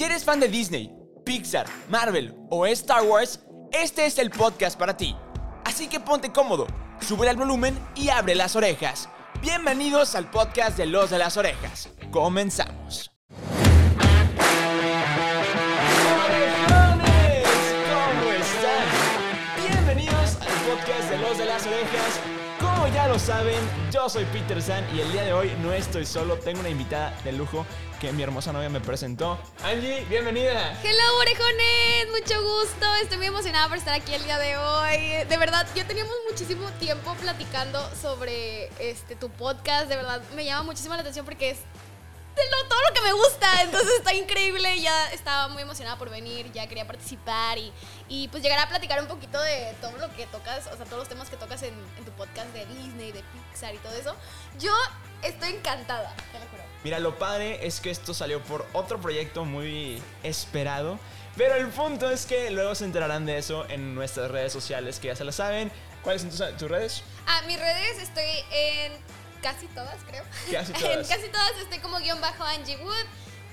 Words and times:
Si 0.00 0.04
eres 0.04 0.24
fan 0.24 0.40
de 0.40 0.48
Disney, 0.48 0.90
Pixar, 1.26 1.66
Marvel 1.90 2.34
o 2.48 2.64
Star 2.64 3.02
Wars, 3.02 3.38
este 3.70 4.06
es 4.06 4.18
el 4.18 4.30
podcast 4.30 4.78
para 4.78 4.96
ti. 4.96 5.14
Así 5.62 5.88
que 5.88 6.00
ponte 6.00 6.32
cómodo, 6.32 6.66
sube 7.02 7.28
el 7.28 7.36
volumen 7.36 7.78
y 7.94 8.08
abre 8.08 8.34
las 8.34 8.56
orejas. 8.56 9.10
Bienvenidos 9.42 10.14
al 10.14 10.30
podcast 10.30 10.78
de 10.78 10.86
Los 10.86 11.10
de 11.10 11.18
las 11.18 11.36
Orejas. 11.36 11.90
Comenzamos. 12.10 13.09
Saben, 23.20 23.58
yo 23.92 24.08
soy 24.08 24.24
Peter 24.26 24.62
San 24.62 24.84
y 24.96 25.00
el 25.00 25.12
día 25.12 25.22
de 25.22 25.32
hoy 25.32 25.52
no 25.62 25.72
estoy 25.72 26.06
solo, 26.06 26.36
tengo 26.36 26.60
una 26.60 26.70
invitada 26.70 27.14
de 27.22 27.32
lujo 27.32 27.66
que 28.00 28.12
mi 28.12 28.22
hermosa 28.22 28.50
novia 28.50 28.70
me 28.70 28.80
presentó. 28.80 29.38
Angie, 29.62 30.06
bienvenida. 30.08 30.72
Hello, 30.82 31.18
orejones, 31.18 32.08
mucho 32.10 32.42
gusto. 32.42 32.86
Estoy 33.02 33.18
muy 33.18 33.26
emocionada 33.26 33.68
por 33.68 33.76
estar 33.76 33.92
aquí 33.92 34.14
el 34.14 34.24
día 34.24 34.38
de 34.38 34.56
hoy. 34.56 35.28
De 35.28 35.36
verdad, 35.36 35.66
ya 35.74 35.86
teníamos 35.86 36.14
muchísimo 36.30 36.66
tiempo 36.78 37.14
platicando 37.20 37.78
sobre 38.00 38.70
este 38.78 39.16
tu 39.16 39.28
podcast. 39.28 39.88
De 39.88 39.96
verdad, 39.96 40.22
me 40.34 40.46
llama 40.46 40.62
muchísimo 40.62 40.94
la 40.94 41.02
atención 41.02 41.26
porque 41.26 41.50
es 41.50 41.58
lo- 42.50 42.68
todo 42.68 42.78
lo 42.88 42.94
que 42.94 43.00
me 43.02 43.12
gusta. 43.12 43.62
Entonces 43.62 43.90
está 43.98 44.14
increíble. 44.14 44.80
Ya 44.80 45.10
estaba 45.12 45.48
muy 45.48 45.62
emocionada 45.62 45.96
por 45.98 46.10
venir, 46.10 46.50
ya 46.52 46.66
quería 46.66 46.86
participar 46.86 47.58
y, 47.58 47.72
y 48.08 48.28
pues 48.28 48.42
llegar 48.42 48.58
a 48.58 48.68
platicar 48.68 49.00
un 49.00 49.08
poquito 49.08 49.40
de 49.40 49.74
todo 49.80 49.96
lo 49.98 50.10
que 50.14 50.26
tocas, 50.26 50.66
o 50.68 50.76
sea, 50.76 50.84
todos 50.86 50.98
los 50.98 51.08
temas 51.08 51.28
que 51.30 51.36
tocas 51.36 51.62
en, 51.62 51.74
en 51.98 52.04
tu 52.04 52.10
podcast 52.12 52.48
de 52.52 52.66
Disney, 52.66 53.12
de 53.12 53.22
Pixar 53.50 53.74
y 53.74 53.78
todo 53.78 53.94
eso. 53.94 54.14
Yo 54.58 54.72
estoy 55.22 55.50
encantada, 55.50 56.14
te 56.32 56.38
lo 56.38 56.46
juro. 56.50 56.62
Mira, 56.84 56.98
lo 56.98 57.18
padre 57.18 57.66
es 57.66 57.80
que 57.80 57.90
esto 57.90 58.14
salió 58.14 58.42
por 58.42 58.66
otro 58.72 59.00
proyecto 59.00 59.44
muy 59.44 60.02
esperado. 60.22 60.98
Pero 61.36 61.54
el 61.54 61.68
punto 61.68 62.10
es 62.10 62.26
que 62.26 62.50
luego 62.50 62.74
se 62.74 62.84
enterarán 62.84 63.24
de 63.24 63.38
eso 63.38 63.64
en 63.68 63.94
nuestras 63.94 64.30
redes 64.30 64.52
sociales, 64.52 64.98
que 64.98 65.08
ya 65.08 65.16
se 65.16 65.24
lo 65.24 65.30
saben. 65.32 65.70
¿Cuáles 66.02 66.22
son 66.22 66.30
tus, 66.30 66.56
tus 66.56 66.68
redes? 66.70 67.02
Ah, 67.26 67.42
mis 67.46 67.58
redes 67.58 67.98
estoy 67.98 68.24
en 68.50 68.92
casi 69.42 69.66
todas, 69.68 69.96
creo. 70.06 70.24
Casi 70.50 70.72
en 70.74 70.80
todas. 70.80 71.08
casi 71.08 71.28
todas 71.28 71.52
estoy 71.62 71.78
como 71.78 71.98
guion 71.98 72.20
bajo 72.20 72.44
Angie 72.44 72.76
Wood. 72.78 73.06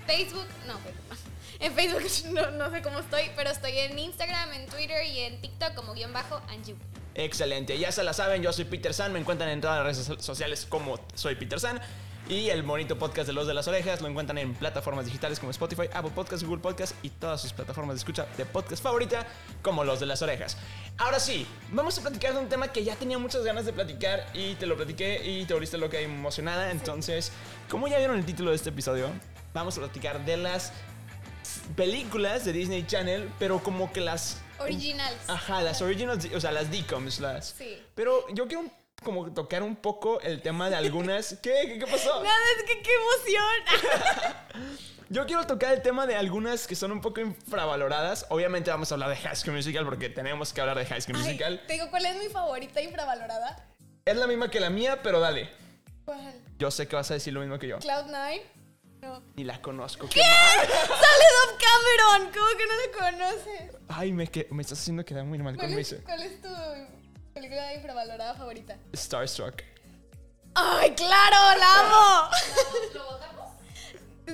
Facebook, 0.06 0.46
no, 0.66 0.74
no. 0.74 0.80
En 1.60 1.74
Facebook 1.74 2.04
no, 2.34 2.52
no 2.52 2.70
sé 2.70 2.84
cómo 2.84 3.00
estoy, 3.00 3.32
pero 3.36 3.50
estoy 3.50 3.80
en 3.80 3.98
Instagram, 3.98 4.54
en 4.54 4.68
Twitter 4.68 5.04
y 5.08 5.22
en 5.22 5.42
TikTok 5.42 5.74
como 5.74 5.94
guion 5.94 6.14
bajo 6.14 6.40
Angie 6.50 6.74
Wood. 6.74 6.82
Excelente, 7.16 7.76
ya 7.80 7.92
se 7.92 8.04
la 8.04 8.14
saben, 8.14 8.44
yo 8.44 8.54
soy 8.54 8.66
Peter 8.66 8.94
San, 8.94 9.12
me 9.12 9.18
encuentran 9.20 9.50
en 9.50 9.60
todas 9.60 9.78
las 9.78 9.86
redes 9.98 10.06
so- 10.06 10.22
sociales 10.22 10.68
como 10.70 11.00
soy 11.16 11.34
Peter 11.36 11.60
San. 11.60 11.82
Y 12.30 12.50
el 12.50 12.62
bonito 12.62 13.00
podcast 13.00 13.28
de 13.28 13.32
Los 13.32 13.48
de 13.48 13.54
las 13.54 13.70
Orejas 13.70 14.02
lo 14.02 14.10
encuentran 14.10 14.38
en 14.38 14.54
plataformas 14.54 15.06
digitales 15.06 15.40
como 15.40 15.52
Spotify, 15.52 15.84
Apple 15.94 16.12
Podcasts, 16.14 16.46
Google 16.46 16.62
Podcasts 16.62 16.94
y 17.02 17.10
todas 17.10 17.40
sus 17.40 17.54
plataformas 17.54 17.96
de 17.96 18.00
escucha 18.00 18.28
de 18.36 18.46
podcast 18.46 18.84
favorita 18.84 19.26
como 19.62 19.86
Los 19.86 20.02
de 20.02 20.08
las 20.08 20.22
Orejas. 20.22 20.58
Ahora 20.98 21.22
sí, 21.22 21.48
vamos 21.72 21.98
a 21.98 22.02
platicar 22.02 22.34
de 22.34 22.40
un 22.40 22.50
tema 22.50 22.74
que 22.74 22.84
ya 22.84 22.98
tenía 22.98 23.18
muchas 23.18 23.46
ganas 23.46 23.66
de 23.66 23.72
platicar 23.72 24.26
y 24.34 24.56
te 24.56 24.66
lo 24.66 24.76
platiqué 24.76 25.22
y 25.26 25.46
te 25.46 25.54
volviste 25.54 25.78
loca 25.78 26.02
y 26.02 26.04
emocionada. 26.04 26.70
Entonces, 26.72 27.32
como 27.70 27.88
ya 27.88 27.98
vieron 27.98 28.18
el 28.18 28.26
título 28.26 28.50
de 28.50 28.58
este 28.58 28.70
episodio, 28.72 29.10
vamos 29.54 29.78
a 29.78 29.82
platicar 29.82 30.26
de 30.26 30.36
las 30.36 30.74
películas 31.78 32.44
de 32.44 32.52
Disney 32.52 32.86
Channel, 32.86 33.32
pero 33.40 33.64
como 33.64 33.94
que 33.94 34.02
las 34.02 34.42
Originals. 34.60 35.18
Ajá, 35.28 35.62
las 35.62 35.82
originals, 35.82 36.28
o 36.34 36.42
sea, 36.42 36.52
las 36.52 36.72
DCOMs, 36.72 37.20
las. 37.20 37.56
Sí. 37.58 37.78
Pero 37.96 38.26
yo 38.34 38.48
quiero 38.48 38.66
como 39.04 39.32
tocar 39.34 39.64
un 39.64 39.76
poco 39.76 40.20
el 40.22 40.42
tema 40.42 40.70
de 40.70 40.76
algunas. 40.76 41.38
¿Qué? 41.42 41.54
¿Qué, 41.68 41.80
qué 41.80 41.88
pasó? 41.88 42.24
Nada, 42.24 42.36
es 42.58 42.64
que 42.64 42.82
qué 42.82 42.90
emoción. 42.94 44.78
Yo 45.10 45.26
quiero 45.26 45.48
tocar 45.48 45.74
el 45.74 45.82
tema 45.82 46.06
de 46.06 46.16
algunas 46.18 46.68
que 46.68 46.76
son 46.76 46.92
un 46.92 47.00
poco 47.00 47.22
infravaloradas. 47.22 48.26
Obviamente 48.30 48.70
vamos 48.72 48.92
a 48.92 48.96
hablar 48.96 49.10
de 49.10 49.16
High 49.16 49.38
School 49.38 49.56
Musical 49.56 49.86
porque 49.86 50.10
tenemos 50.10 50.52
que 50.52 50.60
hablar 50.60 50.78
de 50.78 50.86
High 50.86 51.02
School 51.02 51.16
Ay, 51.16 51.24
Musical. 51.24 51.64
te 51.66 51.74
digo, 51.74 51.90
¿cuál 51.90 52.06
es 52.06 52.18
mi 52.18 52.28
favorita 52.28 52.82
infravalorada? 52.82 53.66
Es 54.04 54.18
la 54.18 54.28
misma 54.28 54.50
que 54.50 54.60
la 54.60 54.70
mía, 54.70 55.00
pero 55.02 55.22
dale. 55.22 55.50
¿Cuál? 56.04 56.34
Yo 56.58 56.72
sé 56.72 56.88
que 56.90 56.96
vas 56.98 57.10
a 57.12 57.14
decir 57.14 57.32
lo 57.34 57.40
mismo 57.40 57.58
que 57.58 57.68
yo. 57.68 57.80
¿Cloud9? 57.80 58.42
No. 59.02 59.24
Ni 59.36 59.46
la 59.46 59.62
conozco. 59.62 60.10
¿Qué? 60.10 60.20
¡Sale 60.22 60.68
Dove 60.68 61.58
Cameron! 61.58 62.32
¿Cómo 62.34 62.48
que 62.58 62.66
no 62.66 62.74
la 62.76 63.12
conoces? 63.12 63.76
Ay, 63.88 64.12
me, 64.12 64.30
me 64.50 64.62
estás 64.62 64.80
haciendo 64.80 65.06
quedar 65.06 65.24
muy 65.24 65.38
mal 65.38 65.56
con 65.56 65.66
¿Cuál 65.68 65.76
mi 65.76 65.82
es, 65.82 65.96
cuál 66.04 66.22
es 66.24 66.42
tu 66.42 66.50
película 67.38 67.74
infravalorada 67.74 68.34
favorita? 68.36 68.76
Starstruck. 68.96 69.62
¡Ay, 70.56 70.92
claro! 70.96 71.60
¡La 71.60 71.80
amo! 71.80 72.30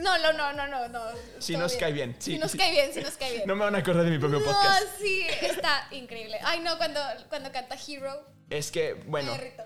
No, 0.02 0.18
no, 0.18 0.34
no, 0.34 0.54
no, 0.54 0.68
no, 0.68 0.88
no. 0.90 1.02
Sí 1.38 1.54
todo 1.54 1.62
nos 1.64 1.74
cae 1.76 1.92
bien, 1.92 2.16
sí, 2.18 2.34
Sí, 2.34 2.38
nos 2.40 2.52
sí. 2.52 2.58
cae 2.58 2.72
bien, 2.72 2.92
sí 2.94 3.02
nos 3.02 3.14
cae 3.16 3.32
bien. 3.34 3.44
No 3.48 3.56
me 3.56 3.66
van 3.66 3.76
a 3.76 3.80
acordar 3.80 4.04
de 4.06 4.10
mi 4.10 4.18
propio 4.18 4.40
No, 4.40 4.46
podcast. 4.46 4.86
sí, 5.00 5.24
está 5.42 5.88
increíble. 5.92 6.40
Ay, 6.44 6.62
no, 6.62 6.78
cuando, 6.78 7.00
cuando 7.30 7.52
canta 7.52 7.76
Hero, 7.88 8.26
Es 8.50 8.72
que, 8.72 8.94
bueno, 9.06 9.32
me 9.34 9.38
derrito. 9.38 9.64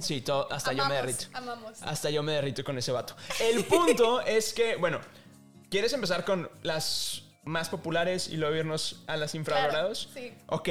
sí, 0.00 0.20
todo, 0.20 0.52
hasta 0.52 0.72
yo 0.72 0.84
me 0.86 0.96
Amamos, 0.96 1.16
derrito. 1.16 1.36
Amamos. 1.38 1.82
Hasta 1.82 2.10
yo 2.10 2.22
me 2.22 2.32
derrito 2.34 2.62
con 2.62 2.78
ese 2.78 2.92
vato. 2.92 3.16
El 3.40 3.64
punto 3.64 4.20
es 4.20 4.52
que, 4.52 4.76
bueno, 4.76 5.00
¿quieres 5.70 5.92
empezar 5.92 6.24
con 6.24 6.48
las 6.62 7.22
más 7.42 7.68
populares 7.68 8.28
y 8.28 8.36
luego 8.36 8.54
irnos 8.54 9.02
a 9.08 9.16
las 9.16 9.34
infravaloradas? 9.34 10.06
Claro, 10.12 10.28
sí. 10.28 10.34
Ok, 10.46 10.68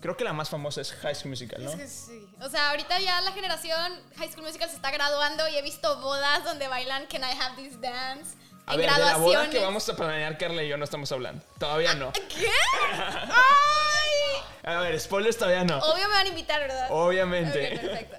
creo 0.00 0.16
que 0.16 0.24
la 0.24 0.32
más 0.32 0.48
famosa 0.48 0.80
es 0.80 0.92
High 0.92 1.14
School 1.14 1.30
Musical, 1.30 1.64
¿no? 1.64 1.70
Es 1.70 1.76
que 1.76 1.88
sí. 1.88 2.28
O 2.40 2.48
sea, 2.48 2.70
ahorita 2.70 3.00
ya 3.00 3.20
la 3.20 3.32
generación 3.32 4.00
High 4.16 4.30
School 4.30 4.44
Musical 4.44 4.68
se 4.68 4.76
está 4.76 4.90
graduando 4.90 5.48
y 5.48 5.56
he 5.56 5.62
visto 5.62 6.00
bodas 6.00 6.44
donde 6.44 6.68
bailan 6.68 7.06
Can 7.06 7.22
I 7.22 7.40
Have 7.40 7.56
This 7.56 7.80
Dance. 7.80 8.36
A 8.66 8.74
en 8.74 8.80
ver, 8.80 8.90
de 8.92 9.00
la 9.00 9.16
boda 9.16 9.50
que 9.50 9.58
vamos 9.58 9.88
a 9.88 9.96
planear, 9.96 10.36
Carla 10.36 10.62
y 10.62 10.68
yo 10.68 10.76
no 10.76 10.84
estamos 10.84 11.10
hablando. 11.10 11.44
Todavía 11.58 11.94
no. 11.94 12.12
¿Qué? 12.12 12.50
¡Ay! 12.92 14.42
A 14.62 14.80
ver, 14.80 15.00
spoilers 15.00 15.38
todavía 15.38 15.64
no. 15.64 15.78
Obvio 15.78 16.06
me 16.08 16.14
van 16.14 16.26
a 16.26 16.28
invitar, 16.28 16.60
¿verdad? 16.60 16.88
Obviamente. 16.90 17.74
Ok, 17.74 17.80
perfecto. 17.80 18.16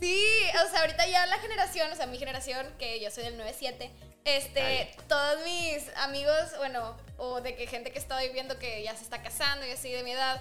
Sí, 0.00 0.26
o 0.66 0.70
sea, 0.70 0.80
ahorita 0.80 1.06
ya 1.06 1.24
la 1.26 1.38
generación, 1.38 1.90
o 1.92 1.96
sea, 1.96 2.06
mi 2.06 2.18
generación, 2.18 2.66
que 2.78 3.00
yo 3.00 3.10
soy 3.12 3.24
del 3.24 3.38
97, 3.38 3.90
este, 4.24 4.60
Ay. 4.60 4.90
todos 5.08 5.44
mis 5.44 5.88
amigos, 5.96 6.34
bueno, 6.58 6.96
o 7.16 7.40
de 7.40 7.54
que 7.54 7.68
gente 7.68 7.92
que 7.92 8.00
estoy 8.00 8.30
viendo 8.30 8.58
que 8.58 8.82
ya 8.82 8.96
se 8.96 9.04
está 9.04 9.22
casando 9.22 9.64
y 9.64 9.70
así 9.70 9.92
de 9.92 10.02
mi 10.02 10.10
edad, 10.10 10.40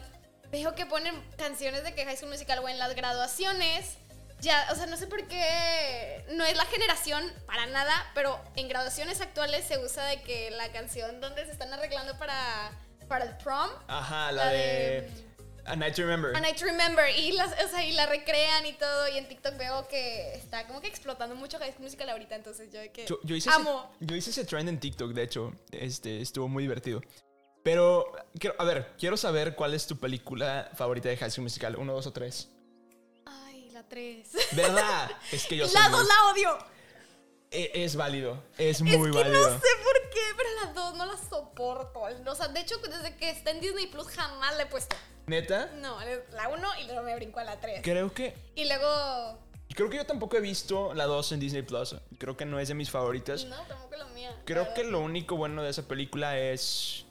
veo 0.53 0.73
que 0.75 0.85
ponen 0.85 1.13
canciones 1.35 1.83
de 1.83 1.93
que 1.95 2.05
High 2.05 2.15
School 2.15 2.29
Musical 2.31 2.59
o 2.59 2.69
en 2.69 2.77
las 2.79 2.95
graduaciones. 2.95 3.97
Ya, 4.39 4.67
o 4.71 4.75
sea, 4.75 4.85
no 4.85 4.97
sé 4.97 5.07
por 5.07 5.25
qué 5.27 6.25
no 6.33 6.43
es 6.45 6.55
la 6.55 6.65
generación 6.65 7.23
para 7.45 7.65
nada, 7.65 7.93
pero 8.13 8.39
en 8.55 8.67
graduaciones 8.67 9.19
actuales 9.21 9.65
se 9.65 9.77
usa 9.79 10.05
de 10.05 10.21
que 10.21 10.51
la 10.51 10.69
canción 10.71 11.19
donde 11.21 11.45
se 11.45 11.51
están 11.53 11.73
arreglando 11.73 12.17
para, 12.19 12.71
para 13.07 13.25
el 13.25 13.37
prom, 13.37 13.69
Ajá, 13.87 14.31
la, 14.33 14.45
La 14.45 14.51
de, 14.51 14.59
de- 14.59 15.09
A 15.65 15.75
Night 15.77 15.95
to 15.95 16.01
Remember. 16.01 16.35
A 16.35 16.41
Night 16.41 16.57
to 16.59 16.65
Remember. 16.65 17.05
Y, 17.17 17.31
las, 17.31 17.51
o 17.63 17.67
sea, 17.69 17.85
y 17.85 17.93
la 17.93 18.05
recrean 18.05 18.65
y 18.65 18.73
todo. 18.73 19.07
Y 19.07 19.17
en 19.17 19.29
TikTok 19.29 19.55
veo 19.57 19.87
que 19.87 20.33
está 20.35 20.67
como 20.67 20.81
que 20.81 20.87
explotando 20.87 21.35
mucho 21.35 21.57
High 21.57 21.71
School 21.71 21.85
Musical 21.85 22.09
ahorita. 22.09 22.35
Entonces 22.35 22.69
yo 22.71 22.79
de 22.81 22.91
que 22.91 23.05
Yo, 23.05 23.19
yo 23.23 23.35
hice 23.37 23.49
amo. 23.49 23.89
Ese, 23.95 24.05
yo 24.05 24.15
hice 24.17 24.29
ese 24.31 24.43
trend 24.43 24.67
en 24.67 24.77
TikTok, 24.79 25.13
de 25.13 25.23
hecho. 25.23 25.53
Este, 25.71 26.19
estuvo 26.21 26.49
muy 26.49 26.63
divertido. 26.63 27.01
Pero, 27.63 28.11
quiero, 28.37 28.55
a 28.59 28.65
ver, 28.65 28.91
quiero 28.99 29.15
saber 29.17 29.55
cuál 29.55 29.73
es 29.73 29.87
tu 29.87 29.97
película 29.97 30.69
favorita 30.75 31.07
de 31.09 31.17
High 31.17 31.31
School 31.31 31.43
Musical. 31.43 31.75
¿Uno, 31.77 31.93
dos 31.93 32.07
o 32.07 32.11
tres? 32.13 32.49
Ay, 33.25 33.69
la 33.71 33.83
3. 33.87 34.27
¿Verdad? 34.51 35.11
Es 35.31 35.45
que 35.47 35.55
yo 35.57 35.67
soy 35.67 35.81
la 35.81 35.89
muy- 35.89 35.99
2 35.99 36.07
la 36.07 36.31
odio. 36.31 36.57
E- 37.51 37.71
Es, 37.83 37.95
válido, 37.95 38.43
es 38.57 38.77
Es 38.77 38.81
muy 38.81 39.11
que 39.11 39.17
válido. 39.17 39.49
no 39.49 39.55
sé 39.59 39.67
por 39.83 40.09
qué, 40.09 40.19
pero 40.35 40.49
la 40.65 40.73
2 40.73 40.95
no 40.95 41.05
la 41.05 41.17
soporto. 41.17 41.99
O 42.01 42.35
sea, 42.35 42.47
de 42.49 42.59
hecho, 42.59 42.77
desde 42.79 43.15
que 43.15 43.29
está 43.29 43.51
en 43.51 43.61
Disney 43.61 43.87
Plus 43.87 44.07
jamás 44.07 44.55
la 44.57 44.63
he 44.63 44.65
puesto. 44.65 44.95
¿Neta? 45.27 45.67
No, 45.75 45.97
la 46.31 46.49
1 46.49 46.67
y 46.81 46.85
luego 46.87 47.03
me 47.03 47.15
brinco 47.15 47.39
a 47.39 47.43
la 47.45 47.59
3. 47.61 47.79
Creo 47.83 48.13
que... 48.13 48.35
Y 48.55 48.65
luego. 48.65 49.37
Creo 49.73 49.89
que 49.89 49.95
yo 49.97 50.05
tampoco 50.05 50.35
he 50.35 50.41
visto 50.41 50.93
la 50.93 51.05
2 51.05 51.31
en 51.31 51.39
Disney 51.39 51.61
Plus. 51.61 51.95
Creo 52.17 52.35
que 52.35 52.43
no 52.45 52.59
es 52.59 52.67
de 52.67 52.73
mis 52.73 52.91
favoritas. 52.91 53.45
No, 53.45 53.55
tampoco 53.67 53.95
la 53.95 54.05
mía. 54.07 54.35
Creo 54.45 54.73
que 54.73 54.83
lo 54.83 54.99
único 54.99 55.37
bueno 55.37 55.63
de 55.63 55.69
esa 55.69 55.87
película 55.87 56.37
es... 56.37 57.05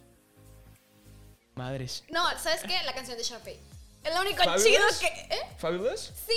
Madres. 1.55 2.05
No, 2.09 2.23
¿sabes 2.39 2.63
qué? 2.63 2.83
La 2.85 2.95
canción 2.95 3.17
de 3.19 3.25
Sharpay. 3.25 3.59
Es 4.05 4.15
lo 4.15 4.21
único 4.21 4.43
¿Fabulous? 4.43 4.65
chido 4.65 4.85
que. 5.01 5.07
¿Eh? 5.07 5.41
¿Fabulous? 5.59 6.01
Sí, 6.27 6.33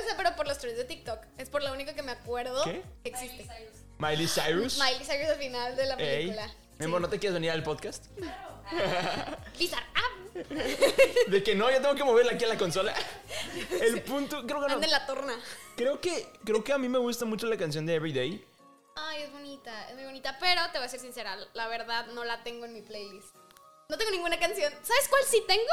o 0.00 0.06
sea, 0.06 0.16
pero 0.16 0.34
por 0.36 0.46
los 0.48 0.58
trends 0.58 0.78
de 0.78 0.84
TikTok. 0.84 1.18
Es 1.38 1.50
por 1.50 1.62
lo 1.62 1.72
único 1.72 1.94
que 1.94 2.02
me 2.02 2.12
acuerdo 2.12 2.64
¿Qué? 2.64 2.82
que 3.02 3.10
existe. 3.10 3.46
Miley 3.98 4.26
Cyrus. 4.26 4.78
Miley 4.78 5.04
Cyrus 5.04 5.28
al 5.28 5.36
final 5.38 5.76
de 5.76 5.86
la 5.86 5.94
Ey. 5.96 6.26
película. 6.28 6.54
Mi 6.78 6.86
amor, 6.86 7.02
¿no 7.02 7.08
te 7.10 7.18
quieres 7.18 7.34
venir 7.34 7.50
al 7.50 7.62
podcast? 7.62 8.06
Bizarre. 9.58 9.84
Ah, 9.94 10.00
De 11.28 11.42
que 11.42 11.54
no, 11.54 11.70
yo 11.70 11.82
tengo 11.82 11.94
que 11.94 12.04
moverla 12.04 12.32
aquí 12.32 12.44
a 12.44 12.48
la 12.48 12.56
consola. 12.56 12.94
El 13.82 14.00
punto, 14.02 14.46
creo 14.46 14.60
que 14.62 14.68
no. 14.68 14.74
anda 14.74 14.86
en 14.86 14.92
la 14.92 15.04
torna. 15.04 15.34
Creo 15.76 16.00
que, 16.00 16.26
creo 16.44 16.64
que 16.64 16.72
a 16.72 16.78
mí 16.78 16.88
me 16.88 16.98
gusta 16.98 17.26
mucho 17.26 17.46
la 17.48 17.58
canción 17.58 17.84
de 17.84 17.96
Everyday. 17.96 18.42
Ay, 18.96 19.22
es 19.24 19.32
bonita, 19.32 19.88
es 19.90 19.94
muy 19.94 20.04
bonita. 20.04 20.38
Pero 20.40 20.62
te 20.72 20.78
voy 20.78 20.86
a 20.86 20.88
ser 20.88 21.00
sincera, 21.00 21.36
la 21.52 21.68
verdad 21.68 22.06
no 22.14 22.24
la 22.24 22.42
tengo 22.42 22.64
en 22.64 22.72
mi 22.72 22.80
playlist. 22.80 23.34
No 23.90 23.98
tengo 23.98 24.10
ninguna 24.12 24.38
canción. 24.38 24.72
¿Sabes 24.82 25.08
cuál 25.08 25.22
sí 25.28 25.42
tengo? 25.46 25.64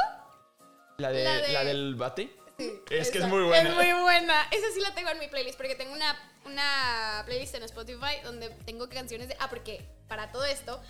La, 0.98 1.10
de, 1.12 1.22
La 1.24 1.34
la, 1.52 1.60
de- 1.60 1.66
del 1.66 1.94
bate. 1.94 2.34
Sí, 2.58 2.72
Es 2.90 3.10
que 3.12 3.18
es 3.18 3.26
muy 3.28 3.44
buena. 3.44 3.68
Es 3.68 3.74
muy 3.76 4.02
buena. 4.02 4.42
Esa 4.50 4.66
sí 4.74 4.80
la 4.80 4.92
tengo 4.92 5.10
en 5.10 5.20
mi 5.20 5.28
playlist 5.28 5.56
porque 5.56 5.76
tengo 5.76 5.92
una, 5.92 6.18
una 6.44 7.22
playlist 7.24 7.54
en 7.54 7.62
Spotify 7.62 8.16
donde 8.24 8.50
tengo 8.66 8.88
canciones 8.88 9.28
de... 9.28 9.36
Ah, 9.38 9.48
porque 9.48 9.86
para 10.08 10.32
todo 10.32 10.44
esto, 10.44 10.82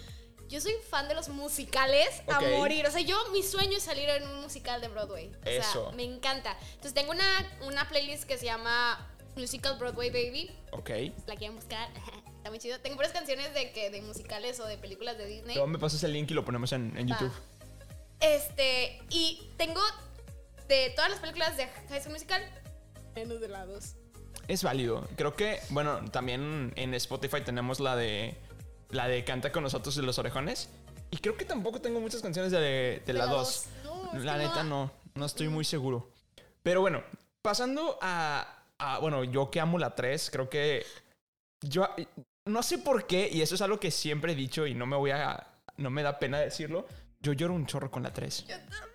yo 0.48 0.62
soy 0.62 0.72
fan 0.88 1.08
de 1.08 1.14
los 1.14 1.28
musicales 1.28 2.08
a 2.28 2.40
morir. 2.40 2.86
O 2.86 2.90
sea, 2.90 3.02
yo, 3.02 3.22
mi 3.32 3.42
sueño 3.42 3.76
es 3.76 3.82
salir 3.82 4.08
en 4.08 4.26
un 4.26 4.40
musical 4.40 4.80
de 4.80 4.88
Broadway. 4.88 5.30
O 5.44 5.46
Eso. 5.46 5.82
sea, 5.88 5.92
me 5.94 6.04
encanta. 6.04 6.56
Entonces, 6.70 6.94
tengo 6.94 7.10
una, 7.10 7.58
una 7.66 7.86
playlist 7.86 8.24
que 8.24 8.38
se 8.38 8.46
llama 8.46 9.06
Musical 9.36 9.76
Broadway 9.78 10.08
Baby. 10.08 10.50
Ok. 10.72 10.88
La 11.26 11.36
quieren 11.36 11.54
buscar. 11.56 11.86
Está 12.48 12.54
muy 12.54 12.60
chido. 12.60 12.80
Tengo 12.80 12.96
puras 12.96 13.12
canciones 13.12 13.52
de, 13.52 13.72
que, 13.72 13.90
de 13.90 14.00
musicales 14.00 14.58
o 14.58 14.64
de 14.64 14.78
películas 14.78 15.18
de 15.18 15.26
Disney. 15.26 15.54
Luego 15.54 15.66
me 15.66 15.78
pasas 15.78 16.02
el 16.04 16.14
link 16.14 16.30
y 16.30 16.34
lo 16.34 16.46
ponemos 16.46 16.72
en, 16.72 16.96
en. 16.96 17.06
YouTube. 17.06 17.30
Este, 18.20 19.02
y 19.10 19.50
tengo 19.58 19.82
de 20.66 20.90
todas 20.96 21.10
las 21.10 21.20
películas 21.20 21.58
de 21.58 21.66
High 21.66 22.00
School 22.00 22.14
Musical, 22.14 22.42
menos 23.14 23.38
de 23.42 23.48
la 23.48 23.66
2. 23.66 23.84
Es 24.48 24.62
válido. 24.62 25.06
Creo 25.16 25.36
que, 25.36 25.60
bueno, 25.68 26.02
también 26.10 26.72
en 26.76 26.94
Spotify 26.94 27.42
tenemos 27.42 27.80
la 27.80 27.96
de. 27.96 28.34
La 28.88 29.06
de 29.08 29.22
Canta 29.24 29.52
con 29.52 29.62
nosotros 29.62 29.94
de 29.94 30.02
los 30.02 30.18
orejones. 30.18 30.70
Y 31.10 31.18
creo 31.18 31.36
que 31.36 31.44
tampoco 31.44 31.82
tengo 31.82 32.00
muchas 32.00 32.22
canciones 32.22 32.50
de, 32.50 33.02
de 33.04 33.12
la 33.12 33.26
2. 33.26 33.66
No, 33.84 34.12
es 34.14 34.24
La 34.24 34.38
neta 34.38 34.64
no, 34.64 34.90
no 35.14 35.26
estoy 35.26 35.48
muy 35.48 35.66
seguro. 35.66 36.10
Pero 36.62 36.80
bueno, 36.80 37.02
pasando 37.42 37.98
a, 38.00 38.64
a- 38.78 38.98
bueno, 39.00 39.22
yo 39.24 39.50
que 39.50 39.60
amo 39.60 39.78
la 39.78 39.94
3, 39.94 40.30
creo 40.30 40.48
que 40.48 40.86
yo 41.60 41.86
no 42.48 42.62
sé 42.62 42.78
por 42.78 43.06
qué, 43.06 43.28
y 43.32 43.42
eso 43.42 43.54
es 43.54 43.62
algo 43.62 43.78
que 43.78 43.90
siempre 43.90 44.32
he 44.32 44.36
dicho 44.36 44.66
y 44.66 44.74
no 44.74 44.86
me 44.86 44.96
voy 44.96 45.10
a, 45.10 45.46
no 45.76 45.90
me 45.90 46.02
da 46.02 46.18
pena 46.18 46.38
decirlo, 46.40 46.86
yo 47.20 47.32
lloro 47.32 47.54
un 47.54 47.66
chorro 47.66 47.90
con 47.90 48.02
la 48.02 48.12
3. 48.12 48.46
Yo 48.46 48.56
también. 48.56 48.88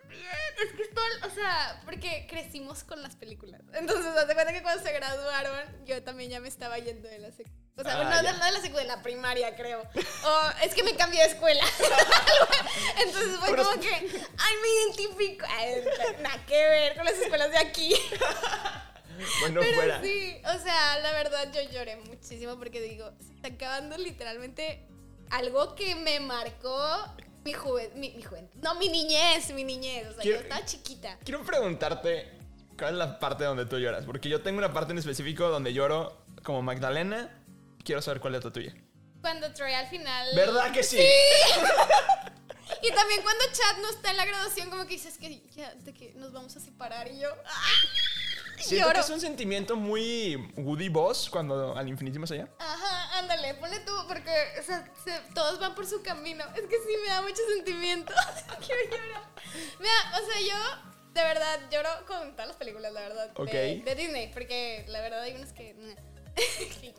Es 0.63 0.71
que 0.73 0.83
es 0.83 0.93
todo, 0.93 1.03
o 1.27 1.33
sea, 1.33 1.81
porque 1.83 2.27
crecimos 2.29 2.83
con 2.83 3.01
las 3.01 3.15
películas. 3.15 3.61
Entonces, 3.73 4.05
haz 4.15 4.25
cuenta 4.33 4.53
que 4.53 4.61
cuando 4.61 4.83
se 4.83 4.93
graduaron, 4.93 5.85
yo 5.85 6.01
también 6.03 6.29
ya 6.29 6.39
me 6.39 6.47
estaba 6.47 6.77
yendo 6.77 7.09
de 7.09 7.19
la 7.19 7.31
secundaria. 7.31 7.63
O 7.75 7.81
sea, 7.83 7.99
Ah, 7.99 8.03
no, 8.03 8.21
de, 8.21 8.37
no 8.37 8.45
de 8.45 8.51
la 8.51 8.61
secundaria, 8.61 8.91
de 8.91 8.97
la 8.97 9.01
primaria, 9.01 9.55
creo. 9.55 9.81
O 9.81 10.41
es 10.63 10.75
que 10.75 10.83
me 10.83 10.95
cambié 10.95 11.21
de 11.21 11.29
escuela. 11.29 11.63
Entonces 13.03 13.37
fue 13.39 13.49
Pero 13.49 13.63
como 13.63 13.79
que, 13.81 13.89
ay, 13.89 14.55
me 14.61 14.69
identifico. 14.93 15.45
Ay, 15.49 15.83
nada 16.21 16.45
que 16.45 16.55
ver 16.55 16.95
con 16.95 17.05
las 17.05 17.15
escuelas 17.15 17.49
de 17.49 17.57
aquí. 17.57 17.93
Bueno, 19.41 19.61
Pero 19.61 19.75
fuera. 19.75 20.01
sí, 20.01 20.35
o 20.45 20.59
sea, 20.63 20.99
la 20.99 21.11
verdad 21.13 21.51
yo 21.53 21.61
lloré 21.71 21.95
muchísimo 21.97 22.57
porque 22.57 22.81
digo, 22.81 23.11
se 23.25 23.33
está 23.33 23.47
acabando 23.49 23.97
literalmente 23.97 24.85
algo 25.29 25.75
que 25.75 25.95
me 25.95 26.19
marcó 26.19 26.79
mi 27.43 27.53
juventud, 27.53 27.95
mi, 27.97 28.11
mi 28.11 28.23
juventud. 28.23 28.59
No, 28.61 28.75
mi 28.75 28.87
niñez, 28.89 29.51
mi 29.53 29.63
niñez. 29.63 30.07
O 30.07 30.13
sea, 30.13 30.21
Quiero- 30.21 30.37
yo 30.37 30.43
estaba 30.43 30.65
chiquita. 30.65 31.17
Quiero 31.23 31.43
preguntarte, 31.43 32.31
¿cuál 32.77 32.91
es 32.93 32.97
la 32.97 33.19
parte 33.19 33.43
donde 33.43 33.65
tú 33.65 33.77
lloras? 33.79 34.05
Porque 34.05 34.29
yo 34.29 34.41
tengo 34.41 34.59
una 34.59 34.71
parte 34.73 34.91
en 34.93 34.99
específico 34.99 35.49
donde 35.49 35.73
lloro 35.73 36.25
como 36.43 36.61
Magdalena. 36.61 37.29
Quiero 37.83 38.01
saber 38.01 38.21
cuál 38.21 38.35
es 38.35 38.45
la 38.45 38.51
tuya. 38.51 38.73
Cuando 39.21 39.53
Troy 39.53 39.73
al 39.73 39.87
final. 39.87 40.29
¿Verdad 40.35 40.71
que 40.71 40.83
sí? 40.83 40.99
Y 42.81 42.91
también 42.93 43.21
cuando 43.21 43.43
Chad 43.53 43.81
no 43.81 43.89
está 43.89 44.11
en 44.11 44.17
la 44.17 44.25
graduación, 44.25 44.69
como 44.69 44.83
que 44.83 44.95
dices 44.95 45.17
que 45.17 45.41
ya, 45.55 45.73
de 45.73 45.93
que 45.93 46.13
nos 46.15 46.33
vamos 46.33 46.55
a 46.57 46.59
separar 46.59 47.07
y 47.09 47.19
yo. 47.19 47.29
¡ah! 47.45 47.61
Siento 48.59 48.87
Lloro. 48.87 48.93
que 48.99 49.05
es 49.05 49.09
un 49.09 49.19
sentimiento 49.21 49.75
muy 49.75 50.35
Woody 50.55 50.89
Boss 50.89 51.29
cuando 51.29 51.75
al 51.77 51.87
infinito 51.87 52.17
y 52.17 52.19
más 52.21 52.31
allá. 52.31 52.47
Ajá, 52.59 53.19
ándale, 53.19 53.53
ponle 53.55 53.79
tú, 53.81 53.91
porque 54.07 54.31
o 54.59 54.63
sea, 54.63 54.89
se- 55.03 55.33
todos 55.33 55.59
van 55.59 55.75
por 55.75 55.85
su 55.85 56.01
camino. 56.01 56.43
Es 56.55 56.61
que 56.61 56.75
sí, 56.77 56.93
me 57.01 57.07
da 57.09 57.21
mucho 57.21 57.41
sentimiento. 57.55 58.13
Quiero 58.65 58.81
llorar. 58.91 59.23
Me 59.79 59.87
da- 59.87 60.21
o 60.21 60.25
sea, 60.25 60.41
yo 60.41 60.93
de 61.13 61.23
verdad 61.23 61.59
lloro 61.71 61.89
con 62.07 62.31
todas 62.31 62.47
las 62.47 62.57
películas, 62.57 62.91
la 62.93 63.01
verdad. 63.01 63.31
Ok. 63.35 63.51
De, 63.51 63.81
de 63.85 63.95
Disney, 63.95 64.31
porque 64.33 64.85
la 64.87 65.01
verdad 65.01 65.21
hay 65.21 65.35
unas 65.35 65.53
que. 65.53 65.75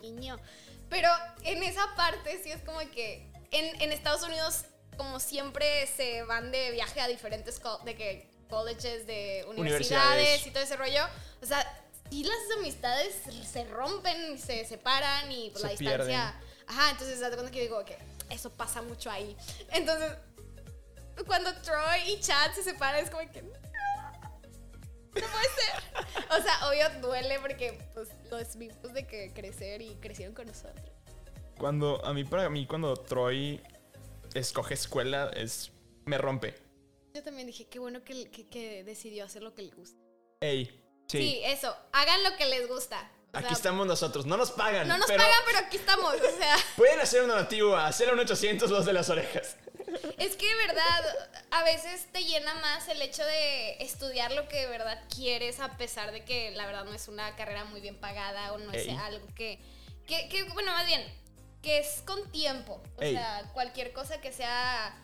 Niño. 0.01 0.37
Pero 0.89 1.09
en 1.43 1.63
esa 1.63 1.95
parte 1.95 2.39
sí 2.43 2.51
es 2.51 2.61
como 2.61 2.79
que 2.91 3.27
en, 3.51 3.81
en 3.81 3.91
Estados 3.91 4.23
Unidos, 4.23 4.65
como 4.97 5.19
siempre, 5.19 5.87
se 5.87 6.23
van 6.23 6.51
de 6.51 6.71
viaje 6.71 7.01
a 7.01 7.07
diferentes 7.07 7.59
de 7.83 7.95
que 7.95 8.29
colleges, 8.49 9.05
de 9.07 9.45
universidades, 9.47 10.13
Universidades. 10.37 10.47
y 10.47 10.51
todo 10.51 10.63
ese 10.63 10.75
rollo. 10.75 11.05
O 11.41 11.45
sea, 11.45 11.81
sí 12.09 12.23
las 12.23 12.57
amistades 12.59 13.15
se 13.51 13.65
rompen, 13.65 14.37
se 14.39 14.65
separan 14.65 15.31
y 15.31 15.51
Se 15.55 15.59
la 15.63 15.69
distancia. 15.69 15.77
pierden. 15.77 16.15
Ajá, 16.67 16.91
entonces 16.91 17.19
date 17.19 17.35
cuenta 17.35 17.51
que 17.51 17.61
digo 17.61 17.83
que 17.85 17.97
eso 18.29 18.49
pasa 18.51 18.81
mucho 18.81 19.11
ahí. 19.11 19.35
Entonces, 19.71 20.11
cuando 21.27 21.53
Troy 21.61 22.11
y 22.11 22.19
Chad 22.19 22.51
se 22.53 22.63
separan, 22.63 23.03
es 23.03 23.09
como 23.11 23.29
que. 23.31 23.41
No, 23.41 23.49
no 23.51 25.13
puede 25.13 25.23
ser. 25.55 26.31
O 26.37 26.41
sea, 26.43 26.67
obvio 26.67 27.01
duele 27.01 27.39
porque 27.39 27.79
pues 27.93 28.09
los 28.29 28.55
vimos 28.57 28.93
de 28.93 29.05
que 29.07 29.31
crecer 29.33 29.81
y 29.81 29.95
crecieron 29.95 30.33
con 30.35 30.47
nosotros. 30.47 30.89
Cuando, 31.57 32.03
a 32.05 32.13
mí, 32.13 32.23
para 32.25 32.49
mí, 32.49 32.65
cuando 32.67 32.95
Troy 32.97 33.61
escoge 34.33 34.73
escuela, 34.73 35.29
es. 35.35 35.71
Me 36.05 36.17
rompe. 36.17 36.55
Yo 37.15 37.23
también 37.23 37.47
dije, 37.47 37.67
qué 37.67 37.79
bueno 37.79 38.03
que, 38.03 38.29
que- 38.29 38.47
que 38.47 38.83
decidió 38.83 39.25
hacer 39.25 39.41
lo 39.41 39.55
que 39.55 39.61
le 39.63 39.71
gusta. 39.71 39.97
Ey, 40.41 40.65
Sí, 41.07 41.19
sí. 41.19 41.41
eso, 41.45 41.75
hagan 41.93 42.23
lo 42.23 42.35
que 42.35 42.45
les 42.45 42.67
gusta. 42.67 43.09
O 43.33 43.37
Aquí 43.37 43.47
sea, 43.47 43.53
estamos 43.57 43.85
nosotros. 43.87 44.25
No 44.25 44.37
nos 44.37 44.51
pagan. 44.51 44.87
No 44.87 44.97
nos 44.97 45.07
pero 45.07 45.23
pagan, 45.23 45.39
pero 45.45 45.57
aquí 45.59 45.77
estamos. 45.77 46.13
O 46.15 46.37
sea, 46.37 46.55
Pueden 46.77 46.99
hacer 46.99 47.21
un 47.21 47.27
donativo 47.29 47.75
a 47.75 47.91
01800 47.91 48.69
los 48.71 48.85
de 48.85 48.93
las 48.93 49.09
orejas. 49.09 49.55
es 50.17 50.35
que 50.35 50.47
de 50.47 50.55
verdad, 50.55 51.15
a 51.51 51.63
veces 51.63 52.07
te 52.11 52.23
llena 52.23 52.53
más 52.55 52.87
el 52.89 53.01
hecho 53.01 53.23
de 53.23 53.77
estudiar 53.83 54.31
lo 54.31 54.47
que 54.47 54.61
de 54.61 54.67
verdad 54.67 55.01
quieres, 55.13 55.59
a 55.59 55.77
pesar 55.77 56.11
de 56.11 56.23
que 56.25 56.51
la 56.51 56.65
verdad 56.65 56.85
no 56.85 56.93
es 56.93 57.07
una 57.07 57.35
carrera 57.35 57.65
muy 57.65 57.81
bien 57.81 57.99
pagada 57.99 58.51
o 58.53 58.57
no 58.57 58.71
es 58.73 58.87
algo 58.89 59.27
que, 59.35 59.59
que, 60.07 60.27
que, 60.29 60.43
bueno, 60.53 60.71
más 60.71 60.85
bien, 60.87 61.01
que 61.61 61.77
es 61.79 62.01
con 62.05 62.31
tiempo. 62.31 62.81
O 62.97 63.01
Ey. 63.01 63.13
sea, 63.13 63.49
cualquier 63.53 63.93
cosa 63.93 64.21
que 64.21 64.31
sea 64.31 64.97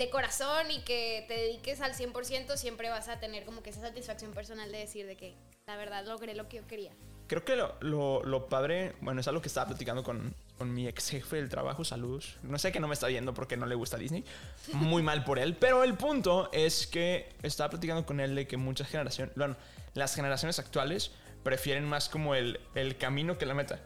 de 0.00 0.10
corazón 0.10 0.70
y 0.70 0.80
que 0.80 1.24
te 1.28 1.34
dediques 1.34 1.80
al 1.80 1.92
100%, 1.94 2.56
siempre 2.56 2.88
vas 2.88 3.08
a 3.08 3.20
tener 3.20 3.44
como 3.44 3.62
que 3.62 3.70
esa 3.70 3.80
satisfacción 3.82 4.32
personal 4.32 4.72
de 4.72 4.78
decir 4.78 5.06
de 5.06 5.14
que 5.16 5.34
la 5.66 5.76
verdad 5.76 6.04
logré 6.06 6.34
lo 6.34 6.48
que 6.48 6.56
yo 6.56 6.66
quería. 6.66 6.90
Creo 7.28 7.44
que 7.44 7.54
lo, 7.54 7.76
lo- 7.80 8.24
lo 8.24 8.48
padre, 8.48 8.94
bueno, 9.02 9.20
es 9.20 9.28
algo 9.28 9.40
que 9.40 9.48
estaba 9.48 9.68
platicando 9.68 10.02
con, 10.02 10.34
con 10.58 10.72
mi 10.74 10.88
ex 10.88 11.10
jefe 11.10 11.36
del 11.36 11.48
trabajo, 11.48 11.84
saludos. 11.84 12.36
No 12.42 12.58
sé 12.58 12.72
que 12.72 12.80
no 12.80 12.88
me 12.88 12.94
está 12.94 13.06
viendo 13.06 13.34
porque 13.34 13.56
no 13.56 13.66
le 13.66 13.74
gusta 13.76 13.98
Disney. 13.98 14.24
Muy 14.72 15.02
mal 15.02 15.22
por 15.22 15.38
él. 15.38 15.54
Pero 15.54 15.84
el 15.84 15.94
punto 15.94 16.48
es 16.52 16.86
que 16.88 17.28
estaba 17.42 17.70
platicando 17.70 18.04
con 18.04 18.18
él 18.20 18.34
de 18.34 18.48
que 18.48 18.56
muchas 18.56 18.88
generaciones, 18.88 19.34
bueno, 19.36 19.56
las 19.94 20.14
generaciones 20.16 20.58
actuales 20.58 21.12
prefieren 21.44 21.84
más 21.84 22.08
como 22.08 22.34
el, 22.34 22.58
el 22.74 22.96
camino 22.96 23.38
que 23.38 23.46
la 23.46 23.54
meta. 23.54 23.78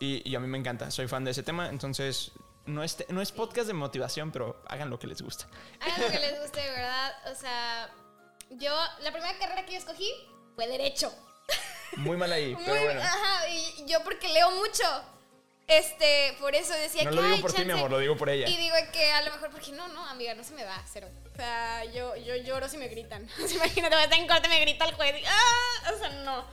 Y, 0.00 0.28
y 0.28 0.34
a 0.34 0.40
mí 0.40 0.48
me 0.48 0.58
encanta, 0.58 0.90
soy 0.90 1.06
fan 1.06 1.22
de 1.24 1.30
ese 1.30 1.44
tema. 1.44 1.68
Entonces, 1.68 2.32
no 2.66 2.82
es, 2.82 3.04
no 3.08 3.20
es 3.20 3.32
podcast 3.32 3.66
de 3.66 3.74
motivación, 3.74 4.30
pero 4.32 4.62
hagan 4.68 4.90
lo 4.90 4.98
que 4.98 5.06
les 5.06 5.20
gusta. 5.22 5.46
Hagan 5.80 6.00
lo 6.02 6.08
que 6.10 6.18
les 6.18 6.40
guste, 6.40 6.60
de 6.60 6.70
verdad. 6.76 7.12
O 7.32 7.34
sea, 7.34 7.90
yo, 8.50 8.74
la 9.00 9.12
primera 9.12 9.36
carrera 9.38 9.64
que 9.66 9.72
yo 9.72 9.78
escogí 9.78 10.10
fue 10.54 10.66
Derecho. 10.66 11.12
Muy 11.96 12.16
mal 12.16 12.32
ahí, 12.32 12.54
Muy, 12.54 12.64
pero 12.64 12.82
bueno. 12.84 13.00
Ajá, 13.02 13.48
y 13.48 13.84
yo 13.86 14.02
porque 14.04 14.28
leo 14.28 14.50
mucho. 14.52 14.84
Este, 15.66 16.36
por 16.40 16.54
eso 16.54 16.74
decía 16.74 17.04
No 17.04 17.10
que. 17.10 17.16
lo 17.16 17.22
digo 17.22 17.34
"Ay, 17.36 17.40
por 17.40 17.52
ti, 17.52 17.62
mi 17.62 17.68
chance". 17.68 17.78
amor, 17.80 17.90
lo 17.90 17.98
digo 17.98 18.16
por 18.18 18.28
ella. 18.28 18.46
Y 18.48 18.56
digo 18.56 18.74
que 18.92 19.12
a 19.12 19.22
lo 19.22 19.32
mejor, 19.32 19.50
porque 19.50 19.72
no, 19.72 19.88
no, 19.88 20.06
amiga, 20.08 20.34
no 20.34 20.44
se 20.44 20.52
me 20.52 20.62
va, 20.64 20.82
cero. 20.92 21.08
O 21.32 21.36
sea, 21.36 21.84
yo, 21.86 22.14
yo 22.16 22.36
lloro 22.36 22.68
si 22.68 22.76
me 22.76 22.88
gritan. 22.88 23.26
Imagínate, 23.54 23.94
voy 23.94 24.02
a 24.02 24.04
estar 24.04 24.18
en 24.18 24.28
corte, 24.28 24.48
me 24.48 24.60
grita 24.60 24.84
el 24.84 24.94
juez. 24.94 25.22
y, 25.22 25.24
¡ah! 25.24 25.92
O 25.94 25.98
sea, 25.98 26.08
no. 26.22 26.44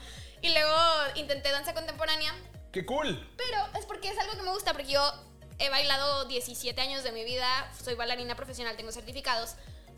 Y 0.41 0.50
luego 0.53 0.75
intenté 1.15 1.51
danza 1.51 1.74
contemporánea, 1.74 2.34
¡Qué 2.72 2.86
cool! 2.86 3.30
pero 3.38 3.58
es 3.77 3.86
porque 3.86 4.08
es 4.08 4.18
algo 4.18 4.34
que 4.38 4.44
me 4.44 4.51
gusta, 4.51 4.72
porque 4.72 4.91
yo 4.94 5.13
he 5.62 5.70
bailado 5.70 6.25
17 6.25 6.80
años 6.82 7.03
de 7.03 7.12
mi 7.12 7.24
vida, 7.24 7.72
soy 7.84 7.94
bailarina 7.96 8.36
profesional, 8.36 8.75
tengo 8.75 8.91
certificados. 8.91 9.56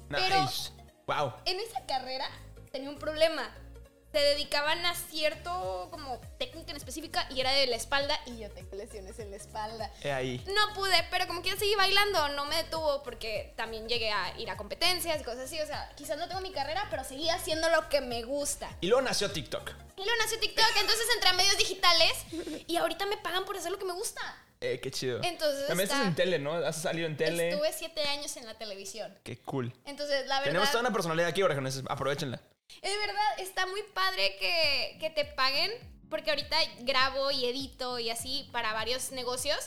Pero 0.10 0.42
Nice. 0.44 0.72
Wow. 1.08 1.34
en 1.46 1.60
esa 1.60 1.86
carrera 1.86 2.28
tenía 2.72 2.90
un 2.90 3.00
problema. 3.00 3.50
Se 4.12 4.20
dedicaban 4.20 4.86
a 4.86 4.94
cierto 4.94 5.88
como 5.90 6.20
técnica 6.38 6.70
en 6.70 6.78
específica 6.78 7.26
y 7.32 7.40
era 7.40 7.52
de 7.52 7.66
la 7.66 7.76
espalda 7.78 8.16
y 8.28 8.38
yo 8.38 8.52
tengo 8.52 8.76
lesiones 8.76 9.18
en 9.18 9.32
la 9.32 9.38
espalda. 9.38 9.90
He 10.04 10.12
ahí. 10.12 10.44
No 10.46 10.76
pude, 10.76 10.96
pero 11.10 11.26
como 11.26 11.42
quiera 11.42 11.58
seguí 11.58 11.74
bailando, 11.74 12.30
no 12.30 12.46
me 12.46 12.58
detuvo 12.58 13.02
porque 13.02 13.54
también 13.58 13.88
llegué 13.90 14.12
a 14.12 14.38
ir 14.38 14.52
a 14.52 14.56
competencias 14.58 15.20
y 15.20 15.24
cosas 15.24 15.46
así. 15.46 15.60
O 15.62 15.66
sea, 15.66 15.92
quizás 15.96 16.20
no 16.20 16.28
tengo 16.28 16.42
mi 16.42 16.52
carrera, 16.52 16.86
pero 16.92 17.04
seguí 17.04 17.28
haciendo 17.30 17.70
lo 17.70 17.90
que 17.90 18.02
me 18.02 18.22
gusta. 18.24 18.70
Y 18.82 18.88
luego 18.88 19.02
nació 19.02 19.32
TikTok. 19.32 19.72
Y 19.98 20.04
luego 20.04 20.22
nació 20.22 20.40
TikTok, 20.40 20.72
entonces 20.80 21.08
entré 21.16 21.30
a 21.30 21.34
medios 21.34 21.58
digitales 21.58 22.14
y 22.68 22.78
ahorita 22.78 23.08
me 23.08 23.18
pagan 23.18 23.46
por 23.46 23.58
hacer 23.58 23.72
lo 23.72 23.80
que 23.80 23.86
me 23.86 23.94
gusta. 23.94 24.22
Eh, 24.64 24.80
qué 24.80 24.92
chido. 24.92 25.20
Entonces 25.24 25.68
También 25.68 25.86
está- 25.90 25.96
estás 25.98 26.08
en 26.08 26.16
tele, 26.16 26.40
¿no? 26.40 26.54
Has 26.54 26.82
salido 26.82 27.06
en 27.08 27.18
tele. 27.18 27.50
Estuve 27.50 27.74
siete 27.74 28.02
años 28.04 28.36
en 28.38 28.46
la 28.46 28.58
televisión. 28.58 29.14
Qué 29.24 29.38
cool. 29.42 29.74
Entonces, 29.86 30.26
la 30.26 30.36
verdad... 30.40 30.52
Tenemos 30.52 30.70
toda 30.72 30.82
una 30.82 30.94
personalidad 30.94 31.28
aquí, 31.30 31.44
orejones. 31.44 31.84
Aprovechenla. 31.90 32.42
De 32.82 32.98
verdad, 32.98 33.40
está 33.40 33.66
muy 33.68 33.84
padre 33.94 34.36
que, 34.40 34.98
que 35.00 35.10
te 35.10 35.26
paguen, 35.26 35.70
porque 36.10 36.30
ahorita 36.30 36.58
grabo 36.80 37.30
y 37.32 37.46
edito 37.46 38.00
y 38.00 38.10
así 38.10 38.50
para 38.52 38.74
varios 38.74 39.12
negocios. 39.12 39.58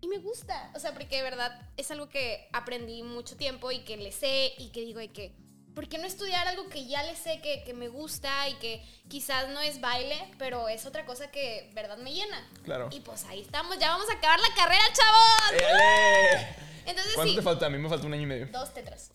Y 0.00 0.08
me 0.08 0.18
gusta, 0.18 0.70
o 0.74 0.78
sea, 0.78 0.92
porque 0.92 1.16
de 1.16 1.22
verdad 1.22 1.60
es 1.76 1.90
algo 1.90 2.08
que 2.08 2.48
aprendí 2.52 3.02
mucho 3.02 3.36
tiempo 3.36 3.70
y 3.72 3.80
que 3.80 3.96
le 3.96 4.12
sé 4.12 4.54
y 4.56 4.70
que 4.70 4.80
digo, 4.80 5.00
y 5.00 5.08
que, 5.08 5.34
¿por 5.78 5.88
qué 5.88 5.96
no 5.96 6.08
estudiar 6.08 6.44
algo 6.48 6.68
que 6.68 6.86
ya 6.86 7.04
le 7.04 7.14
sé, 7.14 7.40
que, 7.40 7.62
que 7.62 7.72
me 7.72 7.86
gusta 7.86 8.48
y 8.48 8.54
que 8.54 8.84
quizás 9.06 9.48
no 9.50 9.60
es 9.60 9.80
baile, 9.80 10.16
pero 10.36 10.68
es 10.68 10.84
otra 10.86 11.06
cosa 11.06 11.30
que, 11.30 11.70
verdad, 11.72 11.96
me 11.98 12.12
llena? 12.12 12.44
Claro. 12.64 12.88
Y 12.90 12.98
pues 12.98 13.24
ahí 13.26 13.42
estamos, 13.42 13.78
ya 13.78 13.90
vamos 13.90 14.10
a 14.10 14.14
acabar 14.14 14.40
la 14.40 14.52
carrera, 14.56 14.82
chavos. 14.92 15.52
¡Éale! 15.52 16.48
Entonces 16.84 17.14
¿Cuánto 17.14 17.30
sí. 17.30 17.36
te 17.36 17.42
falta? 17.42 17.66
A 17.66 17.70
mí 17.70 17.78
me 17.78 17.88
falta 17.88 18.08
un 18.08 18.12
año 18.12 18.24
y 18.24 18.26
medio. 18.26 18.48
Dos 18.48 18.74
tetras. 18.74 19.12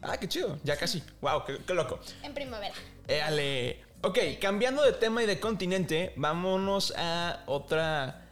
Ah, 0.00 0.16
qué 0.16 0.26
chido. 0.26 0.58
Ya 0.64 0.74
casi. 0.74 1.02
Wow, 1.20 1.44
qué, 1.44 1.58
qué 1.66 1.74
loco. 1.74 2.00
En 2.22 2.32
primavera. 2.32 2.74
Eh, 3.06 3.20
ale. 3.20 3.84
Ok, 4.00 4.18
cambiando 4.40 4.82
de 4.82 4.94
tema 4.94 5.22
y 5.22 5.26
de 5.26 5.38
continente, 5.38 6.14
vámonos 6.16 6.94
a 6.96 7.42
otra. 7.44 8.26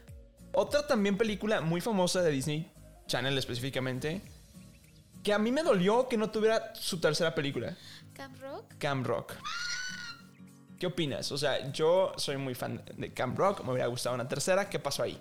Otra 0.55 0.87
también 0.87 1.19
película 1.19 1.61
muy 1.61 1.83
famosa 1.83 2.23
de 2.23 2.31
Disney 2.31 2.73
Channel 3.09 3.37
específicamente. 3.37 4.23
Que 5.23 5.33
a 5.33 5.39
mí 5.39 5.53
me 5.53 5.63
dolió 5.63 6.09
que 6.09 6.17
no 6.17 6.31
tuviera 6.31 6.75
su 6.75 7.01
tercera 7.01 7.35
película, 7.35 7.77
Camp 8.13 8.41
Rock. 8.41 8.75
Camp 8.79 9.07
Rock. 9.07 9.35
¿Qué 10.79 10.87
opinas? 10.87 11.31
O 11.31 11.39
sea, 11.39 11.71
yo 11.71 12.13
soy 12.17 12.37
muy 12.37 12.57
fan 12.57 12.83
de 12.97 13.15
Camp 13.15 13.39
Rock, 13.39 13.63
me 13.63 13.73
hubiera 13.73 13.87
gustado 13.87 14.17
una 14.17 14.27
tercera. 14.27 14.69
¿Qué 14.69 14.81
pasó 14.81 15.05
ahí? 15.05 15.21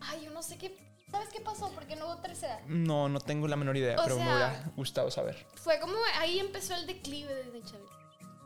Ay, 0.00 0.22
yo 0.24 0.30
no 0.30 0.42
sé 0.42 0.56
qué. 0.56 0.74
¿Sabes 1.10 1.28
qué 1.30 1.40
pasó? 1.40 1.70
Porque 1.74 1.96
no 1.96 2.06
hubo 2.06 2.16
tercera. 2.18 2.62
No, 2.66 3.08
no 3.08 3.20
tengo 3.20 3.48
la 3.48 3.56
menor 3.56 3.76
idea, 3.76 3.98
O 3.98 4.02
pero 4.02 4.16
me 4.16 4.22
hubiera 4.22 4.64
gustado 4.76 5.10
saber. 5.10 5.46
Fue 5.56 5.78
como 5.80 5.94
ahí 6.18 6.38
empezó 6.38 6.74
el 6.74 6.86
declive 6.86 7.34
de 7.34 7.62
Channel. 7.62 7.86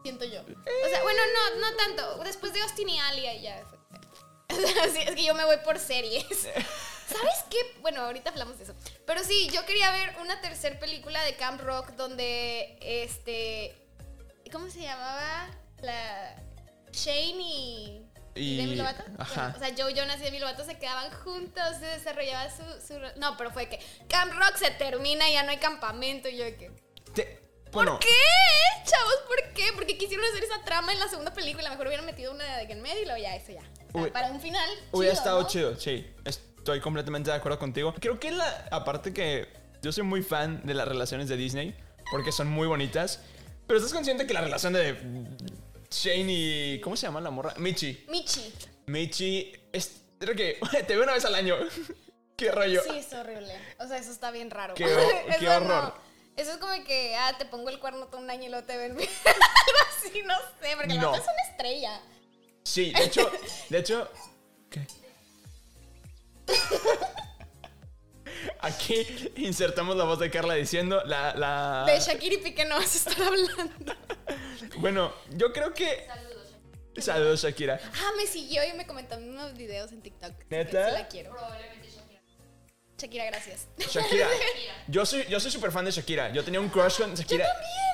Siento 0.03 0.25
yo. 0.25 0.41
O 0.41 0.89
sea, 0.89 1.03
bueno, 1.03 1.21
no, 1.33 1.61
no 1.61 1.77
tanto. 1.77 2.25
Después 2.25 2.53
de 2.53 2.61
Austin 2.61 2.89
y 2.89 2.99
Alia 2.99 3.37
ya 3.41 3.65
fue. 3.69 3.79
Sí, 4.93 4.99
es 5.07 5.15
que 5.15 5.25
yo 5.25 5.35
me 5.35 5.45
voy 5.45 5.57
por 5.65 5.79
series. 5.79 6.25
¿Sabes 7.07 7.45
qué? 7.51 7.59
Bueno, 7.81 8.03
ahorita 8.03 8.31
hablamos 8.31 8.57
de 8.59 8.65
eso. 8.65 8.75
Pero 9.07 9.23
sí, 9.25 9.49
yo 9.53 9.65
quería 9.67 9.91
ver 9.93 10.15
una 10.21 10.41
tercera 10.41 10.79
película 10.79 11.23
de 11.25 11.35
Camp 11.37 11.61
Rock 11.61 11.91
donde 11.91 12.79
este. 12.81 13.75
¿Cómo 14.51 14.71
se 14.71 14.81
llamaba? 14.81 15.49
La. 15.81 16.37
Shane 16.93 17.41
y. 17.43 18.07
Y- 18.35 18.57
Demi 18.57 18.77
Lovato. 18.77 19.05
ajá. 19.19 19.53
O 19.55 19.59
sea, 19.59 19.75
Joe 19.77 19.93
Jonas 19.95 20.19
y 20.21 20.25
Demi 20.25 20.39
Lovato 20.39 20.65
se 20.65 20.79
quedaban 20.79 21.11
juntos, 21.23 21.63
se 21.81 21.85
desarrollaba 21.87 22.49
su, 22.51 22.63
su. 22.87 22.99
No, 23.17 23.37
pero 23.37 23.51
fue 23.51 23.69
que 23.69 23.79
Camp 24.09 24.33
Rock 24.33 24.57
se 24.57 24.71
termina 24.71 25.29
y 25.29 25.35
ya 25.35 25.43
no 25.43 25.51
hay 25.51 25.59
campamento. 25.59 26.29
Y 26.31 26.37
yo 26.39 26.45
de 26.45 26.57
que. 26.57 26.71
Te- 27.15 27.42
¿Por 27.73 27.85
bueno, 27.85 27.99
qué? 28.01 28.09
Chavos, 28.85 29.15
¿por 29.27 29.55
qué? 29.55 29.73
Porque 29.75 29.97
quisieron 29.97 30.27
hacer 30.27 30.45
esa 30.45 30.63
trama 30.63 30.93
en 30.93 30.99
la 30.99 31.09
segunda 31.09 31.33
película. 31.33 31.71
Mejor 31.71 31.87
hubieran 31.87 32.05
metido 32.05 32.33
una 32.33 32.59
de 32.59 32.71
en 32.71 32.83
medio 32.83 33.01
y 33.01 33.05
luego 33.07 33.21
ya, 33.21 33.35
eso 33.35 33.53
ya. 33.53 33.63
O 33.89 33.93
sea, 33.93 34.03
Uy. 34.03 34.11
para 34.11 34.31
un 34.31 34.41
final. 34.41 34.69
Hubiera 34.91 35.15
estado 35.15 35.41
¿no? 35.41 35.49
chido, 35.49 35.81
sí. 35.81 36.07
Estoy 36.27 36.81
completamente 36.81 37.31
de 37.31 37.37
acuerdo 37.37 37.59
contigo. 37.59 37.95
Creo 37.99 38.21
que 38.21 38.31
la. 38.31 38.69
Aparte 38.71 39.15
que 39.15 39.49
yo 39.81 39.91
soy 39.91 40.05
muy 40.05 40.23
fan 40.23 40.61
de 40.65 40.75
las 40.75 40.87
relaciones 40.87 41.31
de 41.31 41.37
Disney. 41.39 41.75
Porque 42.11 42.31
son 42.31 42.49
muy 42.49 42.67
bonitas. 42.69 43.21
Pero 43.67 43.79
estás 43.79 43.95
consciente 43.95 44.27
que 44.27 44.35
la 44.35 44.43
relación 44.43 44.75
de 44.75 44.95
Shane 45.91 46.27
y. 46.29 46.81
¿Cómo 46.83 46.95
se 46.95 47.07
llama 47.07 47.23
la 47.23 47.31
morra? 47.31 47.55
Michi. 47.57 48.05
Michi. 48.09 48.53
Michi 48.85 49.53
es. 49.73 50.03
Creo 50.19 50.37
que 50.37 50.61
te 50.87 50.95
veo 50.95 51.05
una 51.05 51.15
vez 51.15 51.25
al 51.25 51.35
año. 51.35 51.57
Qué 52.37 52.53
rollo. 52.53 52.83
Sí, 52.83 52.99
es 52.99 53.13
horrible. 53.15 53.57
O 53.79 53.87
sea, 53.89 53.97
eso 53.97 54.11
está 54.11 54.31
bien 54.31 54.51
raro. 54.51 54.75
Qué 54.75 54.85
qué 55.39 55.49
horror. 55.49 55.95
Eso 56.37 56.53
es 56.53 56.57
como 56.59 56.73
que, 56.85 57.15
ah, 57.17 57.35
te 57.39 57.45
pongo 57.45 57.69
el 57.69 57.79
cuerno 57.79 58.07
todo 58.07 58.21
un 58.21 58.31
año 58.31 58.45
y 58.45 58.49
luego 58.49 58.65
te 58.67 58.77
ven. 58.77 58.93
Algo 58.97 59.03
así, 59.99 60.23
no 60.25 60.35
sé, 60.61 60.77
porque 60.77 60.95
No. 60.95 61.03
la 61.03 61.09
otra 61.11 61.21
es 61.21 61.27
una 61.29 61.51
estrella. 61.51 62.01
Sí, 62.65 62.93
de 62.93 63.05
hecho. 63.05 63.31
De 63.69 63.79
hecho. 63.79 64.11
¿Qué? 64.71 64.87
Aquí 68.61 69.07
insertamos 69.37 69.97
la 69.97 70.05
voz 70.05 70.19
de 70.19 70.31
Carla 70.31 70.55
diciendo 70.55 71.03
la. 71.05 71.35
la... 71.35 71.85
De 71.87 71.99
Shakira 72.01 72.35
y 72.35 72.39
Piqué 72.39 72.65
no 72.65 72.77
vas 72.77 72.95
a 72.95 73.11
estar 73.11 73.23
hablando. 73.27 73.95
Bueno, 74.79 75.13
yo 75.31 75.53
creo 75.53 75.75
que. 75.75 76.07
Saludos, 76.97 77.43
Shakira. 77.43 77.79
Ah, 77.95 78.11
me 78.17 78.27
siguió 78.27 78.65
y 78.65 78.73
me 78.73 78.87
comentó 78.87 79.17
unos 79.19 79.55
videos 79.55 79.93
en 79.93 80.01
TikTok. 80.03 80.33
¿Neta? 80.49 80.87
Sí 80.89 80.93
la 80.93 81.09
quiero. 81.09 81.37
Shakira, 83.03 83.25
gracias. 83.27 83.67
Shakira. 83.79 84.29
Yo 84.87 85.05
soy, 85.05 85.25
yo 85.29 85.41
soy 85.41 85.51
súper 85.51 85.73
fan 85.73 85.85
de 85.85 85.91
Shakira. 85.91 86.33
Yo 86.33 86.45
tenía 86.45 86.61
un 86.61 86.69
crush 86.69 86.99
con 86.99 87.15
Shakira. 87.15 87.47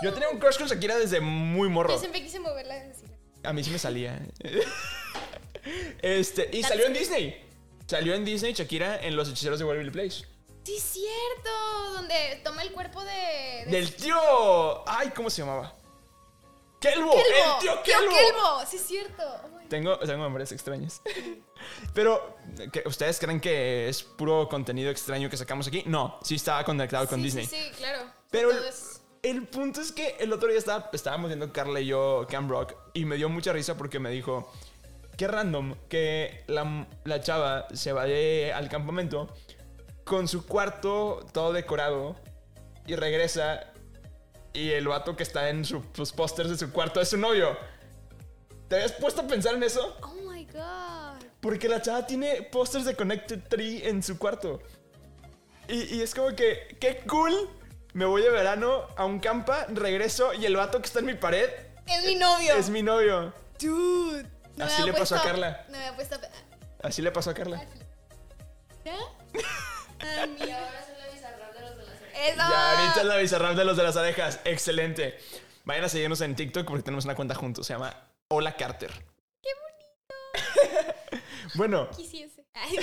Yo 0.03 0.13
tenía 0.13 0.29
un 0.29 0.39
crush 0.39 0.59
con 0.59 0.67
Shakira 0.67 0.99
desde 0.99 1.19
muy 1.21 1.69
morro. 1.69 1.95
Yo 1.95 1.99
siempre 1.99 2.23
quise 2.23 2.39
moverla 2.41 2.75
decirle. 2.75 3.15
A 3.43 3.53
mí 3.53 3.65
sí 3.65 3.71
me 3.71 3.79
salía. 3.79 4.21
Este, 6.01 6.49
y 6.53 6.63
salió 6.63 6.87
en 6.87 6.95
Disney. 6.95 7.45
Salió 7.87 8.15
en 8.15 8.25
Disney 8.25 8.55
Shakira 8.55 9.01
en 9.03 9.17
Los 9.17 9.29
Hechiceros 9.29 9.59
de 9.59 9.67
Waverly 9.67 9.91
Place. 9.91 10.25
Sí, 10.65 10.77
es 10.77 10.83
cierto. 10.83 11.93
Donde 11.93 12.41
toma 12.43 12.63
el 12.63 12.73
cuerpo 12.73 13.03
de. 13.05 13.65
de 13.67 13.71
Del 13.71 13.95
tío. 13.95 14.89
Ay, 14.89 15.11
¿cómo 15.15 15.29
se 15.29 15.43
llamaba? 15.43 15.75
Kelbo. 16.81 17.11
Kelbo. 17.11 17.55
El 17.55 17.61
tío 17.61 17.83
Kelbo. 17.83 18.15
Kelbo. 18.15 18.67
Sí, 18.67 18.77
es 18.77 18.87
cierto. 18.87 19.23
Oh 19.45 19.58
Tengo, 19.69 19.99
tengo 19.99 20.23
memorias 20.25 20.53
extrañas. 20.53 21.03
Pero, 21.95 22.37
¿qué- 22.73 22.83
¿ustedes 22.87 23.19
creen 23.19 23.41
que 23.41 23.89
es 23.89 24.03
puro 24.03 24.49
contenido 24.49 24.91
extraño 24.91 25.29
que 25.29 25.37
sacamos 25.37 25.67
aquí? 25.69 25.83
No, 25.87 26.19
sí 26.23 26.37
estaba 26.37 26.65
conectado 26.65 27.07
con 27.07 27.23
Disney. 27.23 27.45
Sí, 27.47 27.57
sí, 27.57 27.71
claro. 27.77 28.05
Pero 28.31 28.51
el, 29.23 29.47
punto 29.47 29.81
es 29.81 29.93
que 29.93 30.17
el 30.21 30.33
otro 30.33 30.49
día 30.49 30.59
estaba, 30.59 30.89
estábamos 30.93 31.29
viendo 31.29 31.53
Carla 31.53 31.81
y 31.81 31.87
yo 31.87 32.27
Camp 32.31 32.51
Rock 32.51 32.75
y 32.95 33.05
me 33.05 33.17
dio 33.17 33.29
mucha 33.29 33.53
risa 33.53 33.77
porque 33.77 33.99
me 33.99 34.11
dijo, 34.11 34.51
qué 35.17 35.27
random 35.29 35.75
que 35.89 36.45
la, 36.47 36.87
la 37.05 37.21
chava 37.21 37.67
se 37.75 37.93
vaya 37.93 38.57
al 38.57 38.69
campamento 38.69 39.35
con 40.05 40.29
su 40.29 40.47
cuarto 40.47 41.27
todo 41.33 41.53
decorado 41.53 42.17
y 42.87 42.95
regresa 42.95 43.73
y 44.55 44.71
el 44.71 44.89
vato 44.89 45.15
que 45.17 45.23
está 45.25 45.51
en 45.51 45.65
su- 45.65 45.85
sus 45.95 46.13
pósters 46.13 46.49
de 46.51 46.57
su 46.57 46.73
cuarto 46.73 47.01
es 47.01 47.09
su 47.11 47.19
novio. 47.19 47.57
¿Te 48.69 48.77
habías 48.77 48.93
puesto 48.93 49.23
a 49.23 49.27
pensar 49.27 49.55
en 49.55 49.63
eso? 49.63 49.97
Oh 50.03 50.31
my 50.31 50.45
god. 50.47 51.23
Porque 51.41 51.69
la 51.69 51.81
chava 51.81 52.07
tiene 52.07 52.43
pósters 52.43 52.85
de 52.85 52.95
Connected 52.95 53.41
Tree 53.49 53.89
en 53.89 54.03
su 54.03 54.19
cuarto. 54.19 54.61
Y, 55.69 55.97
y 55.97 56.03
es 56.03 56.15
como 56.15 56.35
que, 56.35 56.77
qué 56.81 57.03
cool. 57.09 57.49
Me 57.95 58.05
voy 58.05 58.23
de 58.23 58.31
verano 58.31 58.87
a 58.97 59.05
un 59.07 59.19
campa, 59.19 59.67
regreso 59.71 60.35
y 60.35 60.45
el 60.47 60.57
vato 60.57 60.81
que 60.81 60.87
está 60.87 60.99
en 61.01 61.07
mi 61.07 61.15
pared 61.15 61.49
Es 61.87 62.05
mi 62.05 62.15
novio. 62.15 62.55
es 62.55 62.69
mi 62.71 62.83
novio. 62.83 63.33
Dude. 63.59 64.27
No 64.57 64.65
Así 64.67 64.83
le 64.83 64.93
pasó 64.93 65.17
a 65.17 65.23
Carla. 65.23 65.65
No 65.69 65.73
me 65.73 65.79
había 65.79 65.97
puesto. 65.97 66.17
a- 66.17 66.87
Así 66.87 67.01
le 67.03 67.11
pasó 67.11 67.31
a 67.31 67.35
Carla. 67.35 67.65
¿Qué? 68.85 68.93
Ay, 70.01 70.29
mi 70.31 70.51
ahora 70.53 70.85
soy 70.87 70.97
la 70.99 71.13
bizarra 71.13 71.53
de 71.53 71.61
los 71.61 71.77
de 71.77 71.85
las 71.85 71.95
Eso. 71.95 72.37
Ya, 72.37 72.81
ahorita 72.81 73.01
es 73.01 73.07
la 73.07 73.17
bizarrap 73.17 73.57
de 73.57 73.65
los 73.65 73.77
de 73.77 73.83
las 73.83 73.97
orejas. 73.97 74.41
Excelente. 74.45 75.19
Vayan 75.65 75.85
a 75.85 75.89
seguirnos 75.89 76.21
en 76.21 76.37
TikTok 76.37 76.67
porque 76.67 76.83
tenemos 76.83 77.05
una 77.05 77.15
cuenta 77.15 77.35
juntos. 77.35 77.67
Se 77.67 77.73
llama 77.73 77.97
Hola 78.31 78.55
Carter. 78.57 78.91
Qué 79.43 79.49
bonito. 79.63 81.23
bueno, 81.55 81.89
Quisiese. 81.91 82.45
Ay, 82.53 82.77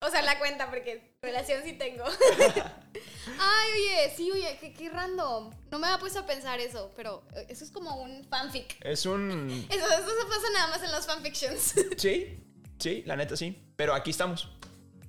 O 0.00 0.08
sea, 0.08 0.22
la 0.22 0.38
cuenta 0.38 0.70
porque 0.70 1.14
relación 1.20 1.62
sí 1.62 1.74
tengo. 1.74 2.04
Ay, 3.38 3.70
oye, 3.76 4.14
sí, 4.16 4.30
oye, 4.30 4.56
qué, 4.58 4.72
qué 4.72 4.88
random. 4.88 5.52
No 5.70 5.78
me 5.78 5.86
había 5.88 5.98
puesto 5.98 6.20
a 6.20 6.26
pensar 6.26 6.58
eso, 6.58 6.90
pero 6.96 7.22
eh, 7.36 7.46
eso 7.50 7.64
es 7.66 7.70
como 7.70 7.96
un 7.96 8.24
fanfic. 8.24 8.78
es 8.80 9.04
un... 9.04 9.50
Eso, 9.68 9.86
eso 9.86 10.20
se 10.20 10.26
pasa 10.26 10.50
nada 10.54 10.66
más 10.68 10.82
en 10.82 10.90
los 10.90 11.04
fanfictions. 11.06 11.74
Sí, 11.98 12.42
sí, 12.78 13.02
la 13.04 13.14
neta 13.16 13.36
sí. 13.36 13.62
Pero 13.76 13.92
aquí 13.94 14.10
estamos. 14.10 14.48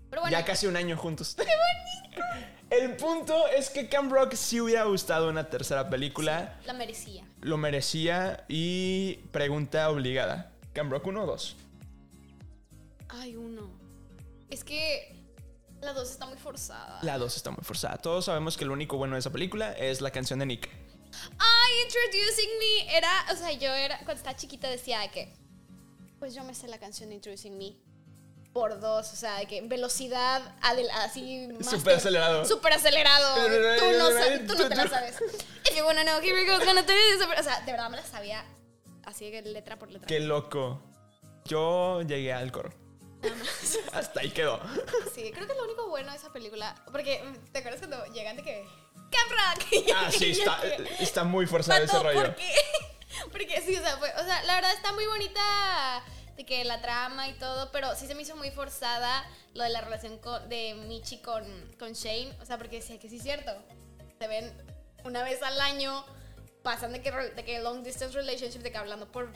Pero 0.09 0.23
bueno, 0.23 0.37
Ya 0.37 0.43
casi 0.43 0.67
un 0.67 0.75
año 0.75 0.97
juntos. 0.97 1.35
¡Qué 1.35 1.43
bonito! 1.43 2.21
El 2.73 2.95
punto 2.95 3.47
es 3.49 3.69
que 3.69 3.87
Camp 3.87 4.11
Rock 4.11 4.33
sí 4.33 4.59
hubiera 4.59 4.85
gustado 4.85 5.29
una 5.29 5.47
tercera 5.47 5.91
película. 5.91 6.59
la 6.65 6.73
merecía. 6.73 7.23
Lo 7.41 7.57
merecía 7.57 8.45
y 8.47 9.17
pregunta 9.31 9.91
obligada. 9.91 10.51
¿Camp 10.73 10.91
Rock 10.91 11.05
1 11.05 11.23
o 11.23 11.25
2? 11.27 11.55
Ay, 13.09 13.35
uno. 13.35 13.69
Es 14.49 14.63
que 14.63 15.15
la 15.81 15.93
dos 15.93 16.09
está 16.09 16.25
muy 16.25 16.37
forzada. 16.37 16.97
La 17.03 17.19
2 17.19 17.35
está 17.35 17.51
muy 17.51 17.63
forzada. 17.63 17.97
Todos 17.97 18.25
sabemos 18.25 18.57
que 18.57 18.65
lo 18.65 18.73
único 18.73 18.97
bueno 18.97 19.13
de 19.13 19.19
esa 19.19 19.31
película 19.31 19.73
es 19.73 20.01
la 20.01 20.09
canción 20.09 20.39
de 20.39 20.47
Nick. 20.47 20.67
Ay, 21.37 21.71
Introducing 21.85 22.49
Me 22.59 22.97
era, 22.97 23.11
o 23.31 23.35
sea, 23.35 23.51
yo 23.51 23.71
era, 23.71 23.97
cuando 23.97 24.15
estaba 24.15 24.35
chiquita 24.35 24.67
decía 24.67 25.01
de 25.01 25.11
que, 25.11 25.33
pues 26.17 26.33
yo 26.33 26.43
me 26.43 26.55
sé 26.55 26.67
la 26.67 26.79
canción 26.79 27.09
de 27.09 27.15
Introducing 27.15 27.55
Me 27.55 27.75
por 28.53 28.79
dos, 28.79 29.11
o 29.11 29.15
sea, 29.15 29.43
que 29.45 29.61
velocidad 29.61 30.55
así 30.61 31.47
Súper 31.67 31.95
acelerado. 31.95 32.45
Súper 32.45 32.73
acelerado. 32.73 33.35
Tú 33.79 33.85
no, 33.97 34.09
tú 34.47 34.63
no 34.63 34.69
te 34.69 34.75
la 34.75 34.87
sabes. 34.87 35.15
If 35.65 35.75
you 35.75 35.83
wanna 35.83 36.03
know, 36.03 36.21
here 36.21 36.33
we 36.33 36.45
go, 36.45 36.63
gonna. 36.63 36.81
O 36.81 37.43
sea, 37.43 37.61
de 37.61 37.71
verdad 37.71 37.89
me 37.89 37.97
la 37.97 38.05
sabía 38.05 38.45
así 39.05 39.29
letra 39.41 39.77
por 39.77 39.91
letra. 39.91 40.07
Qué 40.07 40.19
loco. 40.19 40.81
Yo 41.45 42.01
llegué 42.03 42.31
al 42.31 42.51
coro. 42.51 42.71
Nada 43.21 43.35
más. 43.35 43.77
Hasta 43.93 44.19
ahí 44.21 44.29
quedó. 44.29 44.59
Sí, 45.15 45.31
creo 45.33 45.47
que 45.47 45.53
es 45.53 45.57
lo 45.57 45.63
único 45.65 45.87
bueno 45.89 46.11
de 46.11 46.17
esa 46.17 46.31
película, 46.31 46.75
porque 46.91 47.23
¿te 47.51 47.59
acuerdas 47.59 47.79
cuando 47.79 48.05
llegan 48.13 48.37
de 48.37 48.43
que 48.43 48.65
Camp 49.09 49.31
Rock? 49.31 49.85
Ah, 49.95 50.11
sí, 50.11 50.31
está, 50.31 50.61
está 50.99 51.23
muy 51.23 51.47
forzado 51.47 51.83
ese 51.83 51.99
rollo. 51.99 52.21
¿por 52.21 52.35
qué? 52.35 52.53
Porque 53.31 53.61
sí, 53.61 53.75
o 53.75 53.81
sea, 53.81 53.95
fue- 53.97 54.11
o 54.11 54.25
sea, 54.25 54.41
la 54.43 54.55
verdad 54.55 54.73
está 54.73 54.91
muy 54.91 55.05
bonita 55.05 56.03
de 56.37 56.45
que 56.45 56.63
la 56.65 56.81
trama 56.81 57.27
y 57.29 57.33
todo, 57.33 57.71
pero 57.71 57.95
sí 57.95 58.07
se 58.07 58.15
me 58.15 58.23
hizo 58.23 58.35
muy 58.35 58.49
forzada 58.51 59.23
lo 59.53 59.63
de 59.63 59.69
la 59.69 59.81
relación 59.81 60.17
con- 60.17 60.47
de 60.49 60.73
Michi 60.87 61.19
con, 61.21 61.43
con 61.77 61.93
Shane, 61.93 62.35
o 62.41 62.45
sea, 62.45 62.57
porque 62.57 62.81
sí, 62.81 62.97
que 62.97 63.09
sí 63.09 63.17
es 63.17 63.23
cierto, 63.23 63.51
se 64.19 64.27
ven 64.27 64.51
una 65.03 65.23
vez 65.23 65.41
al 65.43 65.59
año, 65.61 66.03
pasan 66.63 66.91
de 66.93 67.01
que, 67.01 67.11
de 67.11 67.43
que 67.45 67.59
long 67.59 67.83
distance 67.83 68.15
relationship, 68.15 68.59
de 68.61 68.71
que 68.71 68.77
hablando 68.77 69.11
por 69.11 69.29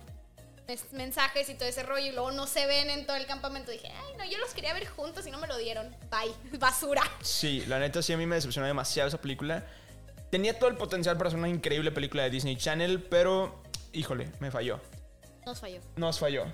mensajes 0.91 1.49
y 1.49 1.55
todo 1.55 1.69
ese 1.69 1.83
rollo 1.83 2.07
y 2.07 2.11
luego 2.11 2.31
no 2.31 2.45
se 2.45 2.65
ven 2.65 2.89
en 2.89 3.05
todo 3.05 3.15
el 3.15 3.25
campamento. 3.25 3.71
Dije, 3.71 3.89
ay, 3.89 4.15
no, 4.17 4.25
yo 4.25 4.37
los 4.37 4.53
quería 4.53 4.73
ver 4.73 4.85
juntos 4.87 5.25
y 5.25 5.31
no 5.31 5.37
me 5.39 5.47
lo 5.47 5.55
dieron. 5.57 5.95
Bye, 6.09 6.57
basura. 6.59 7.01
Sí, 7.21 7.63
la 7.67 7.79
neta 7.79 8.01
sí 8.01 8.11
a 8.13 8.17
mí 8.17 8.25
me 8.25 8.35
decepcionó 8.35 8.67
demasiado 8.67 9.07
esa 9.07 9.21
película. 9.21 9.65
Tenía 10.29 10.57
todo 10.59 10.69
el 10.69 10.75
potencial 10.75 11.17
para 11.17 11.29
ser 11.29 11.39
una 11.39 11.47
increíble 11.47 11.91
película 11.91 12.23
de 12.23 12.29
Disney 12.31 12.57
Channel, 12.57 13.01
pero 13.03 13.63
híjole, 13.93 14.29
me 14.39 14.51
falló. 14.51 14.81
Nos 15.45 15.59
falló. 15.61 15.79
Nos 15.95 16.19
falló. 16.19 16.45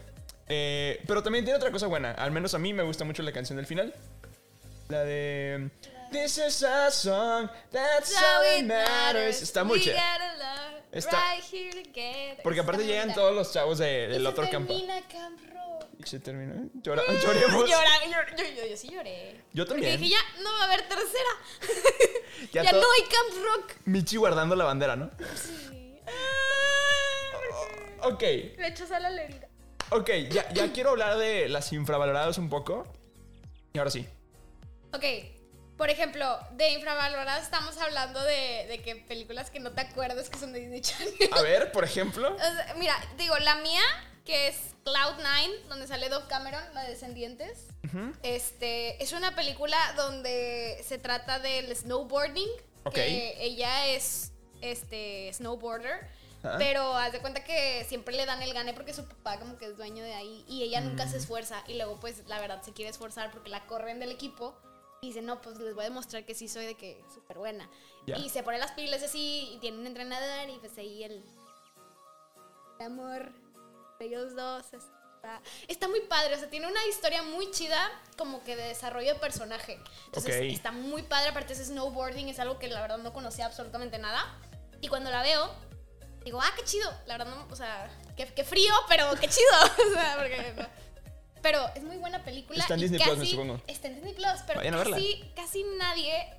Eh, 0.48 1.02
pero 1.08 1.24
también 1.24 1.46
tiene 1.46 1.58
otra 1.58 1.72
cosa 1.72 1.88
buena. 1.88 2.12
Al 2.12 2.32
menos 2.32 2.54
a 2.54 2.60
mí 2.60 2.74
me 2.74 2.84
gusta 2.84 3.06
mucho 3.06 3.24
la 3.24 3.32
canción 3.32 3.58
del 3.58 3.66
final. 3.66 3.94
La 4.90 5.04
de 5.04 5.70
This 6.12 6.38
is 6.38 6.64
a 6.64 6.92
song 6.92 7.50
that's 7.72 8.14
how 8.16 8.44
it 8.60 8.66
matters. 8.66 9.42
Está 9.42 9.64
muy 9.64 9.80
chévere. 9.82 10.02
Está- 10.92 11.34
right 11.34 11.44
here 11.52 11.84
together. 11.84 12.44
Porque 12.44 12.60
aparte 12.60 12.86
llegan 12.86 13.14
todos 13.16 13.34
los 13.34 13.52
chavos 13.52 13.80
de- 13.80 14.08
del 14.10 14.28
otro 14.28 14.48
campo. 14.50 14.74
termina 14.74 15.02
Camp 15.08 15.40
Rock. 15.52 15.88
Y 15.98 16.08
se 16.08 16.20
terminó. 16.20 16.70
Llora, 16.84 17.02
lloremos. 17.24 17.68
Llora, 17.68 17.90
llor- 18.06 18.36
yo, 18.38 18.44
yo, 18.62 18.66
yo 18.70 18.78
sí 18.78 18.90
lloré. 18.92 19.42
Yo 19.54 19.66
Porque 19.66 19.82
también. 19.82 20.02
dije, 20.02 20.14
ya 20.16 20.44
no 20.44 20.52
va 20.52 20.62
a 20.62 20.64
haber 20.66 20.82
tercera. 20.88 21.30
Ya 22.52 22.62
Ya, 22.62 22.72
no 22.74 22.80
hay 22.92 23.02
Camp 23.04 23.44
Rock. 23.46 23.72
Michi 23.86 24.18
guardando 24.18 24.56
la 24.56 24.66
bandera, 24.66 24.96
¿no? 24.98 25.10
Sí. 25.36 25.98
Ok, 28.02 28.22
Le 28.22 28.68
echó 28.68 28.86
sal 28.86 29.06
a 29.06 29.10
la 29.10 29.24
herida. 29.24 29.48
Ok, 29.90 30.10
ya, 30.30 30.52
ya 30.54 30.72
quiero 30.72 30.92
hablar 30.92 31.18
de 31.18 31.50
las 31.50 31.72
infravaloradas 31.74 32.38
un 32.38 32.50
poco. 32.50 32.86
Y 33.74 33.80
ahora 33.80 33.92
sí. 33.92 34.08
Ok, 34.94 35.04
por 35.78 35.90
ejemplo, 35.90 36.40
de 36.52 36.70
infravaloradas 36.70 37.44
estamos 37.44 37.78
hablando 37.78 38.22
de, 38.24 38.68
de 38.68 38.82
que 38.84 38.96
películas 38.96 39.50
que 39.50 39.60
no 39.60 39.72
te 39.72 39.82
acuerdas 39.82 40.30
que 40.30 40.38
son 40.38 40.54
de 40.54 40.60
Disney 40.60 40.82
Channel. 40.82 41.30
A 41.32 41.42
ver, 41.42 41.72
por 41.72 41.84
ejemplo. 41.84 42.34
O 42.36 42.38
sea, 42.38 42.75
mira, 42.78 42.96
digo, 43.18 43.36
la 43.40 43.56
mía, 43.56 43.82
que 44.24 44.48
es 44.48 44.56
Cloud9, 44.86 45.63
donde 45.70 45.88
sale 45.88 46.10
Dove 46.10 46.28
Cameron, 46.28 46.63
la 46.74 46.84
de 46.84 46.92
Descendientes. 46.92 47.68
Este, 48.24 49.04
es 49.04 49.13
una 49.13 49.36
película 49.36 49.78
donde 49.96 50.84
se 50.88 50.98
trata 50.98 51.40
del 51.40 51.75
snowboarding. 51.75 52.50
Ok. 52.86 52.96
Que 52.96 53.36
ella 53.40 53.88
es 53.88 54.32
este 54.62 55.32
snowboarder. 55.34 56.08
Pero 56.58 56.96
haz 56.98 57.12
de 57.14 57.20
cuenta 57.22 57.44
que 57.44 57.86
siempre 57.88 58.16
le 58.16 58.26
dan 58.26 58.42
el 58.42 58.54
gane 58.54 58.74
porque 58.74 58.94
su 58.94 59.06
papá 59.06 59.40
como 59.40 59.58
que 59.58 59.66
es 59.66 59.78
dueño 59.78 60.04
de 60.04 60.14
ahí 60.14 60.44
y 60.48 60.64
ella 60.64 60.82
nunca 60.82 61.06
Mm. 61.06 61.10
se 61.10 61.18
esfuerza 61.18 61.64
y 61.68 61.76
luego 61.76 61.98
pues 62.00 62.28
la 62.28 62.40
verdad 62.40 62.62
se 62.62 62.74
quiere 62.74 62.92
esforzar 62.92 63.32
porque 63.32 63.50
la 63.50 63.66
corren 63.66 64.00
del 64.00 64.12
equipo 64.12 64.54
y 65.02 65.08
dice, 65.08 65.22
no, 65.22 65.42
pues 65.42 65.58
les 65.60 65.74
voy 65.74 65.86
a 65.86 65.90
demostrar 65.90 66.26
que 66.26 66.34
sí 66.36 66.48
soy 66.50 66.66
de 66.66 66.76
que 66.76 67.04
súper 67.14 67.38
buena. 67.38 67.70
Y 68.06 68.30
se 68.30 68.44
pone 68.44 68.58
las 68.58 68.72
pilas 68.72 69.04
así 69.04 69.52
y 69.54 69.58
tiene 69.60 69.78
un 69.80 69.88
entrenador 69.88 70.50
y 70.50 70.58
pues 70.60 70.78
ahí 70.78 71.04
el, 71.04 71.24
el 72.80 72.86
amor 72.86 73.32
de 74.00 74.06
ellos 74.06 74.36
dos 74.36 74.66
está, 74.74 75.42
está 75.68 75.88
muy 75.88 76.02
padre, 76.02 76.36
o 76.36 76.38
sea, 76.38 76.50
tiene 76.50 76.68
una 76.68 76.86
historia 76.88 77.24
muy 77.24 77.50
chida 77.52 77.78
como 78.18 78.44
que 78.44 78.56
de 78.56 78.64
desarrollo 78.64 79.14
de 79.14 79.20
personaje. 79.20 79.80
Entonces 80.08 80.54
está 80.54 80.72
muy 80.72 81.04
padre, 81.04 81.30
aparte 81.30 81.54
ese 81.54 81.66
snowboarding 81.66 82.28
es 82.30 82.40
algo 82.40 82.60
que 82.60 82.68
la 82.68 82.82
verdad 82.82 82.98
no 82.98 83.14
conocía 83.14 83.46
absolutamente 83.46 83.98
nada. 83.98 84.22
Y 84.82 84.88
cuando 84.90 85.12
la 85.12 85.22
veo, 85.22 85.50
digo, 86.24 86.42
ah, 86.42 86.51
qué 86.56 86.63
chido. 86.63 86.92
La 87.06 87.18
verdad, 87.18 87.34
no, 87.34 87.48
o 87.50 87.56
sea, 87.56 87.89
qué, 88.15 88.25
qué 88.27 88.44
frío, 88.44 88.74
pero 88.88 89.12
qué 89.20 89.27
chido. 89.27 89.51
o 89.89 89.94
sea, 89.94 90.15
porque 90.18 90.53
no. 90.58 90.68
Pero 91.42 91.60
es 91.75 91.84
muy 91.84 91.98
buena 91.98 92.24
película. 92.24 92.60
Está 92.60 92.75
en 92.75 92.80
Disney 92.80 93.01
Plus, 93.03 93.18
me 93.18 93.25
supongo. 93.25 93.62
Está 93.68 93.88
en 93.89 93.96
Disney 93.96 94.13
Plus, 94.13 94.42
pero 94.48 94.62
casi, 94.62 95.32
casi 95.36 95.63
nadie 95.77 96.34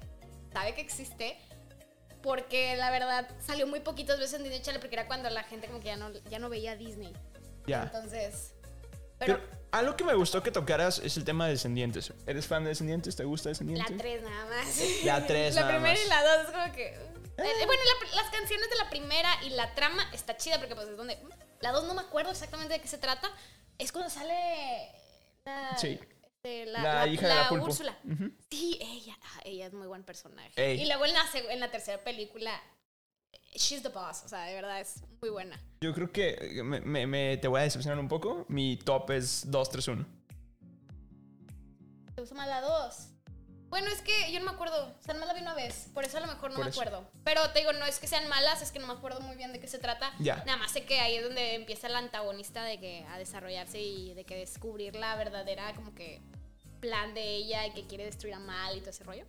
sabe 0.52 0.74
que 0.74 0.80
existe. 0.80 1.38
Porque 2.22 2.74
la 2.76 2.90
verdad 2.90 3.28
salió 3.46 3.66
muy 3.66 3.80
poquitas 3.80 4.18
veces 4.18 4.36
en 4.36 4.44
Disney 4.44 4.62
Channel 4.62 4.80
porque 4.80 4.96
era 4.96 5.06
cuando 5.06 5.28
la 5.28 5.42
gente 5.42 5.66
como 5.66 5.80
que 5.80 5.88
ya 5.88 5.96
no, 5.96 6.10
ya 6.30 6.38
no 6.38 6.48
veía 6.48 6.74
Disney. 6.74 7.12
Ya. 7.66 7.82
Entonces. 7.82 8.54
Pero, 9.18 9.38
Pero 9.38 9.54
algo 9.72 9.94
que 9.94 10.04
me 10.04 10.14
gustó 10.14 10.42
que 10.42 10.50
tocaras 10.50 11.00
es 11.00 11.18
el 11.18 11.24
tema 11.24 11.44
de 11.44 11.52
Descendientes. 11.52 12.12
¿Eres 12.26 12.46
fan 12.46 12.62
de 12.62 12.70
Descendientes? 12.70 13.14
¿Te 13.14 13.24
gusta 13.24 13.48
la 13.48 13.50
Descendientes? 13.50 13.94
3 13.98 14.22
nada 14.22 14.46
más. 14.46 15.04
La 15.04 15.26
tres 15.26 15.54
La 15.56 15.60
nada 15.62 15.72
primera 15.74 15.94
más. 15.94 16.04
y 16.04 16.08
la 16.08 16.36
2 16.36 16.46
es 16.46 16.50
como 16.50 16.72
que. 16.72 16.98
Eh, 17.38 17.66
bueno, 17.66 17.82
la- 17.84 18.22
las 18.22 18.30
canciones 18.30 18.68
de 18.70 18.76
la 18.76 18.90
primera 18.90 19.30
y 19.44 19.50
la 19.50 19.74
trama 19.74 20.02
está 20.12 20.36
chida 20.36 20.58
porque 20.58 20.74
pues 20.74 20.88
es 20.88 20.96
donde... 20.96 21.18
La 21.60 21.72
2 21.72 21.84
no 21.84 21.94
me 21.94 22.02
acuerdo 22.02 22.30
exactamente 22.30 22.74
de 22.74 22.80
qué 22.80 22.88
se 22.88 22.98
trata. 22.98 23.30
Es 23.78 23.90
cuando 23.90 24.10
sale 24.10 24.92
la, 25.44 25.76
Sí. 25.78 25.98
este, 26.22 26.66
la, 26.66 26.82
La 26.82 27.06
hija 27.08 27.26
de 27.26 27.34
la 27.34 27.48
Pulpo. 27.48 27.66
Úrsula. 27.66 27.96
Sí, 28.50 28.78
ella, 28.80 29.16
ah, 29.22 29.40
ella 29.44 29.66
es 29.66 29.72
muy 29.72 29.86
buen 29.86 30.04
personaje. 30.04 30.52
Ey. 30.56 30.82
Y 30.82 30.86
luego 30.86 31.06
en 31.06 31.14
la, 31.14 31.24
en 31.50 31.60
la 31.60 31.70
tercera 31.70 32.04
película, 32.04 32.52
she's 33.54 33.82
the 33.82 33.88
boss. 33.88 34.22
O 34.24 34.28
sea, 34.28 34.44
de 34.44 34.54
verdad 34.54 34.80
es 34.80 35.02
muy 35.22 35.30
buena. 35.30 35.58
Yo 35.80 35.94
creo 35.94 36.12
que 36.12 36.60
me, 36.62 36.80
me- 36.82 37.06
me- 37.06 37.36
te 37.38 37.48
voy 37.48 37.60
a 37.60 37.64
decepcionar 37.64 37.98
un 37.98 38.08
poco. 38.08 38.44
Mi 38.48 38.76
top 38.76 39.10
es 39.12 39.50
2, 39.50 39.70
3, 39.70 39.88
1. 39.88 40.06
¿Te 42.14 42.20
gusta 42.20 42.34
más 42.36 42.48
la 42.48 42.60
2? 42.60 43.08
Bueno, 43.74 43.90
es 43.90 44.02
que 44.02 44.30
yo 44.30 44.38
no 44.38 44.44
me 44.44 44.52
acuerdo. 44.52 44.94
O 45.00 45.02
sea, 45.02 45.14
no 45.14 45.26
la 45.26 45.32
vi 45.34 45.40
una 45.40 45.52
vez. 45.52 45.88
Por 45.92 46.04
eso 46.04 46.18
a 46.18 46.20
lo 46.20 46.28
mejor 46.28 46.50
no 46.50 46.54
Por 46.58 46.64
me 46.64 46.70
eso. 46.70 46.80
acuerdo. 46.80 47.10
Pero 47.24 47.50
te 47.50 47.58
digo, 47.58 47.72
no 47.72 47.84
es 47.86 47.98
que 47.98 48.06
sean 48.06 48.28
malas, 48.28 48.62
es 48.62 48.70
que 48.70 48.78
no 48.78 48.86
me 48.86 48.92
acuerdo 48.92 49.20
muy 49.20 49.34
bien 49.34 49.52
de 49.52 49.58
qué 49.58 49.66
se 49.66 49.80
trata. 49.80 50.12
Ya. 50.20 50.36
Nada 50.46 50.58
más 50.58 50.70
sé 50.70 50.84
que 50.84 51.00
ahí 51.00 51.16
es 51.16 51.24
donde 51.24 51.56
empieza 51.56 51.88
el 51.88 51.96
antagonista 51.96 52.62
de 52.62 52.78
que 52.78 53.04
a 53.10 53.18
desarrollarse 53.18 53.80
y 53.80 54.14
de 54.14 54.22
que 54.22 54.36
descubrir 54.36 54.94
la 54.94 55.16
verdadera 55.16 55.74
como 55.74 55.92
que 55.92 56.22
plan 56.78 57.14
de 57.14 57.24
ella 57.34 57.66
y 57.66 57.72
que 57.72 57.84
quiere 57.88 58.04
destruir 58.04 58.34
a 58.34 58.38
Mal 58.38 58.76
y 58.76 58.78
todo 58.78 58.90
ese 58.90 59.02
rollo. 59.02 59.24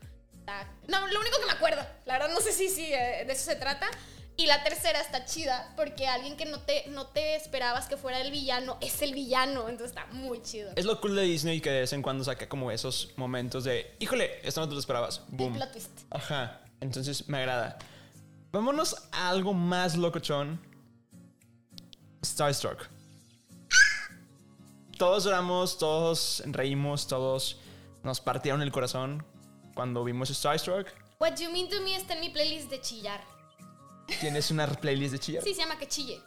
No, 0.87 1.07
lo 1.07 1.19
único 1.21 1.39
que 1.39 1.45
me 1.47 1.53
acuerdo. 1.53 1.83
La 2.05 2.19
verdad 2.19 2.29
no 2.31 2.39
sé 2.39 2.51
si, 2.51 2.69
si 2.69 2.93
eh, 2.93 3.23
de 3.25 3.33
eso 3.33 3.45
se 3.45 3.55
trata. 3.55 3.89
Y 4.37 4.47
la 4.47 4.63
tercera 4.63 4.99
está 4.99 5.25
chida 5.25 5.71
porque 5.77 6.07
alguien 6.07 6.35
que 6.35 6.45
no 6.45 6.59
te, 6.59 6.85
no 6.89 7.07
te 7.07 7.35
esperabas 7.35 7.87
que 7.87 7.95
fuera 7.95 8.19
el 8.19 8.31
villano 8.31 8.77
es 8.81 9.01
el 9.01 9.13
villano. 9.13 9.69
Entonces 9.69 9.87
está 9.87 10.05
muy 10.07 10.41
chido. 10.41 10.71
Es 10.75 10.85
lo 10.85 10.99
cool 10.99 11.15
de 11.15 11.21
Disney 11.21 11.61
que 11.61 11.69
de 11.69 11.81
vez 11.81 11.93
en 11.93 12.01
cuando 12.01 12.23
saca 12.23 12.49
como 12.49 12.69
esos 12.69 13.13
momentos 13.15 13.63
de, 13.63 13.95
híjole, 13.99 14.45
esto 14.45 14.59
no 14.59 14.67
te 14.67 14.73
lo 14.73 14.79
esperabas. 14.79 15.21
El 15.31 15.37
Boom. 15.37 15.53
plot 15.53 15.71
twist. 15.71 15.99
Ajá. 16.09 16.61
Entonces 16.81 17.29
me 17.29 17.37
agrada. 17.37 17.77
Vámonos 18.51 18.95
a 19.11 19.29
algo 19.29 19.53
más 19.53 19.95
locochón. 19.95 20.59
Starstruck. 22.23 22.89
Todos 24.97 25.25
lloramos, 25.25 25.77
todos 25.77 26.41
reímos, 26.45 27.07
todos 27.07 27.59
nos 28.03 28.21
partieron 28.21 28.61
el 28.61 28.71
corazón 28.71 29.25
cuando 29.73 30.03
vimos 30.03 30.29
Starstruck. 30.29 30.87
What 31.19 31.35
You 31.37 31.51
Mean 31.51 31.69
to 31.69 31.81
Me 31.81 31.95
está 31.95 32.13
en 32.13 32.21
mi 32.21 32.29
playlist 32.29 32.69
de 32.69 32.81
chillar. 32.81 33.34
¿Tienes 34.19 34.51
una 34.51 34.67
playlist 34.67 35.13
de 35.13 35.19
chillar? 35.19 35.43
Sí, 35.43 35.53
se 35.53 35.61
llama 35.61 35.77
Que 35.77 35.87
Chille. 35.87 36.21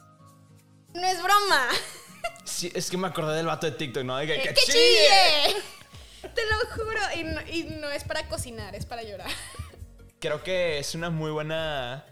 No 0.94 1.06
es 1.06 1.22
broma. 1.22 1.68
Sí, 2.44 2.72
es 2.74 2.90
que 2.90 2.96
me 2.96 3.06
acordé 3.06 3.36
del 3.36 3.46
vato 3.46 3.66
de 3.66 3.72
TikTok, 3.72 4.04
¿no? 4.04 4.16
De 4.16 4.26
que, 4.26 4.34
Eh, 4.36 4.42
que 4.42 4.48
¡Que 4.54 4.60
chille. 4.62 4.72
chille! 4.72 5.62
Te 6.34 6.42
lo 6.46 6.56
juro. 6.74 7.00
Y 7.16 7.22
no, 7.24 7.40
y 7.46 7.62
no 7.80 7.90
es 7.90 8.04
para 8.04 8.26
cocinar, 8.28 8.74
es 8.74 8.86
para 8.86 9.02
llorar. 9.02 9.30
Creo 10.18 10.42
que 10.42 10.78
es 10.78 10.94
una 10.94 11.10
muy 11.10 11.30
buena. 11.30 12.04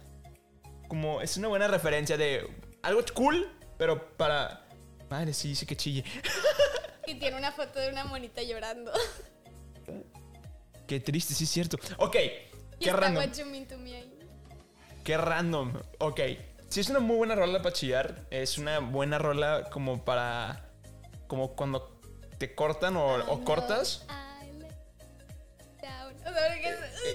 Como 0.89 1.21
es 1.21 1.37
una 1.37 1.49
buena 1.49 1.67
referencia 1.67 2.17
de 2.17 2.47
algo 2.83 3.03
cool, 3.15 3.51
pero 3.79 4.17
para. 4.17 4.65
Madre, 5.11 5.33
sí, 5.35 5.55
sí 5.57 5.67
que 5.67 5.77
chille. 5.77 6.05
Y 7.09 7.15
tiene 7.17 7.37
una 7.37 7.51
foto 7.53 7.81
de 7.81 7.89
una 7.89 8.05
monita 8.05 8.43
llorando. 8.43 8.93
Qué 10.87 11.01
triste, 11.01 11.35
sí 11.35 11.45
es 11.45 11.51
cierto. 11.51 11.79
Ok, 11.99 12.15
Y 12.15 12.19
qué 12.19 12.91
está 12.91 12.97
random. 12.97 13.25
What 13.25 13.37
You 13.37 13.47
Mean 13.47 13.67
to 13.67 13.79
Me 13.79 13.97
ahí. 13.97 14.16
Qué 15.07 15.16
random. 15.16 15.73
Ok. 16.01 16.21
Sí, 16.69 16.81
es 16.81 16.90
una 16.90 16.99
muy 16.99 17.16
buena 17.16 17.37
rola 17.37 17.62
para 17.62 17.73
chillar. 17.73 18.27
Es 18.31 18.59
una 18.59 18.81
buena 18.81 19.21
rola 19.21 19.71
como 19.71 20.05
para. 20.05 20.69
Como 21.29 21.55
cuando 21.55 22.01
te 22.38 22.57
cortan 22.57 22.97
o, 22.97 23.45
cortas. 23.45 24.05
O 24.05 25.79
sea, 25.81 26.11
porque 26.12 26.71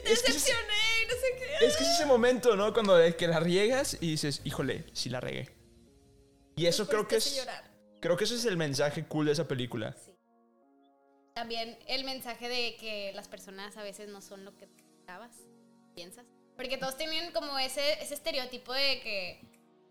es 0.05 0.23
que 0.23 0.31
es- 0.31 0.37
no 0.37 1.15
sé 1.15 1.27
qué. 1.37 1.65
Es 1.65 1.75
que 1.75 1.83
es 1.83 1.89
ese 1.89 2.05
momento, 2.05 2.55
¿no? 2.55 2.71
Cuando 2.73 2.95
de 2.95 3.13
que 3.17 3.27
la 3.27 3.41
riegas 3.41 3.97
y 3.99 4.11
dices, 4.11 4.39
híjole, 4.45 4.85
sí 4.93 5.09
la 5.09 5.19
regué. 5.19 5.53
Y 6.55 6.67
eso 6.67 6.87
creo 6.87 7.09
que 7.09 7.17
es. 7.17 7.35
llorar. 7.35 7.69
Creo 7.99 8.15
que 8.15 8.23
ese 8.23 8.35
es 8.35 8.45
el 8.45 8.55
mensaje 8.55 9.03
cool 9.05 9.25
de 9.25 9.33
esa 9.33 9.49
película. 9.49 9.97
También 11.35 11.77
el 11.87 12.05
mensaje 12.05 12.47
de 12.47 12.77
que 12.77 13.11
las 13.15 13.27
personas 13.27 13.75
a 13.75 13.83
veces 13.83 14.07
no 14.07 14.21
son 14.21 14.45
lo 14.45 14.55
que 14.55 14.67
pensabas, 14.67 15.35
piensas. 15.93 16.25
Porque 16.61 16.77
todos 16.77 16.95
tienen 16.95 17.31
como 17.31 17.57
ese, 17.57 17.93
ese 18.03 18.13
estereotipo 18.13 18.71
de 18.71 19.01
que, 19.01 19.41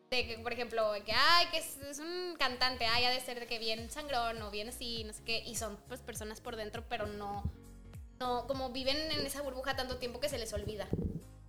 de 0.09 0.25
que, 0.25 0.39
por 0.39 0.53
ejemplo, 0.53 0.93
de 0.93 1.03
que, 1.03 1.11
ay, 1.11 1.47
que 1.51 1.59
es, 1.59 1.79
es 1.79 1.99
un 1.99 2.37
cantante, 2.39 2.87
ay, 2.87 3.07
ha 3.07 3.11
de 3.11 3.19
ser 3.19 3.41
de 3.41 3.49
que 3.49 3.59
bien 3.59 3.91
sangrón 3.91 4.41
o 4.41 4.53
bien 4.53 4.69
así, 4.69 5.03
no 5.03 5.13
sé 5.13 5.25
qué. 5.25 5.43
Y 5.45 5.57
son 5.57 5.77
pues 5.89 5.99
personas 6.01 6.41
por 6.41 6.55
dentro, 6.55 6.85
pero 6.89 7.09
no, 7.09 7.43
no, 8.21 8.47
como 8.47 8.71
viven 8.71 8.97
en 9.11 9.27
esa 9.27 9.43
burbuja 9.43 9.75
tanto 9.75 9.97
tiempo 9.97 10.21
que 10.21 10.29
se 10.29 10.39
les 10.39 10.53
olvida. 10.53 10.87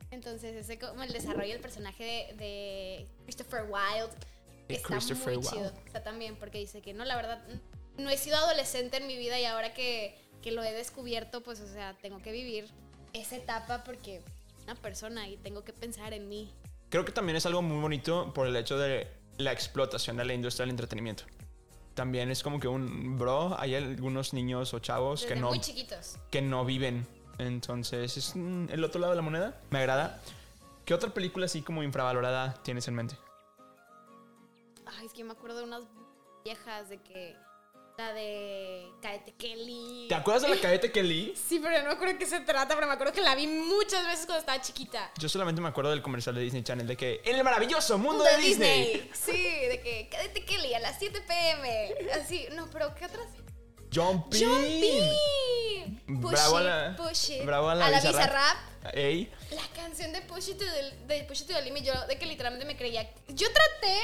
Entonces, 0.10 0.56
ese 0.56 0.80
como 0.80 1.04
el 1.04 1.14
desarrollo 1.14 1.52
del 1.52 1.62
personaje 1.62 2.04
de, 2.04 2.34
de 2.44 3.08
Christopher 3.26 3.66
Wilde 3.70 4.16
De 4.68 4.74
está 4.74 4.88
Christopher 4.88 5.38
muy 5.38 5.46
Wilde. 5.46 5.50
chido. 5.52 5.74
O 5.88 5.92
sea, 5.92 6.04
también, 6.04 6.36
porque 6.36 6.58
dice 6.58 6.82
que 6.82 6.96
no, 6.96 7.06
la 7.06 7.16
verdad, 7.16 7.46
no 7.96 8.10
he 8.10 8.18
sido 8.18 8.38
adolescente 8.38 8.98
en 8.98 9.06
mi 9.06 9.18
vida 9.18 9.40
y 9.40 9.46
ahora 9.46 9.76
que, 9.76 10.18
que 10.42 10.52
lo 10.52 10.64
he 10.64 10.74
descubierto, 10.74 11.44
pues, 11.44 11.60
o 11.60 11.68
sea, 11.68 11.96
tengo 12.02 12.24
que 12.24 12.32
vivir 12.32 12.72
esa 13.14 13.36
etapa 13.36 13.84
porque 13.84 14.24
una 14.64 14.76
persona 14.76 15.28
y 15.28 15.38
tengo 15.38 15.64
que 15.64 15.74
pensar 15.74 16.14
en 16.14 16.28
mí. 16.30 16.54
Creo 16.90 17.06
que 17.06 17.12
también 17.12 17.36
es 17.36 17.46
algo 17.46 17.62
muy 17.62 17.80
bonito 17.82 18.34
por 18.34 18.48
el 18.48 18.56
hecho 18.56 18.78
de 18.78 19.08
la 19.38 19.52
explotación 19.52 20.18
de 20.18 20.26
la 20.26 20.34
industria 20.34 20.64
del 20.64 20.72
entretenimiento. 20.72 21.24
también 21.96 22.30
es 22.32 22.42
como 22.44 22.60
que 22.60 22.68
un 22.68 23.18
bro. 23.18 23.56
Hay 23.60 23.76
algunos 23.76 24.34
niños 24.34 24.74
o 24.74 24.80
chavos 24.80 25.22
Desde 25.22 25.36
que 25.36 25.40
no, 25.40 25.50
muy 25.50 25.60
chiquitos. 25.60 26.18
que 26.30 26.42
no 26.42 26.64
viven. 26.66 27.06
Entonces, 27.38 28.18
es 28.18 28.36
el 28.36 28.84
otro 28.84 29.02
lado 29.02 29.12
de 29.14 29.18
la 29.18 29.22
moneda. 29.22 29.60
Me 29.72 29.80
agrada. 29.80 30.22
¿Qué 30.86 30.94
otra 30.94 31.14
película 31.14 31.46
así 31.46 31.62
como 31.62 31.82
infravalorada 31.84 32.54
tienes 32.64 32.88
en 32.88 32.96
mente? 32.96 33.18
Ay, 34.86 35.06
es 35.06 35.14
que 35.14 35.20
yo 35.20 35.26
me 35.26 35.34
acuerdo 35.34 35.58
de 35.60 35.64
unas 35.64 35.84
viejas 36.44 36.90
de 36.90 36.98
que. 37.02 37.36
La 37.98 38.14
de 38.14 38.88
Kaete 39.02 39.34
Kelly. 39.34 40.08
¿Te 40.10 40.16
acuerdas 40.16 40.44
de 40.44 40.50
la 40.50 40.60
cadete 40.60 40.92
Kelly? 40.92 41.34
Sí, 41.48 41.60
pero 41.62 41.78
no 41.80 41.90
me 41.90 41.94
acuerdo 41.94 42.14
de 42.14 42.20
qué 42.20 42.26
se 42.26 42.40
trata, 42.40 42.74
pero 42.74 42.88
me 42.88 42.94
acuerdo 42.94 43.14
que 43.14 43.22
la 43.22 43.36
vi 43.36 43.46
muchas 43.48 44.06
veces 44.06 44.26
cuando 44.26 44.40
estaba 44.40 44.60
chiquita. 44.62 45.12
Yo 45.20 45.30
solamente 45.30 45.62
me 45.62 45.68
acuerdo 45.68 45.92
del 45.92 46.02
comercial 46.02 46.34
de 46.36 46.42
Disney 46.42 46.64
Channel 46.64 46.88
de 46.88 46.98
que 46.98 47.22
en 47.24 47.36
el 47.36 47.44
maravilloso 47.44 47.98
mundo 48.00 48.24
de, 48.24 48.38
Disney. 48.38 49.10
Sí, 49.14 49.32
de 49.68 49.82
que 49.84 50.10
Cadete 50.10 50.44
Kelly 50.46 50.74
a 50.74 50.80
las 50.80 50.98
7 50.98 51.22
pm. 51.22 51.96
Así, 52.20 52.48
no, 52.54 52.70
pero 52.72 52.96
¿qué 52.96 53.06
otras? 53.06 53.28
Jumpy. 53.94 54.44
¡Jumpy! 54.44 56.22
Push 56.22 56.32
Bravo 56.32 56.58
a 56.58 56.62
la- 56.62 56.96
push 56.96 57.32
it. 57.32 57.46
bravo 57.46 57.70
a 57.70 57.76
la 57.76 57.90
Bizarrap. 57.90 58.14
Bizarrap. 58.14 58.58
Ey, 58.94 59.32
La 59.52 59.68
canción 59.76 60.12
de 60.12 60.22
Push 60.22 60.50
It 60.50 60.58
to 60.58 60.66
the, 60.66 61.14
de 61.14 61.24
Push 61.26 61.42
It 61.42 61.48
to 61.50 61.54
the 61.54 61.62
Limit, 61.62 61.84
yo 61.84 61.94
de 62.08 62.18
que 62.18 62.26
literalmente 62.26 62.66
me 62.66 62.76
creía. 62.76 63.08
Yo 63.28 63.48
traté 63.52 64.00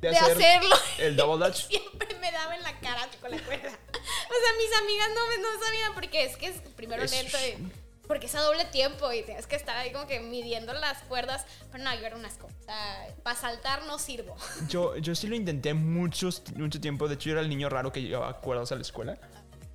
de, 0.00 0.10
de 0.10 0.16
hacer 0.18 0.36
hacerlo. 0.36 0.76
el 0.98 1.16
double 1.16 1.46
dutch. 1.46 1.66
Siempre 1.68 2.14
me 2.20 2.30
daba 2.32 2.56
en 2.56 2.62
la 2.62 2.78
cara 2.80 3.08
con 3.20 3.30
la 3.30 3.38
cuerda. 3.38 3.68
O 3.68 4.32
sea, 4.32 4.52
mis 4.58 4.78
amigas 4.82 5.08
no, 5.14 5.26
me- 5.28 5.42
no 5.42 5.64
sabían 5.64 5.94
porque 5.94 6.24
es 6.24 6.36
que 6.36 6.46
es 6.46 6.60
primero 6.76 7.02
Es- 7.02 7.10
lento 7.12 7.36
y- 7.38 7.72
porque 8.08 8.26
es 8.26 8.34
a 8.34 8.40
doble 8.40 8.64
tiempo 8.64 9.12
y 9.12 9.22
tienes 9.22 9.46
que 9.46 9.54
estar 9.54 9.76
ahí 9.76 9.92
como 9.92 10.08
que 10.08 10.18
midiendo 10.18 10.72
las 10.72 11.00
cuerdas. 11.02 11.44
Pero 11.70 11.84
no, 11.84 11.94
yo 11.94 12.04
era 12.06 12.16
un 12.16 12.24
asco. 12.24 12.48
O 12.60 12.64
sea, 12.64 13.06
para 13.22 13.38
saltar 13.38 13.84
no 13.84 14.00
sirvo. 14.00 14.36
Yo, 14.68 14.96
yo 14.96 15.14
sí 15.14 15.28
lo 15.28 15.36
intenté 15.36 15.74
muchos, 15.74 16.42
mucho 16.56 16.80
tiempo. 16.80 17.06
De 17.06 17.14
hecho, 17.14 17.26
yo 17.28 17.32
era 17.34 17.40
el 17.40 17.48
niño 17.48 17.68
raro 17.68 17.92
que 17.92 18.02
llevaba 18.02 18.38
cuerdas 18.40 18.72
a 18.72 18.74
la 18.74 18.82
escuela. 18.82 19.16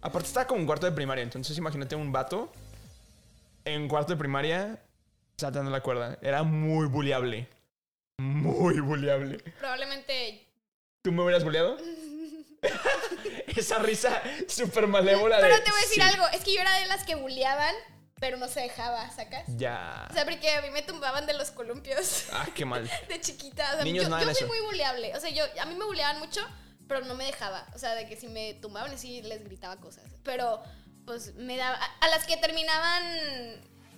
Aparte, 0.01 0.27
estaba 0.27 0.47
como 0.47 0.59
en 0.59 0.65
cuarto 0.67 0.85
de 0.85 0.91
primaria. 0.91 1.23
Entonces, 1.23 1.57
imagínate 1.57 1.95
un 1.95 2.11
vato 2.11 2.51
en 3.63 3.87
cuarto 3.87 4.11
de 4.13 4.17
primaria 4.17 4.79
saltando 5.37 5.71
la 5.71 5.79
cuerda. 5.81 6.17
Era 6.21 6.43
muy 6.43 6.87
buleable. 6.87 7.47
Muy 8.17 8.79
buleable. 8.79 9.37
Probablemente. 9.59 10.47
¿Tú 11.01 11.11
me 11.11 11.23
hubieras 11.23 11.43
buleado? 11.43 11.77
Esa 13.55 13.79
risa 13.79 14.21
súper 14.47 14.87
malévola 14.87 15.37
de. 15.37 15.43
Pero 15.43 15.63
te 15.63 15.71
voy 15.71 15.79
a 15.79 15.81
decir 15.81 16.03
sí. 16.03 16.09
algo. 16.09 16.27
Es 16.29 16.43
que 16.43 16.53
yo 16.53 16.61
era 16.61 16.73
de 16.79 16.85
las 16.87 17.03
que 17.05 17.15
bulleaban, 17.15 17.75
pero 18.19 18.37
no 18.37 18.47
se 18.47 18.61
dejaba, 18.61 19.09
¿sacas? 19.11 19.43
Ya. 19.57 20.07
O 20.09 20.13
sea, 20.13 20.23
porque 20.23 20.49
a 20.49 20.61
mí 20.61 20.69
me 20.71 20.81
tumbaban 20.81 21.25
de 21.25 21.33
los 21.33 21.51
columpios. 21.51 22.25
Ah, 22.31 22.47
qué 22.55 22.65
mal. 22.65 22.89
de 23.09 23.21
chiquita. 23.21 23.71
O 23.71 23.75
sea, 23.75 23.83
Niños, 23.83 24.05
yo, 24.05 24.09
no 24.09 24.21
yo 24.21 24.29
eso. 24.29 24.47
muy 24.47 24.59
buleable. 24.61 25.15
O 25.15 25.19
sea, 25.19 25.29
yo, 25.29 25.43
a 25.59 25.65
mí 25.65 25.75
me 25.75 25.85
buleaban 25.85 26.19
mucho, 26.19 26.41
pero 26.87 27.01
no 27.05 27.15
me 27.15 27.25
dejaba. 27.25 27.67
O 27.75 27.79
sea, 27.79 27.93
de 27.95 28.07
que 28.07 28.15
si 28.15 28.27
me 28.27 28.53
tumbaban 28.55 28.91
así 28.91 29.21
les 29.21 29.43
gritaba 29.43 29.77
cosas. 29.77 30.05
Pero, 30.23 30.63
pues, 31.05 31.35
me 31.35 31.57
daba. 31.57 31.75
A, 31.75 32.05
a 32.05 32.07
las 32.07 32.25
que 32.25 32.37
terminaban 32.37 33.03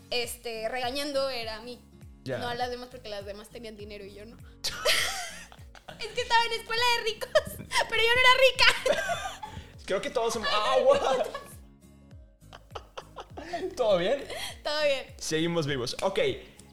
este, 0.10 0.68
regañando 0.70 1.30
era 1.30 1.58
a 1.58 1.62
mí. 1.62 1.80
Ya. 2.28 2.38
No 2.40 2.48
a 2.50 2.56
las 2.56 2.70
demás 2.70 2.90
porque 2.92 3.10
las 3.10 3.26
demás 3.26 3.50
tenían 3.50 3.78
dinero 3.78 4.04
y 4.06 4.14
yo 4.14 4.26
no. 4.26 4.36
es 6.00 6.08
que 6.14 6.22
estaba 6.22 6.46
en 6.46 6.60
escuela 6.60 6.84
de 6.98 7.04
ricos, 7.12 7.30
pero 7.90 8.02
yo 8.04 8.10
no 8.16 8.22
era 8.22 8.34
rica. 8.50 8.66
Creo 9.86 10.02
que 10.02 10.10
todos 10.10 10.34
somos. 10.34 10.50
¡Ah, 10.52 10.76
what? 10.86 11.28
¿Todo 13.76 13.98
bien? 13.98 14.24
Todo 14.64 14.84
bien. 14.84 15.06
Seguimos 15.18 15.66
vivos. 15.68 15.96
Ok. 16.02 16.20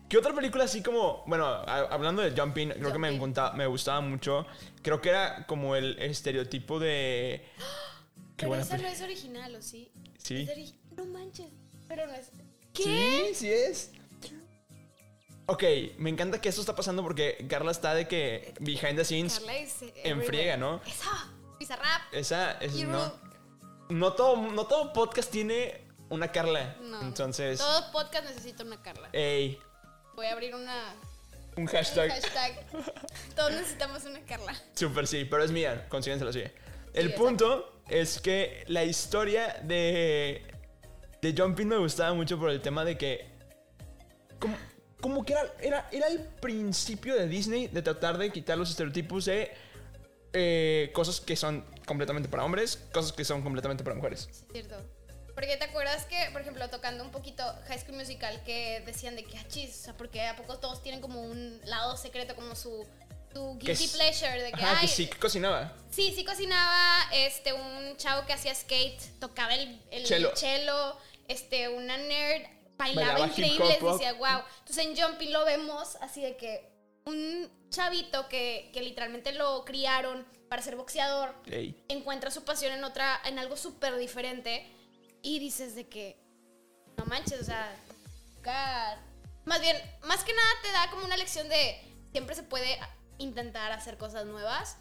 ¿Qué 0.09 0.19
otra 0.19 0.35
película 0.35 0.65
así 0.65 0.83
como, 0.83 1.23
bueno, 1.27 1.47
a- 1.47 1.89
hablando 1.91 2.23
de 2.23 2.39
Jumping, 2.39 2.71
creo 2.71 2.93
que 2.93 2.99
me, 2.99 3.09
encanta- 3.09 3.53
me 3.55 3.67
gustaba 3.67 4.01
mucho. 4.01 4.47
Creo 4.83 5.01
que 5.01 5.09
era 5.09 5.47
como 5.47 5.77
el 5.77 5.99
estereotipo 6.01 6.79
de... 6.79 7.47
Qué 8.37 8.47
pero 8.49 8.57
esa 8.57 8.77
no 8.77 8.89
es 8.89 9.01
original, 9.01 9.55
¿o 9.55 9.63
sí? 9.63 9.93
Sí. 10.19 10.49
No 10.97 11.05
manches. 11.07 11.47
Pero 11.89 12.07
no 12.09 12.15
es. 12.15 12.31
¿Qué? 12.73 12.83
Sí, 13.29 13.35
sí 13.35 13.53
es. 13.53 13.93
Ok, 15.47 15.63
me 15.99 16.09
encanta 16.11 16.41
que 16.41 16.49
esto 16.49 16.63
está 16.63 16.75
pasando 16.75 17.03
porque 17.03 17.47
Carla 17.49 17.71
está 17.71 17.95
de 17.95 18.09
que 18.09 18.55
behind 18.61 18.97
the 18.97 19.05
scenes 19.05 19.39
Carla 19.39 19.57
es 19.57 19.83
en 19.83 19.89
everywhere. 19.97 20.27
friega, 20.27 20.57
¿no? 20.57 20.81
Eso. 20.87 21.11
Bizarrap. 21.59 22.03
Esa, 22.13 22.53
esa 22.53 22.77
You 22.77 22.89
no. 22.89 23.13
No 23.91 24.13
todo, 24.15 24.37
no 24.37 24.67
todo 24.67 24.93
podcast 24.95 25.31
tiene 25.31 25.83
una 26.09 26.33
Carla. 26.33 26.77
No. 26.81 27.03
Entonces, 27.03 27.59
Todo 27.59 27.93
podcast 27.93 28.27
necesita 28.27 28.65
una 28.65 28.81
Carla. 28.83 29.09
ey, 29.13 29.59
Voy 30.15 30.27
a 30.27 30.33
abrir 30.33 30.55
una 30.55 30.95
un 31.57 31.63
un 31.65 31.67
hashtag. 31.67 32.11
hashtag. 32.11 32.65
Todos 33.37 33.53
necesitamos 33.53 34.05
una 34.05 34.21
Carla. 34.25 34.55
Super 34.75 35.07
sí, 35.07 35.25
pero 35.27 35.45
es 35.45 35.51
mía, 35.51 35.87
consíguenselo 35.89 36.31
así. 36.31 36.43
El 36.95 37.13
punto 37.15 37.83
es 37.89 38.21
que 38.21 38.65
la 38.69 38.85
historia 38.85 39.61
de, 39.63 40.43
de 41.21 41.35
Jumping 41.37 41.69
me 41.69 41.77
gustaba 41.77 42.15
mucho 42.15 42.39
por 42.39 42.49
el 42.51 42.61
tema 42.63 42.85
de 42.85 42.97
que. 42.97 43.29
Como, 44.39 44.57
como 45.05 45.23
que 45.23 45.35
era, 45.35 45.55
era, 45.61 45.89
era 45.93 46.07
el 46.07 46.19
principio 46.19 47.15
de 47.15 47.29
Disney 47.29 47.67
de 47.67 47.83
tratar 47.83 48.17
de 48.17 48.33
quitar 48.33 48.57
los 48.57 48.71
estereotipos 48.71 49.27
de 49.27 49.53
eh, 50.33 50.91
cosas 50.95 51.21
que 51.21 51.37
son 51.37 51.63
completamente 51.85 52.27
para 52.27 52.43
hombres, 52.43 52.79
cosas 52.91 53.13
que 53.13 53.23
son 53.23 53.43
completamente 53.43 53.85
para 53.85 53.97
mujeres. 53.97 54.31
Sí, 54.33 54.47
cierto. 54.51 54.77
Porque 55.35 55.59
te 55.59 55.65
acuerdas 55.65 56.07
que, 56.07 56.17
por 56.33 56.41
ejemplo, 56.41 56.71
tocando 56.71 57.05
un 57.05 57.11
poquito 57.11 57.45
High 57.69 57.81
School 57.81 57.99
Musical, 57.99 58.43
que 58.47 58.83
decían 58.87 59.15
de 59.15 59.25
que, 59.25 59.37
ah, 59.37 59.45
chis, 59.47 59.79
o 59.79 59.85
sea, 59.85 59.95
porque 59.95 60.23
a 60.23 60.37
poco 60.37 60.59
todos 60.59 60.83
tienen 60.83 61.03
como 61.03 61.21
un 61.21 61.61
lado 61.67 61.99
secreto, 61.99 62.35
como 62.35 62.57
su, 62.57 62.87
guilty 63.59 63.89
pleasure, 63.89 64.41
de 64.41 64.53
que, 64.53 64.65
Ajá, 64.65 64.81
que 64.81 64.89
sí, 64.89 65.07
que 65.07 65.19
cocinaba. 65.19 65.77
Sí, 65.91 66.15
sí 66.17 66.25
cocinaba, 66.25 67.11
este, 67.13 67.53
un 67.53 67.95
chavo 67.99 68.25
que 68.27 68.33
hacía 68.33 68.55
skate, 68.55 69.03
tocaba 69.21 69.55
el, 69.55 69.83
el 69.91 70.07
Cello. 70.07 70.35
cello, 70.35 70.97
este, 71.29 71.69
una 71.69 71.99
nerd, 71.99 72.55
bailaba, 72.77 73.13
Bailaba 73.13 73.27
hip 73.33 73.39
increíble, 73.39 73.79
hop. 73.83 73.93
decía, 73.93 74.13
wow. 74.15 74.43
Entonces 74.61 74.87
en 74.87 74.97
Jumpy 74.97 75.29
lo 75.29 75.45
vemos 75.45 75.97
así 76.01 76.23
de 76.23 76.37
que 76.37 76.73
un 77.07 77.51
chavito 77.71 78.29
que, 78.29 78.71
que 78.73 78.81
literalmente 78.83 79.33
lo 79.33 79.65
criaron 79.65 80.27
para 80.49 80.63
ser 80.63 80.77
boxeador, 80.77 81.35
Ey. 81.47 81.85
encuentra 81.89 82.31
su 82.31 82.45
pasión 82.45 82.73
en 82.73 82.85
otra, 82.85 83.21
en 83.25 83.39
algo 83.39 83.57
súper 83.57 83.97
diferente 83.97 84.67
y 85.23 85.39
dices 85.39 85.75
de 85.75 85.89
que, 85.89 86.17
no 86.97 87.05
manches, 87.07 87.41
o 87.41 87.45
sea, 87.45 87.75
nunca- 88.37 88.99
más 89.45 89.61
bien, 89.61 89.77
más 90.05 90.23
que 90.25 90.33
nada 90.33 90.49
te 90.63 90.73
da 90.73 90.91
como 90.91 91.05
una 91.05 91.17
lección 91.17 91.49
de 91.49 91.81
siempre 92.13 92.35
se 92.35 92.43
puede 92.45 92.79
intentar 93.19 93.73
hacer 93.73 93.99
cosas 93.99 94.25
nuevas 94.27 94.77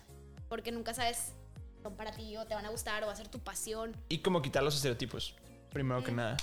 porque 0.47 0.71
nunca 0.71 0.93
sabes 0.93 1.33
son 1.81 1.97
para 1.97 2.11
ti 2.11 2.37
o 2.37 2.45
te 2.45 2.55
van 2.55 2.65
a 2.65 2.69
gustar 2.69 3.03
o 3.03 3.07
va 3.07 3.13
a 3.13 3.15
ser 3.15 3.27
tu 3.27 3.39
pasión. 3.39 3.95
Y 4.07 4.19
como 4.19 4.41
quitar 4.41 4.63
los 4.63 4.75
estereotipos, 4.75 5.35
primero 5.71 6.01
que 6.03 6.11
nada. 6.13 6.37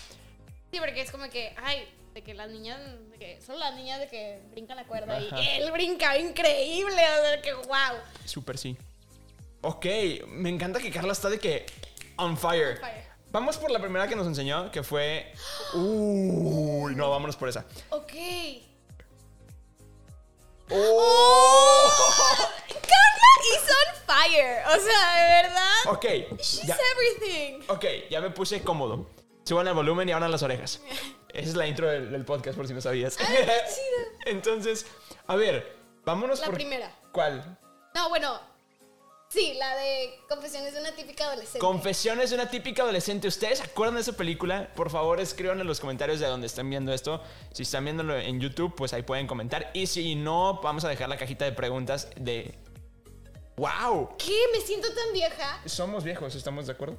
Sí, 0.70 0.78
porque 0.78 1.00
es 1.02 1.10
como 1.10 1.28
que, 1.28 1.54
ay, 1.62 1.88
de 2.14 2.22
que 2.22 2.34
las 2.34 2.48
niñas, 2.50 2.80
de 3.10 3.18
que 3.18 3.40
son 3.40 3.58
las 3.58 3.74
niñas 3.74 4.00
de 4.00 4.08
que 4.08 4.40
brincan 4.50 4.76
la 4.76 4.84
cuerda 4.84 5.16
Ajá. 5.16 5.40
y 5.40 5.48
él 5.60 5.70
brinca 5.72 6.16
increíble, 6.18 6.92
o 7.18 7.24
sea, 7.24 7.42
que 7.42 7.52
wow. 7.54 7.98
Super 8.24 8.56
sí. 8.58 8.76
Ok, 9.62 9.86
me 10.28 10.48
encanta 10.48 10.78
que 10.80 10.90
Carla 10.90 11.12
está 11.12 11.28
de 11.28 11.38
que 11.38 11.66
on 12.16 12.36
fire. 12.36 12.78
fire. 12.80 13.04
Vamos 13.30 13.58
por 13.58 13.70
la 13.70 13.78
primera 13.78 14.08
que 14.08 14.16
nos 14.16 14.26
enseñó, 14.26 14.70
que 14.72 14.82
fue... 14.82 15.32
Uy, 15.74 16.96
no, 16.96 17.10
vámonos 17.10 17.36
por 17.36 17.48
esa. 17.48 17.64
Ok. 17.90 18.12
¡Oh! 20.70 22.48
Carla 22.68 23.32
is 23.54 23.62
on 23.70 24.06
fire. 24.06 24.62
O 24.66 24.80
sea, 24.80 25.14
de 25.14 25.42
verdad. 25.42 25.92
Ok, 25.92 26.04
She's 26.40 26.66
ya, 26.66 26.76
everything. 26.92 27.60
ok, 27.68 27.84
ya 28.10 28.20
me 28.20 28.30
puse 28.30 28.62
cómodo. 28.62 29.08
Suban 29.50 29.66
el 29.66 29.74
volumen 29.74 30.08
y 30.08 30.12
abran 30.12 30.30
las 30.30 30.44
orejas. 30.44 30.80
Esa 31.30 31.48
es 31.48 31.56
la 31.56 31.66
intro 31.66 31.88
del, 31.88 32.12
del 32.12 32.24
podcast, 32.24 32.56
por 32.56 32.68
si 32.68 32.72
no 32.72 32.80
sabías. 32.80 33.16
Ay, 33.18 33.26
qué 33.26 33.42
chido. 33.46 34.08
Entonces, 34.26 34.86
a 35.26 35.34
ver, 35.34 35.76
vámonos 36.04 36.38
La 36.38 36.46
por... 36.46 36.54
primera. 36.54 36.96
¿Cuál? 37.10 37.58
No, 37.96 38.08
bueno. 38.10 38.38
Sí, 39.28 39.54
la 39.58 39.74
de 39.74 40.20
Confesiones 40.28 40.72
de 40.72 40.78
una 40.80 40.92
típica 40.92 41.24
adolescente. 41.24 41.58
Confesiones 41.58 42.30
de 42.30 42.36
una 42.36 42.48
típica 42.48 42.84
adolescente. 42.84 43.26
¿Ustedes 43.26 43.58
se 43.58 43.64
acuerdan 43.64 43.96
de 43.96 44.02
esa 44.02 44.12
película? 44.12 44.72
Por 44.76 44.88
favor, 44.88 45.18
escriban 45.18 45.60
en 45.60 45.66
los 45.66 45.80
comentarios 45.80 46.20
de 46.20 46.28
donde 46.28 46.46
están 46.46 46.70
viendo 46.70 46.92
esto. 46.92 47.20
Si 47.52 47.64
están 47.64 47.82
viéndolo 47.82 48.16
en 48.16 48.38
YouTube, 48.38 48.76
pues 48.76 48.92
ahí 48.92 49.02
pueden 49.02 49.26
comentar. 49.26 49.72
Y 49.74 49.88
si 49.88 50.14
no, 50.14 50.60
vamos 50.62 50.84
a 50.84 50.88
dejar 50.88 51.08
la 51.08 51.16
cajita 51.16 51.44
de 51.44 51.50
preguntas 51.50 52.08
de... 52.14 52.56
¡Wow! 53.56 54.16
¿Qué? 54.16 54.42
Me 54.52 54.60
siento 54.60 54.86
tan 54.94 55.12
vieja. 55.12 55.60
Somos 55.66 56.04
viejos, 56.04 56.36
¿estamos 56.36 56.66
de 56.66 56.72
acuerdo? 56.72 56.98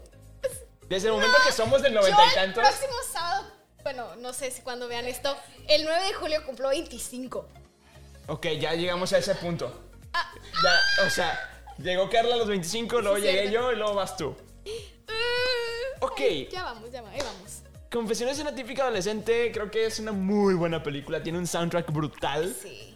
Desde 0.92 1.08
el 1.08 1.14
momento 1.14 1.38
que 1.46 1.54
somos 1.54 1.82
del 1.82 1.94
noventa 1.94 2.20
y 2.26 2.28
el 2.28 2.36
tantos... 2.36 2.64
próximo 2.64 2.94
sábado, 3.14 3.48
bueno, 3.82 4.16
no 4.18 4.34
sé 4.34 4.52
si 4.52 4.62
cuando 4.62 4.90
vean 4.90 5.06
esto, 5.06 5.34
el 5.70 5.86
9 5.86 6.06
de 6.08 6.14
julio 6.14 6.46
cumplo 6.46 6.68
25. 6.68 7.48
Ok, 8.28 8.48
ya 8.60 8.74
llegamos 8.74 9.14
a 9.14 9.18
ese 9.20 9.34
punto. 9.36 9.74
Ah, 10.14 10.30
Ya, 10.64 11.06
o 11.06 11.10
sea, 11.10 11.64
llegó 11.78 12.10
Carla 12.10 12.36
a 12.36 12.38
los 12.38 12.50
25, 12.50 13.00
luego 13.00 13.16
Sí, 13.16 13.24
llegué 13.24 13.48
cierto. 13.48 13.68
yo 13.68 13.72
y 13.72 13.76
luego 13.78 13.94
vas 13.96 14.18
tú. 14.18 14.28
uh, 14.28 16.06
Ok. 16.06 16.20
ya 16.52 16.64
vamos, 16.64 16.92
ya 16.92 17.02
vamos, 17.02 17.16
ahí 17.18 17.26
vamos. 17.26 17.62
Confesiones 17.90 18.36
de 18.36 18.44
una 18.44 18.54
típica 18.54 18.84
adolescente, 18.84 19.50
creo 19.54 19.72
que 19.72 19.86
es 19.86 19.98
una 20.00 20.12
muy 20.12 20.56
buena 20.56 20.84
película. 20.84 21.24
Tiene 21.24 21.38
un 21.40 21.48
soundtrack 21.48 21.90
brutal. 21.92 22.54
Sí. 22.62 22.96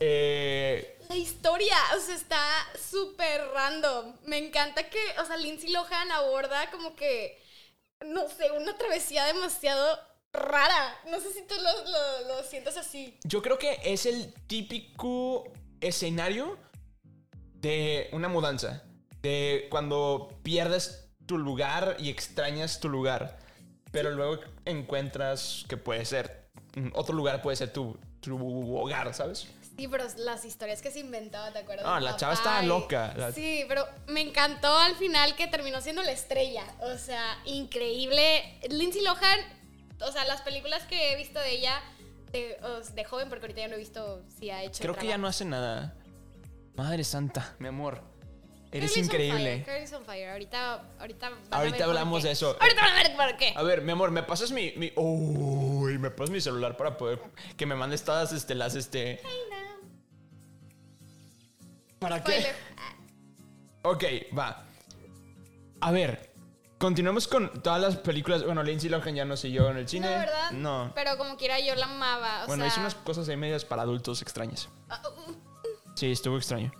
Eh, 0.00 0.93
la 1.08 1.16
historia, 1.16 1.76
o 1.96 2.00
sea, 2.00 2.14
está 2.14 2.42
súper 2.90 3.40
random. 3.52 4.14
Me 4.24 4.38
encanta 4.38 4.88
que, 4.88 4.98
o 5.22 5.26
sea, 5.26 5.36
Lindsay 5.36 5.70
Lohan 5.70 6.10
aborda 6.12 6.70
como 6.70 6.94
que, 6.96 7.40
no 8.04 8.28
sé, 8.28 8.50
una 8.52 8.76
travesía 8.76 9.24
demasiado 9.24 9.98
rara. 10.32 10.96
No 11.10 11.20
sé 11.20 11.32
si 11.32 11.42
tú 11.42 11.54
lo, 11.54 11.90
lo, 11.90 12.28
lo 12.28 12.42
sientes 12.44 12.76
así. 12.76 13.18
Yo 13.24 13.42
creo 13.42 13.58
que 13.58 13.80
es 13.84 14.06
el 14.06 14.34
típico 14.46 15.44
escenario 15.80 16.58
de 17.54 18.08
una 18.12 18.28
mudanza. 18.28 18.82
De 19.22 19.68
cuando 19.70 20.38
pierdes 20.42 21.08
tu 21.26 21.38
lugar 21.38 21.96
y 21.98 22.10
extrañas 22.10 22.80
tu 22.80 22.88
lugar. 22.88 23.38
Pero 23.90 24.10
luego 24.10 24.40
encuentras 24.64 25.64
que 25.68 25.76
puede 25.76 26.04
ser. 26.04 26.50
Otro 26.94 27.14
lugar 27.14 27.40
puede 27.40 27.56
ser 27.56 27.72
tu, 27.72 27.96
tu 28.20 28.76
hogar, 28.76 29.14
¿sabes? 29.14 29.46
Sí, 29.76 29.88
pero 29.88 30.04
las 30.18 30.44
historias 30.44 30.80
que 30.82 30.90
se 30.90 31.00
inventaba, 31.00 31.50
¿te 31.52 31.58
acuerdas? 31.58 31.84
Ah, 31.88 31.98
la 31.98 32.16
chava 32.16 32.34
estaba 32.34 32.62
loca. 32.62 33.12
La- 33.16 33.32
Sí, 33.32 33.64
pero 33.66 33.86
me 34.06 34.20
encantó 34.20 34.76
al 34.76 34.94
final 34.94 35.34
que 35.34 35.48
terminó 35.48 35.80
siendo 35.80 36.02
la 36.02 36.12
estrella. 36.12 36.64
O 36.80 36.96
sea, 36.96 37.38
increíble. 37.44 38.58
Lindsay 38.68 39.02
Lohan, 39.02 39.40
o 40.00 40.12
sea, 40.12 40.24
las 40.26 40.42
películas 40.42 40.84
que 40.84 41.12
he 41.12 41.16
visto 41.16 41.40
de 41.40 41.50
ella 41.50 41.82
de, 42.30 42.56
de 42.94 43.04
joven, 43.04 43.28
porque 43.28 43.46
ahorita 43.46 43.60
ya 43.62 43.68
no 43.68 43.74
he 43.74 43.78
visto 43.78 44.22
si 44.38 44.50
ha 44.50 44.62
hecho. 44.62 44.80
Creo 44.80 44.94
que 44.94 45.06
ya 45.06 45.18
no 45.18 45.26
hace 45.26 45.44
nada. 45.44 45.94
Madre 46.76 47.04
santa, 47.04 47.54
mi 47.58 47.68
amor. 47.68 48.02
Eres 48.72 48.96
on 48.96 49.04
increíble. 49.04 49.64
fire, 49.64 49.86
fire. 50.04 50.28
Ahorita, 50.30 51.84
hablamos 51.84 52.24
de 52.24 52.32
eso. 52.32 52.56
Ahorita 52.60 52.82
van 52.82 52.96
a 52.96 53.02
ver 53.04 53.16
por 53.16 53.36
qué. 53.36 53.52
A 53.54 53.62
ver, 53.62 53.82
mi 53.82 53.92
amor, 53.92 54.10
¿me 54.10 54.24
pasas 54.24 54.50
mi. 54.50 54.72
mi 54.72 54.92
Uy, 54.96 55.96
¿me 55.98 56.10
pasas 56.10 56.30
mi 56.30 56.40
celular 56.40 56.76
para 56.76 56.96
poder. 56.96 57.20
que 57.56 57.66
me 57.66 57.76
mandes 57.76 58.02
todas 58.02 58.32
este, 58.32 58.56
las 58.56 58.74
este. 58.74 59.20
Ay, 59.24 59.38
no. 59.48 59.63
¿Para 62.04 62.22
qué? 62.24 62.32
Spoiler. 62.32 62.56
Ok, 63.82 64.04
va. 64.38 64.64
A 65.80 65.90
ver, 65.90 66.32
continuamos 66.78 67.28
con 67.28 67.62
todas 67.62 67.80
las 67.82 67.96
películas. 67.96 68.44
Bueno, 68.44 68.62
Lindsay 68.62 68.88
Lohan 68.88 69.14
ya 69.14 69.24
no 69.24 69.36
siguió 69.36 69.70
en 69.70 69.76
el 69.78 69.88
cine. 69.88 70.06
No, 70.06 70.12
¿verdad? 70.18 70.50
No. 70.52 70.92
Pero 70.94 71.18
como 71.18 71.36
quiera, 71.36 71.58
yo 71.60 71.74
la 71.74 71.86
amaba. 71.86 72.44
O 72.44 72.46
bueno, 72.46 72.62
sea, 72.64 72.68
hizo 72.72 72.80
unas 72.80 72.94
cosas 72.94 73.28
ahí 73.28 73.36
medias 73.36 73.64
para 73.64 73.82
adultos 73.82 74.22
extrañas. 74.22 74.68
ah, 74.88 75.02
uh, 75.04 75.30
uh, 75.30 75.34
Sí, 75.94 76.10
estuvo 76.12 76.36
extraño. 76.38 76.72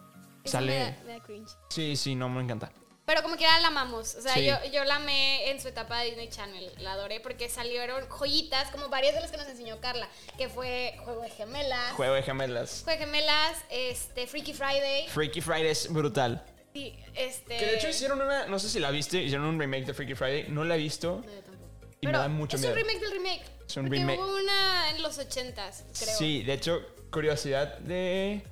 eso 0.45 0.61
me 0.61 0.79
da- 0.79 0.85
Sale. 0.95 0.99
me 1.07 1.13
da 1.19 1.21
cringe. 1.23 1.51
Sí, 1.69 1.97
sí, 1.97 2.15
no 2.15 2.29
me 2.29 2.43
encanta. 2.43 2.73
Pero 3.07 3.23
como 3.23 3.37
quiera 3.37 3.61
la 3.61 3.69
amamos. 3.69 4.15
O 4.15 4.23
sea, 4.23 4.33
Sí. 4.35 4.47
yo, 4.47 4.55
yo 4.73 4.83
la 4.85 4.97
amé 4.97 5.51
en 5.51 5.61
su 5.61 5.69
etapa 5.69 6.01
de 6.01 6.07
Disney 6.07 6.29
Channel. 6.31 6.73
La 6.79 6.93
adoré 6.93 7.21
porque 7.21 7.51
salieron 7.51 8.09
joyitas, 8.09 8.71
como 8.71 8.89
varias 8.89 9.15
de 9.15 9.21
las 9.21 9.31
que 9.31 9.37
nos 9.37 9.47
enseñó 9.47 9.79
Carla, 9.81 10.09
que 10.39 10.49
fue 10.49 10.97
Juego 11.05 11.21
de 11.21 11.29
Gemelas. 11.31 11.93
Juego 11.93 12.15
de 12.15 12.23
gemelas. 12.23 12.81
Juego 12.85 12.99
de 12.99 13.05
Gemelas, 13.07 13.59
este, 13.69 14.27
Freaky 14.27 14.55
Friday. 14.55 15.07
Freaky 15.09 15.41
Friday 15.43 15.67
es 15.69 15.93
brutal. 15.93 16.43
Sí, 16.73 16.99
este. 17.15 17.57
Que 17.59 17.67
de 17.67 17.75
hecho 17.77 17.89
hicieron 17.89 18.21
una. 18.23 18.47
No 18.47 18.59
sé 18.59 18.69
si 18.71 18.81
la 18.81 18.91
viste, 18.91 19.23
hicieron 19.23 19.47
un 19.47 19.61
remake 19.61 19.85
de 19.85 19.93
Freaky 19.95 20.15
Friday. 20.15 20.47
No 20.49 20.65
la 20.65 20.75
he 20.77 20.79
visto. 20.79 21.21
No, 21.25 21.31
yo 21.31 21.41
tampoco. 21.43 21.87
Y 22.01 22.07
me 22.07 22.13
Pero 22.13 22.19
da 22.21 22.29
mucho 22.29 22.57
es 22.57 22.63
miedo. 22.63 22.73
un 22.75 22.79
remake 22.81 23.01
del 23.01 23.11
remake. 23.13 23.43
Es 23.69 23.77
un 23.77 23.85
porque 23.85 23.99
remake. 23.99 24.19
Hubo 24.19 24.37
una 24.39 24.91
en 24.91 25.03
los 25.03 25.19
ochentas, 25.19 25.85
creo. 25.99 26.17
Sí, 26.17 26.43
de 26.43 26.53
hecho, 26.55 26.81
curiosidad 27.13 27.79
de. 27.81 28.43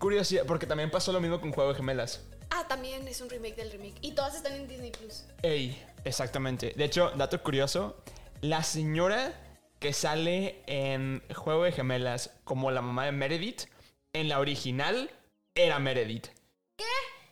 Curiosidad, 0.00 0.44
porque 0.46 0.66
también 0.66 0.90
pasó 0.90 1.12
lo 1.12 1.20
mismo 1.20 1.40
con 1.40 1.52
Juego 1.52 1.70
de 1.72 1.76
Gemelas. 1.76 2.20
Ah, 2.56 2.66
también 2.68 3.06
es 3.08 3.20
un 3.20 3.28
remake 3.28 3.56
del 3.56 3.72
remake. 3.72 3.96
Y 4.00 4.12
todas 4.12 4.36
están 4.36 4.52
en 4.52 4.68
Disney 4.68 4.92
Plus. 4.92 5.24
Ey, 5.42 5.82
exactamente. 6.04 6.72
De 6.76 6.84
hecho, 6.84 7.10
dato 7.16 7.42
curioso: 7.42 7.96
la 8.42 8.62
señora 8.62 9.32
que 9.80 9.92
sale 9.92 10.62
en 10.66 11.22
Juego 11.34 11.64
de 11.64 11.72
Gemelas 11.72 12.30
como 12.44 12.70
la 12.70 12.80
mamá 12.80 13.06
de 13.06 13.12
Meredith, 13.12 13.62
en 14.12 14.28
la 14.28 14.38
original 14.38 15.10
era 15.54 15.80
Meredith. 15.80 16.28
¿Qué? 16.76 16.84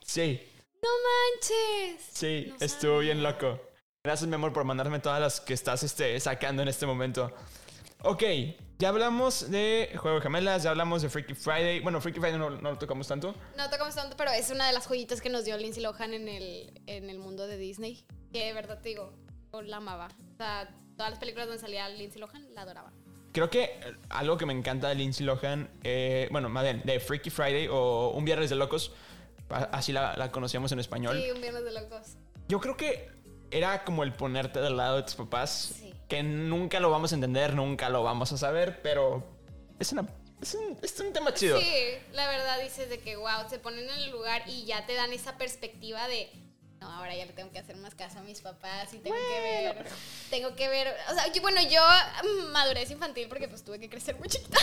Sí, 0.05 0.41
¡No 0.81 0.89
manches! 0.89 2.05
sí, 2.11 2.47
No 2.49 2.65
estuvo 2.65 2.99
bien 2.99 3.23
loco. 3.23 3.61
Gracias, 4.03 4.27
mi 4.27 4.35
amor, 4.35 4.51
por 4.51 4.65
mandarme 4.65 4.99
todas 4.99 5.21
las 5.21 5.39
que 5.39 5.53
estás 5.53 5.83
este, 5.83 6.19
sacando 6.19 6.61
en 6.61 6.67
este 6.67 6.85
momento. 6.85 7.33
Ok, 8.01 8.23
ya 8.83 8.89
hablamos 8.89 9.49
de 9.49 9.95
Juego 9.95 10.17
de 10.17 10.23
Gemelas, 10.23 10.61
ya 10.63 10.71
hablamos 10.71 11.01
de 11.01 11.09
Freaky 11.09 11.35
Friday. 11.35 11.79
Bueno, 11.79 12.01
Freaky 12.01 12.19
Friday 12.19 12.37
no, 12.37 12.49
no 12.49 12.71
lo 12.71 12.77
tocamos 12.77 13.07
tanto. 13.07 13.33
No 13.55 13.69
tocamos 13.69 13.95
tanto, 13.95 14.17
pero 14.17 14.31
es 14.31 14.49
una 14.51 14.67
de 14.67 14.73
las 14.73 14.87
joyitas 14.87 15.21
que 15.21 15.29
nos 15.29 15.45
dio 15.45 15.55
Lindsay 15.55 15.81
Lohan 15.81 16.13
en 16.13 16.27
el, 16.27 16.81
en 16.85 17.09
el 17.09 17.17
mundo 17.17 17.47
de 17.47 17.55
Disney. 17.55 18.05
Que 18.33 18.47
de 18.47 18.51
verdad 18.53 18.81
te 18.81 18.89
digo, 18.89 19.13
yo 19.53 19.61
la 19.61 19.77
amaba. 19.77 20.09
O 20.33 20.35
sea, 20.35 20.67
todas 20.97 21.11
las 21.11 21.19
películas 21.19 21.47
donde 21.47 21.61
salía 21.61 21.87
Lindsay 21.87 22.19
Lohan 22.19 22.53
la 22.53 22.63
adoraba. 22.63 22.91
Creo 23.31 23.49
que 23.49 23.79
algo 24.09 24.37
que 24.37 24.45
me 24.45 24.51
encanta 24.51 24.89
de 24.89 24.95
Lindsay 24.95 25.25
Lohan, 25.25 25.69
eh, 25.85 26.27
bueno, 26.29 26.49
más 26.49 26.63
bien, 26.65 26.81
de 26.83 26.99
Freaky 26.99 27.29
Friday 27.29 27.69
o 27.71 28.09
Un 28.09 28.25
Viernes 28.25 28.49
de 28.49 28.57
Locos, 28.57 28.91
así 29.49 29.93
la, 29.93 30.13
la 30.17 30.29
conocíamos 30.29 30.73
en 30.73 30.81
español. 30.81 31.21
Sí, 31.23 31.31
un 31.31 31.39
viernes 31.39 31.63
de 31.63 31.71
locos. 31.71 32.17
Yo 32.49 32.59
creo 32.59 32.75
que 32.75 33.09
era 33.49 33.85
como 33.85 34.03
el 34.03 34.11
ponerte 34.11 34.59
del 34.59 34.75
lado 34.75 34.97
de 34.97 35.03
tus 35.03 35.15
papás, 35.15 35.73
Sí. 35.79 35.93
Que 36.13 36.21
nunca 36.21 36.79
lo 36.79 36.91
vamos 36.91 37.11
a 37.11 37.15
entender, 37.15 37.55
nunca 37.55 37.89
lo 37.89 38.03
vamos 38.03 38.31
a 38.31 38.37
saber, 38.37 38.83
pero 38.83 39.23
es, 39.79 39.91
una, 39.93 40.07
es, 40.39 40.53
un, 40.53 40.77
es 40.83 40.99
un 40.99 41.11
tema 41.11 41.33
chido. 41.33 41.59
Sí, 41.59 41.73
la 42.11 42.27
verdad 42.27 42.61
dices 42.61 42.87
de 42.87 42.99
que, 42.99 43.15
wow, 43.15 43.49
se 43.49 43.57
ponen 43.57 43.89
en 43.89 43.95
el 43.95 44.11
lugar 44.11 44.43
y 44.45 44.63
ya 44.65 44.85
te 44.85 44.93
dan 44.93 45.11
esa 45.11 45.39
perspectiva 45.39 46.07
de, 46.07 46.29
no, 46.83 46.91
ahora 46.91 47.15
ya 47.15 47.25
le 47.25 47.31
tengo 47.33 47.49
que 47.51 47.59
hacer 47.59 47.77
más 47.77 47.95
caso 47.95 48.19
a 48.19 48.21
mis 48.23 48.41
papás 48.41 48.93
y 48.93 48.97
tengo 48.99 49.15
que 49.15 49.39
ver, 49.41 49.85
tengo 50.29 50.55
que 50.55 50.67
ver, 50.67 50.93
o 51.09 51.13
sea, 51.13 51.31
yo- 51.31 51.41
bueno, 51.41 51.61
yo 51.61 51.81
mm, 52.23 52.51
madurez 52.51 52.91
infantil 52.91 53.27
porque 53.29 53.47
pues 53.47 53.63
tuve 53.63 53.79
que 53.79 53.89
crecer 53.89 54.15
muy 54.19 54.27
chiquita. 54.27 54.59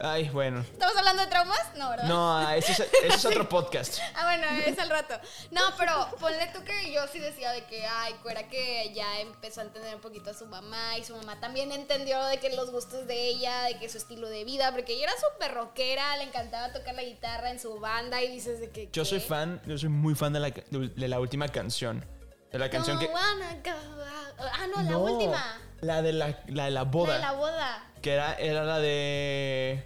Ay, 0.00 0.28
bueno. 0.28 0.60
¿Estamos 0.60 0.94
hablando 0.96 1.22
de 1.22 1.28
traumas? 1.28 1.60
No, 1.76 1.88
¿verdad? 1.88 2.04
No, 2.08 2.50
ese 2.50 2.72
es, 2.72 2.80
ese 2.80 3.06
es 3.14 3.24
otro 3.24 3.48
podcast. 3.48 3.98
Ah, 4.16 4.24
bueno, 4.24 4.46
es 4.66 4.78
al 4.78 4.90
rato. 4.90 5.14
No, 5.50 5.60
pero 5.78 6.08
ponle 6.20 6.46
tú 6.52 6.62
que 6.64 6.92
yo 6.92 7.06
sí 7.08 7.18
decía 7.20 7.52
de 7.52 7.64
que, 7.64 7.86
ay, 7.86 8.14
fuera 8.22 8.48
que 8.48 8.92
ya 8.94 9.20
empezó 9.20 9.60
a 9.60 9.64
entender 9.64 9.94
un 9.94 10.00
poquito 10.00 10.30
a 10.30 10.34
su 10.34 10.46
mamá 10.46 10.98
y 10.98 11.04
su 11.04 11.16
mamá 11.16 11.40
también 11.40 11.72
entendió 11.72 12.22
de 12.26 12.38
que 12.38 12.50
los 12.54 12.70
gustos 12.70 13.06
de 13.06 13.28
ella, 13.28 13.62
de 13.64 13.78
que 13.78 13.88
su 13.88 13.98
estilo 13.98 14.28
de 14.28 14.44
vida, 14.44 14.72
porque 14.72 14.94
ella 14.94 15.04
era 15.04 15.12
súper 15.32 15.54
rockera, 15.54 16.16
le 16.18 16.24
encantaba 16.24 16.72
tocar 16.72 16.94
la 16.94 17.02
guitarra 17.02 17.50
en 17.50 17.58
su 17.60 17.78
banda 17.80 18.22
y 18.22 18.28
dices 18.30 18.60
de 18.60 18.70
que... 18.70 18.88
Yo 18.92 19.04
soy 19.04 19.20
fan, 19.20 19.62
yo 19.66 19.78
soy 19.78 19.88
muy 19.88 20.14
fan 20.14 20.32
de 20.32 20.40
la, 20.40 20.50
de 20.50 21.08
la 21.08 21.20
última 21.20 21.48
canción. 21.54 22.04
De 22.52 22.58
la 22.58 22.68
canción 22.68 22.98
que... 22.98 23.08
Ah, 23.14 24.66
no, 24.74 24.82
la 24.82 24.90
No, 24.90 25.00
última. 25.00 25.58
La 25.80 26.02
de 26.02 26.12
la, 26.12 26.38
la 26.48 26.64
de 26.66 26.70
la 26.70 26.82
La 26.82 26.82
boda. 26.84 27.14
de 27.14 27.20
la 27.20 27.32
boda. 27.32 27.90
Que 28.02 28.12
era, 28.12 28.34
era 28.34 28.62
la 28.64 28.78
de 28.78 29.82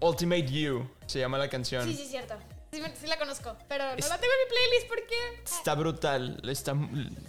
Ultimate 0.00 0.46
You, 0.50 0.88
se 1.06 1.20
llama 1.20 1.38
la 1.38 1.48
canción. 1.48 1.84
Sí, 1.86 1.94
sí, 1.96 2.06
cierto. 2.08 2.34
Sí, 2.72 2.82
sí 3.00 3.06
la 3.06 3.18
conozco, 3.18 3.56
pero 3.68 3.84
no 3.84 3.92
Es- 3.94 4.08
la 4.08 4.18
tengo 4.18 4.32
en 4.32 4.48
mi 4.48 4.54
playlist 4.56 4.88
porque... 4.88 5.54
Está 5.56 5.74
brutal, 5.76 6.40
está, 6.48 6.74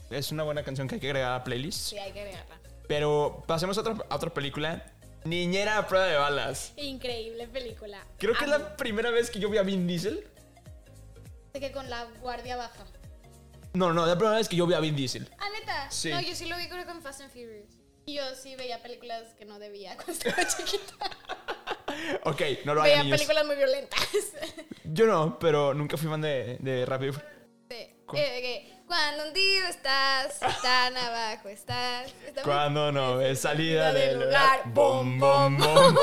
es 0.09 0.31
una 0.31 0.43
buena 0.43 0.63
canción 0.63 0.87
que 0.87 0.95
hay 0.95 1.01
que 1.01 1.07
agregar 1.07 1.31
a 1.33 1.37
la 1.37 1.43
playlist. 1.43 1.79
Sí, 1.89 1.97
hay 1.99 2.11
que 2.11 2.21
agregarla. 2.21 2.57
Pero 2.87 3.43
pasemos 3.47 3.77
a 3.77 3.81
otra, 3.81 3.95
a 4.09 4.15
otra 4.15 4.33
película. 4.33 4.83
Niñera 5.23 5.77
a 5.79 5.87
prueba 5.87 6.05
de 6.07 6.15
balas. 6.17 6.73
Increíble 6.77 7.47
película. 7.47 7.99
Creo 8.17 8.35
que 8.35 8.43
es 8.45 8.49
la 8.49 8.75
primera 8.77 9.09
vez 9.11 9.29
que 9.31 9.39
yo 9.39 9.49
vi 9.49 9.57
a 9.57 9.63
Vin 9.63 9.87
Diesel. 9.87 10.27
De 11.53 11.59
que 11.59 11.71
con 11.71 11.89
la 11.89 12.05
guardia 12.21 12.55
baja. 12.57 12.83
No, 13.75 13.93
no, 13.93 14.05
la 14.05 14.15
primera 14.17 14.37
vez 14.37 14.47
que 14.49 14.55
yo 14.55 14.65
vi 14.67 14.73
a 14.73 14.79
Vin 14.79 14.95
Diesel. 14.95 15.29
Ah, 15.37 15.47
neta. 15.59 15.91
Sí. 15.91 16.09
No, 16.11 16.21
yo 16.21 16.33
sí 16.35 16.45
lo 16.45 16.57
vi 16.57 16.67
creo 16.67 16.85
que 16.85 16.91
en 16.91 17.01
Fast 17.01 17.21
and 17.21 17.31
Furious. 17.31 17.69
Y 18.05 18.15
yo 18.15 18.23
sí 18.35 18.55
veía 18.55 18.81
películas 18.81 19.33
que 19.37 19.45
no 19.45 19.57
debía 19.59 19.95
cuando 20.03 20.13
estaba 20.13 20.47
chiquita. 20.47 20.95
Ok, 22.23 22.41
no 22.65 22.73
lo 22.73 22.81
veía 22.81 22.95
hagan 22.95 23.05
niños. 23.05 23.19
películas 23.19 23.45
muy 23.45 23.55
violentas. 23.55 23.99
Yo 24.83 25.05
no, 25.05 25.39
pero 25.39 25.73
nunca 25.73 25.95
fui 25.97 26.09
fan 26.09 26.19
de, 26.21 26.57
de 26.59 26.85
Rápido. 26.85 27.13
y 27.13 27.15
Sí. 27.73 27.75
Eh, 27.79 27.95
que, 28.41 28.73
cuando 28.85 29.27
hundido 29.27 29.67
estás, 29.67 30.39
tan 30.61 30.97
abajo 30.97 31.47
estás. 31.47 32.13
Muy- 32.33 32.43
Cuando 32.43 32.91
no 32.91 33.17
ves 33.17 33.39
salida 33.39 33.93
del 33.93 34.19
lugar. 34.19 34.61
Bom, 34.65 35.17
bom, 35.19 35.57
bom. 35.57 35.95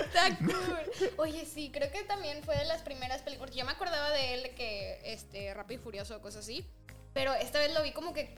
Está 0.00 0.36
cool. 0.38 1.10
Oye, 1.18 1.44
sí, 1.46 1.70
creo 1.72 1.90
que 1.90 2.02
también 2.04 2.42
fue 2.44 2.56
de 2.56 2.64
las 2.64 2.82
primeras 2.82 3.22
películas. 3.22 3.48
porque 3.50 3.58
Yo 3.60 3.64
me 3.66 3.72
acordaba 3.72 4.10
de 4.10 4.34
él 4.34 4.42
de 4.44 4.54
que 4.54 5.00
este 5.04 5.52
Rápido 5.54 5.80
y 5.80 5.82
Furioso 5.84 6.16
o 6.16 6.20
cosas 6.20 6.44
así. 6.44 6.64
Pero 7.12 7.32
esta 7.34 7.58
vez 7.58 7.72
lo 7.74 7.82
vi 7.82 7.92
como 7.92 8.12
que. 8.12 8.34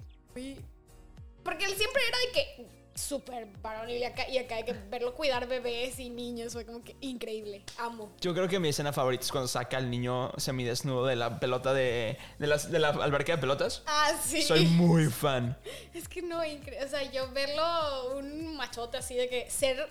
Porque 1.44 1.64
él 1.64 1.74
siempre 1.76 2.02
era 2.09 2.18
de 2.18 2.33
que 2.33 2.83
súper 2.94 3.46
varonil 3.62 3.96
y 3.96 4.05
acá, 4.05 4.28
y 4.28 4.37
acá 4.37 4.57
de 4.57 4.64
que 4.66 4.72
verlo 4.74 5.14
cuidar 5.14 5.48
bebés 5.48 5.98
y 5.98 6.11
niños 6.11 6.52
fue 6.52 6.64
como 6.66 6.85
que 6.85 6.94
increíble. 7.00 7.64
Amo. 7.78 8.12
Yo 8.20 8.35
creo 8.35 8.48
que 8.48 8.61
mi 8.61 8.68
escena 8.68 8.92
favorita 8.92 9.24
es 9.24 9.33
cuando 9.33 9.48
saca 9.48 9.78
al 9.78 9.90
niño 9.90 10.31
semidesnudo 10.37 11.07
de 11.07 11.16
la 11.16 11.40
pelota 11.40 11.72
de, 11.72 12.18
de, 12.38 12.46
las- 12.46 12.70
de 12.70 12.78
la 12.78 12.90
alberca 12.90 13.33
de 13.33 13.38
pelotas. 13.38 13.83
Ah, 13.87 14.12
sí. 14.22 14.42
Soy 14.42 14.66
muy 14.66 15.07
fan. 15.07 15.59
Es 15.94 16.07
que 16.07 16.20
no, 16.22 16.44
increíble. 16.44 16.85
O 16.85 16.88
sea, 16.88 17.02
yo 17.11 17.31
verlo 17.33 18.16
un 18.18 18.57
machote 18.57 18.98
así 18.98 19.14
de 19.16 19.28
que 19.28 19.50
ser 19.50 19.88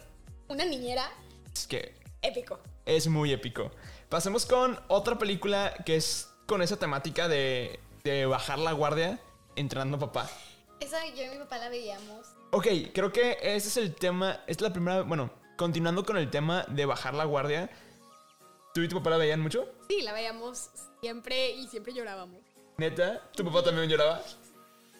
una 0.47 0.63
niñera, 0.63 1.09
Es 1.53 1.67
que 1.67 1.95
épico. 2.21 2.59
es 2.85 3.07
muy 3.07 3.31
épico. 3.31 3.71
Pasemos 4.09 4.45
con 4.45 4.79
otra 4.87 5.17
película 5.17 5.73
que 5.85 5.95
es 5.95 6.29
con 6.45 6.61
esa 6.61 6.77
temática 6.77 7.27
de, 7.27 7.79
de 8.03 8.25
bajar 8.25 8.59
la 8.59 8.71
guardia 8.73 9.19
entrenando 9.55 9.97
a 9.97 9.99
papá. 9.99 10.29
Esa 10.79 11.05
yo 11.07 11.23
y 11.23 11.29
mi 11.29 11.37
papá 11.37 11.57
la 11.59 11.69
veíamos. 11.69 12.27
Ok, 12.51 12.67
creo 12.93 13.11
que 13.11 13.37
ese 13.41 13.67
es 13.69 13.77
el 13.77 13.95
tema. 13.95 14.41
Es 14.47 14.59
la 14.61 14.73
primera. 14.73 15.03
Bueno, 15.03 15.31
continuando 15.57 16.03
con 16.03 16.17
el 16.17 16.29
tema 16.29 16.65
de 16.67 16.85
bajar 16.85 17.13
la 17.13 17.23
guardia. 17.25 17.69
¿Tú 18.73 18.81
y 18.81 18.87
tu 18.87 18.97
papá 18.97 19.11
la 19.11 19.17
veían 19.17 19.41
mucho? 19.41 19.69
Sí, 19.89 20.01
la 20.01 20.13
veíamos 20.13 20.69
siempre 21.01 21.51
y 21.51 21.67
siempre 21.67 21.93
llorábamos. 21.93 22.39
¿Neta? 22.77 23.21
¿Tu 23.35 23.43
papá 23.45 23.63
también 23.63 23.89
lloraba? 23.89 24.21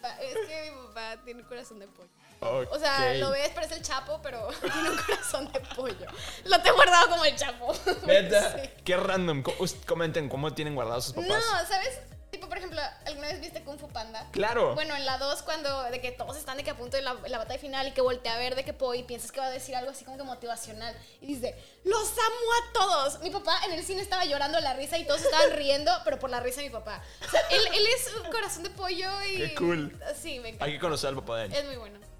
Pa- 0.00 0.20
Es 0.22 0.34
que 0.46 0.72
mi 0.72 0.86
papá 0.88 1.16
tiene 1.24 1.42
un 1.42 1.48
corazón 1.48 1.78
de 1.78 1.88
pollo. 1.88 2.08
O 2.42 2.78
sea, 2.78 3.14
lo 3.14 3.30
ves, 3.30 3.50
parece 3.50 3.74
el 3.76 3.82
chapo, 3.82 4.20
pero 4.22 4.48
tiene 4.60 4.90
un 4.90 4.96
corazón 4.96 5.52
de 5.52 5.60
pollo. 5.60 6.06
Lo 6.44 6.60
tengo 6.60 6.76
guardado 6.76 7.10
como 7.10 7.24
el 7.24 7.36
chapo. 7.36 7.72
¿Neta? 8.06 8.62
Sí. 8.62 8.70
Qué 8.84 8.96
random. 8.96 9.42
Comenten 9.86 10.28
cómo 10.28 10.52
tienen 10.52 10.74
guardados 10.74 11.04
sus 11.04 11.14
papás. 11.14 11.28
No, 11.28 11.66
¿sabes? 11.66 11.98
Tipo, 12.30 12.48
por 12.48 12.56
ejemplo, 12.56 12.80
¿alguna 13.04 13.28
vez 13.28 13.40
viste 13.42 13.62
Kung 13.62 13.78
Fu 13.78 13.88
Panda? 13.88 14.26
Claro. 14.32 14.74
Bueno, 14.74 14.96
en 14.96 15.04
la 15.04 15.18
2, 15.18 15.42
cuando 15.42 15.82
de 15.90 16.00
que 16.00 16.12
todos 16.12 16.38
están 16.38 16.56
de 16.56 16.64
que 16.64 16.70
a 16.70 16.76
punto 16.76 16.96
de 16.96 17.02
la, 17.02 17.14
la 17.28 17.36
batalla 17.36 17.60
final 17.60 17.88
y 17.88 17.92
que 17.92 18.00
voltea 18.00 18.34
a 18.34 18.38
ver 18.38 18.54
de 18.54 18.64
que 18.64 18.72
Po 18.72 18.94
y 18.94 19.02
piensas 19.02 19.30
que 19.32 19.38
va 19.38 19.46
a 19.46 19.50
decir 19.50 19.76
algo 19.76 19.90
así 19.90 20.06
como 20.06 20.16
que 20.16 20.22
motivacional. 20.22 20.96
Y 21.20 21.26
dice, 21.26 21.54
los 21.84 22.08
amo 22.10 22.52
a 22.58 22.72
todos. 22.72 23.20
Mi 23.20 23.28
papá 23.28 23.60
en 23.66 23.72
el 23.72 23.84
cine 23.84 24.00
estaba 24.00 24.24
llorando 24.24 24.58
la 24.60 24.72
risa 24.72 24.96
y 24.96 25.04
todos 25.04 25.20
estaban 25.20 25.50
riendo, 25.56 25.92
pero 26.04 26.18
por 26.18 26.30
la 26.30 26.40
risa 26.40 26.62
de 26.62 26.68
mi 26.68 26.72
papá. 26.72 27.02
O 27.20 27.30
sea, 27.30 27.40
él, 27.50 27.60
él 27.74 27.86
es 27.94 28.14
un 28.14 28.32
corazón 28.32 28.62
de 28.62 28.70
pollo 28.70 29.10
y... 29.30 29.36
Qué 29.36 29.54
cool. 29.54 30.00
Sí, 30.18 30.40
me 30.40 30.48
encanta. 30.48 30.64
Hay 30.64 30.72
que 30.72 30.80
conocer 30.80 31.08
al 31.08 31.16
papá 31.16 31.36
de 31.36 31.44
él. 31.44 31.52
Es 31.52 31.64
muy 31.66 31.76
bueno. 31.76 32.11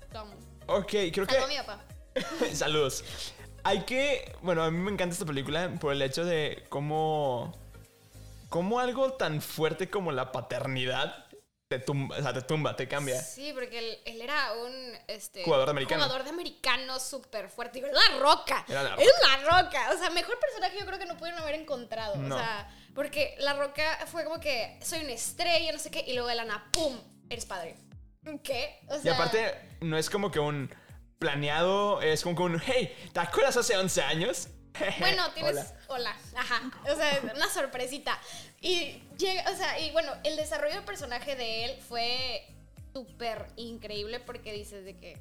Ok, 0.66 0.90
creo 1.12 1.26
Salvo 1.26 1.46
que... 1.46 1.52
mi 1.52 1.58
papá. 1.58 1.84
Saludos. 2.54 3.04
Hay 3.64 3.84
que... 3.84 4.34
Bueno, 4.42 4.62
a 4.62 4.70
mí 4.70 4.78
me 4.78 4.90
encanta 4.90 5.12
esta 5.12 5.26
película 5.26 5.70
por 5.80 5.92
el 5.92 6.02
hecho 6.02 6.24
de 6.24 6.64
cómo... 6.68 7.52
Cómo 8.48 8.80
algo 8.80 9.14
tan 9.14 9.40
fuerte 9.40 9.88
como 9.88 10.12
la 10.12 10.30
paternidad 10.30 11.26
te 11.72 11.78
tumba, 11.78 12.18
o 12.18 12.22
sea, 12.22 12.34
te 12.34 12.42
tumba, 12.42 12.76
te 12.76 12.86
cambia. 12.86 13.18
Sí, 13.22 13.50
porque 13.54 13.78
él, 13.78 13.98
él 14.04 14.20
era 14.20 14.52
un 14.52 14.94
este, 15.06 15.42
Jugador 15.42 15.66
de 15.66 15.70
americano. 15.70 16.02
Jugador 16.02 16.24
de 16.24 16.30
americano 16.30 17.00
súper 17.00 17.48
fuerte. 17.48 17.80
Digo, 17.80 17.88
La 17.90 18.18
Roca. 18.18 18.66
Era 18.68 18.82
La 18.82 18.94
Es 18.96 19.10
La 19.22 19.36
Roca. 19.38 19.90
O 19.94 19.96
sea, 19.96 20.10
mejor 20.10 20.38
personaje 20.38 20.78
yo 20.78 20.84
creo 20.84 20.98
que 20.98 21.06
no 21.06 21.16
pudieron 21.16 21.40
haber 21.40 21.54
encontrado. 21.54 22.16
No. 22.16 22.34
O 22.34 22.38
sea, 22.38 22.68
porque 22.94 23.36
La 23.38 23.54
Roca 23.54 24.06
fue 24.06 24.24
como 24.24 24.38
que 24.38 24.78
soy 24.82 25.00
una 25.00 25.12
estrella, 25.12 25.72
no 25.72 25.78
sé 25.78 25.90
qué, 25.90 26.04
y 26.06 26.12
luego 26.12 26.28
de 26.28 26.34
la 26.34 26.44
nada, 26.44 26.68
¡pum! 26.72 26.98
Eres 27.30 27.46
padre. 27.46 27.76
¿Qué? 28.42 28.80
O 28.88 28.98
Y 29.02 29.08
aparte, 29.08 29.54
no 29.80 29.96
es 29.98 30.08
como 30.08 30.30
que 30.30 30.38
un 30.38 30.72
planeado, 31.18 32.00
es 32.02 32.22
como 32.22 32.36
que 32.36 32.42
un, 32.42 32.62
hey, 32.64 32.94
¿te 33.12 33.20
acuerdas 33.20 33.56
hace 33.56 33.76
11 33.76 34.02
años? 34.02 34.48
Bueno, 35.00 35.30
tienes. 35.34 35.74
Hola. 35.88 36.16
Hola. 36.32 36.40
Ajá. 36.40 36.70
O 36.90 36.96
sea, 36.96 37.20
una 37.36 37.48
sorpresita. 37.50 38.18
Y 38.62 39.02
llega, 39.18 39.50
o 39.50 39.54
sea, 39.54 39.78
y 39.78 39.90
bueno, 39.90 40.12
el 40.24 40.36
desarrollo 40.36 40.76
del 40.76 40.84
personaje 40.84 41.36
de 41.36 41.66
él 41.66 41.78
fue 41.82 42.46
súper 42.94 43.46
increíble 43.56 44.18
porque 44.18 44.52
dices 44.52 44.84
de 44.84 44.96
que 44.96 45.18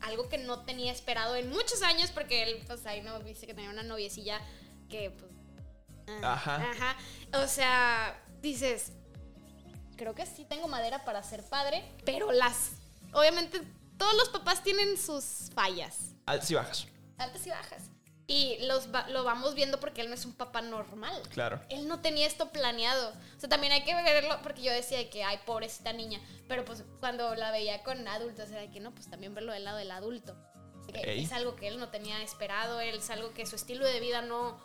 algo 0.00 0.28
que 0.28 0.38
no 0.38 0.64
tenía 0.64 0.92
esperado 0.92 1.34
en 1.36 1.50
muchos 1.50 1.82
años, 1.82 2.10
porque 2.12 2.44
él, 2.44 2.62
pues 2.66 2.86
ahí 2.86 3.00
no 3.02 3.18
dice 3.20 3.46
que 3.46 3.54
tenía 3.54 3.70
una 3.70 3.82
noviecilla 3.82 4.40
que, 4.88 5.10
pues. 5.10 5.32
ah, 6.22 6.34
Ajá. 6.34 6.70
Ajá. 6.70 6.96
O 7.42 7.48
sea, 7.48 8.22
dices, 8.40 8.92
creo 10.02 10.14
que 10.16 10.26
sí 10.26 10.44
tengo 10.44 10.66
madera 10.66 11.04
para 11.04 11.22
ser 11.22 11.44
padre, 11.44 11.84
pero 12.04 12.32
las. 12.32 12.72
Obviamente, 13.12 13.60
todos 13.96 14.14
los 14.14 14.30
papás 14.30 14.62
tienen 14.64 14.96
sus 14.98 15.50
fallas 15.54 16.14
Altas 16.26 16.50
y 16.50 16.54
bajas, 16.54 16.86
altas 17.18 17.46
y 17.46 17.50
bajas. 17.50 17.82
Y 18.26 18.56
los 18.66 18.92
va- 18.92 19.08
lo 19.08 19.22
vamos 19.24 19.54
viendo 19.54 19.78
porque 19.78 20.00
él 20.00 20.08
no 20.08 20.14
es 20.14 20.24
un 20.24 20.32
papá 20.32 20.60
normal. 20.62 21.22
claro. 21.30 21.60
Él 21.68 21.86
no 21.86 22.00
tenía 22.00 22.26
esto 22.26 22.50
planeado. 22.50 23.10
O 23.36 23.40
sea, 23.40 23.48
también 23.48 23.72
hay 23.72 23.84
que 23.84 23.94
verlo 23.94 24.38
porque 24.42 24.62
yo 24.62 24.72
decía 24.72 25.08
que, 25.10 25.22
ay, 25.22 25.38
pobrecita 25.44 25.92
niña. 25.92 26.20
Pero 26.48 26.64
pues 26.64 26.82
cuando 27.00 27.34
la 27.34 27.50
veía 27.50 27.82
con 27.84 28.06
adultos 28.08 28.50
era 28.50 28.70
que 28.70 28.80
no, 28.80 28.92
pues 28.92 29.08
también 29.10 29.34
verlo 29.34 29.52
del 29.52 29.64
lado 29.64 29.76
del 29.78 29.90
adulto. 29.90 30.36
Es 30.94 31.32
algo 31.32 31.54
que 31.56 31.68
él 31.68 31.78
no 31.78 31.88
tenía 31.90 32.22
esperado, 32.22 32.80
él 32.80 32.96
es 32.96 33.10
algo 33.10 33.32
que 33.34 33.44
su 33.46 33.54
estilo 33.56 33.84
de 33.86 34.00
vida 34.00 34.22
no, 34.22 34.58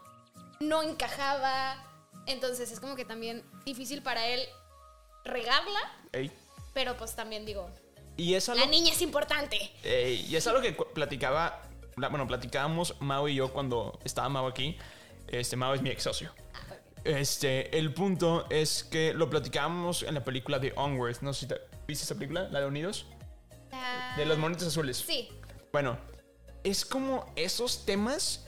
no 0.60 0.82
encajaba. 0.84 1.84
Entonces 2.26 2.71
es 2.71 2.80
como 2.80 2.95
que 2.95 3.06
también 3.06 3.43
difícil 3.65 4.02
para 4.02 4.28
él 4.28 4.47
regarla, 5.28 5.80
Ey. 6.13 6.32
pero 6.74 6.96
pues 6.98 7.16
también 7.16 7.46
digo, 7.46 7.70
Y 8.16 8.34
es 8.34 8.50
algo, 8.50 8.63
la 8.63 8.70
niña 8.72 8.92
es 8.94 9.02
importante. 9.02 9.72
ey, 9.84 10.26
y 10.28 10.36
es 10.36 10.48
algo 10.48 10.62
que 10.62 10.72
platicaba, 10.74 11.62
la- 11.98 12.10
bueno, 12.10 12.26
platicábamos 12.28 12.96
Mao 13.00 13.28
y 13.28 13.36
yo 13.36 13.52
cuando 13.54 14.00
estaba 14.04 14.30
Mao 14.30 14.48
aquí. 14.48 14.78
Este, 15.28 15.56
Mao 15.56 15.74
es 15.74 15.82
mi 15.82 15.90
ex 15.90 16.04
socio. 16.04 16.34
Este, 17.04 17.78
el 17.78 17.94
punto 17.94 18.48
es 18.50 18.84
que 18.84 19.13
lo 19.13 19.30
platicábamos 19.30 20.04
en 20.04 20.13
la 20.16 20.24
película 20.24 20.60
de 20.60 20.74
Onward. 20.76 21.18
No 21.22 21.34
sé 21.34 21.42
si 21.42 21.48
te, 21.48 21.62
viste 21.88 22.04
esa 22.06 22.16
película, 22.16 22.48
la 22.50 22.60
de 22.62 22.66
Unidos, 22.66 23.06
de 24.18 24.26
los 24.26 24.38
monitos 24.38 24.68
azules. 24.68 24.98
Sí, 25.06 25.30
Bueno, 25.72 25.98
es 26.63 26.84
como 26.86 27.32
esos 27.36 27.86
temas 27.86 28.46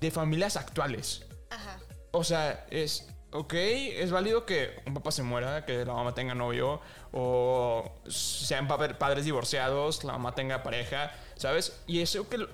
de 0.00 0.10
familias 0.10 0.56
actuales. 0.56 1.24
ajá. 1.50 1.78
O 2.12 2.22
sea, 2.24 2.66
es. 2.70 3.08
Ok, 3.36 3.52
es 3.54 4.12
válido 4.12 4.46
que 4.46 4.70
un 4.86 4.94
papá 4.94 5.10
se 5.10 5.24
muera, 5.24 5.66
que 5.66 5.84
la 5.84 5.92
mamá 5.92 6.14
tenga 6.14 6.36
novio, 6.36 6.80
o 7.10 7.82
sean 8.08 8.68
pa- 8.68 8.96
padres 8.96 9.24
divorciados, 9.24 10.04
la 10.04 10.12
mamá 10.12 10.36
tenga 10.36 10.62
pareja, 10.62 11.10
¿sabes? 11.34 11.80
Y 11.88 11.98
eso 11.98 12.28
que 12.28 12.38
lo, 12.38 12.48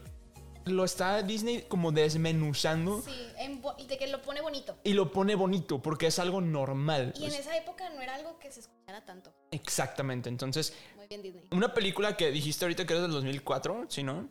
está 0.86 1.22
Disney 1.22 1.66
como 1.68 1.92
desmenuzando 1.92 3.02
Sí, 3.02 3.12
en 3.40 3.60
de 3.88 3.98
que 3.98 4.06
lo 4.06 4.22
pone 4.22 4.40
bonito. 4.40 4.74
y 4.82 4.94
lo 4.94 5.12
pone 5.12 5.34
bonito 5.34 5.82
porque 5.82 6.06
es 6.06 6.18
algo 6.18 6.40
normal. 6.40 7.12
Y 7.14 7.24
en 7.24 7.32
Es- 7.32 7.40
esa 7.40 7.54
época 7.58 7.90
no 7.90 8.00
era 8.00 8.14
algo 8.14 8.38
que 8.38 8.50
se 8.50 8.60
escuchara 8.60 9.04
tanto. 9.04 9.34
Exactamente, 9.50 10.30
entonces, 10.30 10.72
Muy 10.96 11.06
bien, 11.08 11.20
Disney. 11.20 11.44
una 11.50 11.74
película 11.74 12.16
que 12.16 12.30
dijiste 12.30 12.64
ahorita 12.64 12.86
que 12.86 12.94
era 12.94 13.02
del 13.02 13.10
2004, 13.12 13.84
¿sí 13.90 14.02
no? 14.02 14.30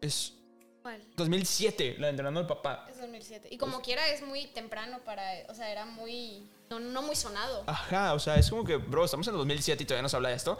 Es 0.00 0.34
¿Cuál? 0.82 1.02
2007, 1.16 1.96
la 1.98 2.06
de 2.06 2.10
entrenando 2.10 2.40
al 2.40 2.46
papá. 2.46 2.86
Es 2.90 2.98
2007. 2.98 3.48
Y 3.50 3.58
como 3.58 3.82
quiera 3.82 4.08
es 4.08 4.22
muy 4.22 4.46
temprano 4.46 5.00
para... 5.04 5.22
O 5.48 5.54
sea, 5.54 5.70
era 5.70 5.84
muy... 5.84 6.48
No, 6.70 6.80
no 6.80 7.02
muy 7.02 7.16
sonado. 7.16 7.64
Ajá, 7.66 8.14
o 8.14 8.18
sea, 8.18 8.36
es 8.36 8.48
como 8.48 8.64
que, 8.64 8.76
bro, 8.76 9.04
estamos 9.04 9.26
en 9.28 9.34
el 9.34 9.38
2007 9.38 9.82
y 9.82 9.86
todavía 9.86 10.02
no 10.02 10.08
se 10.08 10.16
habla 10.16 10.30
de 10.30 10.36
esto. 10.36 10.58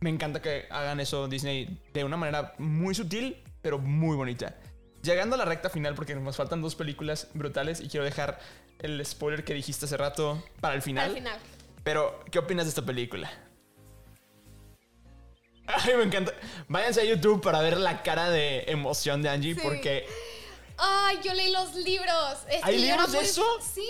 Me 0.00 0.10
encanta 0.10 0.42
que 0.42 0.66
hagan 0.70 1.00
eso 1.00 1.28
Disney 1.28 1.80
de 1.92 2.04
una 2.04 2.16
manera 2.16 2.54
muy 2.58 2.94
sutil, 2.94 3.42
pero 3.62 3.78
muy 3.78 4.16
bonita. 4.16 4.56
Llegando 5.02 5.36
a 5.36 5.38
la 5.38 5.44
recta 5.44 5.70
final, 5.70 5.94
porque 5.94 6.14
nos 6.14 6.36
faltan 6.36 6.60
dos 6.60 6.74
películas 6.74 7.28
brutales 7.32 7.80
y 7.80 7.88
quiero 7.88 8.04
dejar 8.04 8.38
el 8.80 9.04
spoiler 9.04 9.44
que 9.44 9.54
dijiste 9.54 9.86
hace 9.86 9.96
rato 9.96 10.42
para 10.60 10.74
el 10.74 10.82
final. 10.82 11.10
Al 11.10 11.14
final. 11.14 11.38
Pero, 11.82 12.20
¿qué 12.30 12.38
opinas 12.38 12.66
de 12.66 12.70
esta 12.70 12.82
película? 12.82 13.30
Ay, 15.84 15.96
me 15.96 16.04
encanta. 16.04 16.32
Váyanse 16.68 17.00
a 17.00 17.04
YouTube 17.04 17.40
para 17.42 17.60
ver 17.60 17.76
la 17.78 18.02
cara 18.02 18.30
de 18.30 18.64
emoción 18.68 19.22
de 19.22 19.28
Angie, 19.28 19.54
Sí. 19.54 19.60
porque 19.62 20.06
Ay, 20.78 21.18
yo 21.22 21.34
leí 21.34 21.52
los 21.52 21.74
libros. 21.74 22.38
Es 22.48 22.62
¿Hay 22.64 22.78
libros 22.78 23.12
de 23.12 23.18
muy- 23.18 23.26
eso? 23.26 23.44
Sí, 23.74 23.86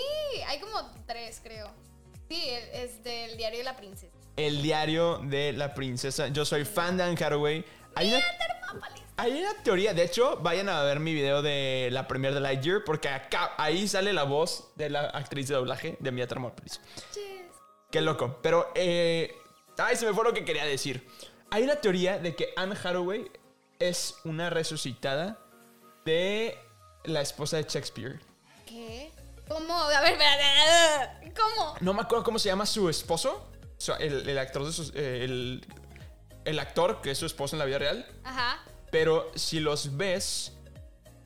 hay 0.47 0.59
como 0.59 0.91
tres, 1.07 1.39
creo. 1.41 1.69
Sí, 2.29 2.43
es 2.73 3.03
del 3.03 3.37
diario 3.37 3.59
de 3.59 3.63
la 3.65 3.75
princesa. 3.77 4.13
el 4.37 4.61
diario 4.61 5.19
de 5.23 5.51
la 5.53 5.73
princesa. 5.73 6.27
Yo 6.29 6.45
soy 6.45 6.65
fan 6.65 6.97
de 6.97 7.03
Anne 7.03 7.17
Hathaway. 7.23 7.63
Hay 7.95 8.13
una, 8.13 8.23
hay 9.17 9.33
una 9.41 9.53
teoría, 9.63 9.93
de 9.93 10.03
hecho, 10.03 10.37
vayan 10.37 10.69
a 10.69 10.81
ver 10.83 10.99
mi 11.01 11.13
video 11.13 11.41
de 11.41 11.89
la 11.91 12.07
premiere 12.07 12.33
de 12.35 12.39
Lightyear, 12.41 12.83
porque 12.85 13.09
acá, 13.09 13.53
ahí 13.57 13.87
sale 13.87 14.13
la 14.13 14.23
voz 14.23 14.71
de 14.75 14.89
la 14.89 15.01
actriz 15.09 15.49
de 15.49 15.55
doblaje 15.55 15.97
de 15.99 16.11
Mia 16.11 16.25
Thermopolis. 16.27 16.79
Yes. 17.13 17.23
Qué 17.91 17.99
loco. 18.01 18.39
Pero, 18.41 18.71
eh, 18.75 19.35
ay, 19.77 19.95
se 19.97 20.05
me 20.05 20.13
fue 20.13 20.23
lo 20.23 20.33
que 20.33 20.45
quería 20.45 20.65
decir. 20.65 21.05
Hay 21.51 21.63
una 21.63 21.75
teoría 21.75 22.17
de 22.17 22.33
que 22.33 22.53
Anne 22.55 22.75
Hathaway 22.81 23.29
es 23.77 24.15
una 24.23 24.49
resucitada 24.49 25.37
de 26.05 26.57
la 27.03 27.19
esposa 27.21 27.57
de 27.57 27.63
Shakespeare. 27.63 28.21
¿Qué? 28.65 29.11
¿Cómo? 29.49 29.75
A 29.75 30.01
ver, 30.01 30.13
espérate. 30.13 31.33
¿Cómo? 31.33 31.75
No 31.81 31.93
me 31.93 32.01
acuerdo 32.01 32.23
cómo 32.23 32.39
se 32.39 32.47
llama 32.47 32.65
su 32.65 32.89
esposo. 32.89 33.51
El, 33.99 34.29
el 34.29 34.37
actor 34.37 34.65
de 34.65 34.71
sus, 34.71 34.93
eh, 34.95 35.25
el, 35.25 35.65
el 36.45 36.59
actor 36.59 37.01
que 37.01 37.11
es 37.11 37.17
su 37.17 37.25
esposo 37.25 37.55
en 37.55 37.59
la 37.59 37.65
vida 37.65 37.79
real. 37.79 38.05
Ajá. 38.23 38.63
Pero 38.89 39.29
si 39.35 39.59
los 39.59 39.97
ves, 39.97 40.53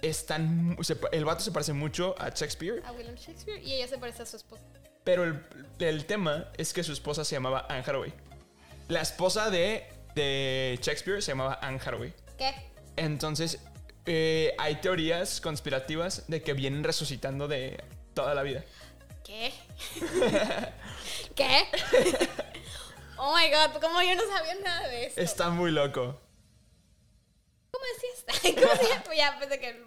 están. 0.02 0.76
el 1.12 1.26
vato 1.26 1.44
se 1.44 1.52
parece 1.52 1.74
mucho 1.74 2.16
a 2.18 2.30
Shakespeare. 2.30 2.82
A 2.84 2.94
William 2.94 3.16
Shakespeare. 3.16 3.62
Y 3.62 3.74
ella 3.74 3.88
se 3.88 4.00
parece 4.00 4.24
a 4.24 4.26
su 4.26 4.38
esposa. 4.38 4.64
Pero 5.04 5.24
el, 5.24 5.46
el 5.80 6.06
tema 6.08 6.52
es 6.58 6.74
que 6.74 6.84
su 6.84 6.94
esposa 6.94 7.24
se 7.24 7.36
llamaba 7.36 7.68
Anne 7.70 7.82
Hathaway. 7.82 8.14
La 8.88 9.02
esposa 9.02 9.50
de, 9.50 9.88
de 10.16 10.80
Shakespeare 10.82 11.22
se 11.22 11.32
llamaba 11.32 11.60
Anne 11.62 11.80
Hathaway. 11.80 12.14
¿Qué? 12.38 12.54
Entonces, 12.96 13.60
eh, 14.06 14.56
hay 14.58 14.76
teorías 14.76 15.42
conspirativas 15.42 16.24
de 16.28 16.42
que 16.42 16.54
vienen 16.54 16.84
resucitando 16.84 17.48
de 17.48 17.84
toda 18.14 18.34
la 18.34 18.44
vida. 18.44 18.64
¿Qué? 19.24 19.54
¿Qué? 21.36 21.68
oh 23.18 23.36
my 23.36 23.50
god, 23.50 23.82
como 23.82 24.02
yo 24.02 24.16
no 24.16 24.24
sabía 24.28 24.56
nada 24.64 24.88
de 24.88 25.08
esto. 25.08 25.22
Está 25.22 25.50
muy 25.50 25.72
loco. 25.72 26.22
¿Cómo 27.72 27.86
decías? 27.96 28.56
¿Cómo 28.56 28.76
se 28.76 28.88
llama? 28.88 29.16
Ya 29.16 29.40
pensé 29.40 29.60
que. 29.60 29.84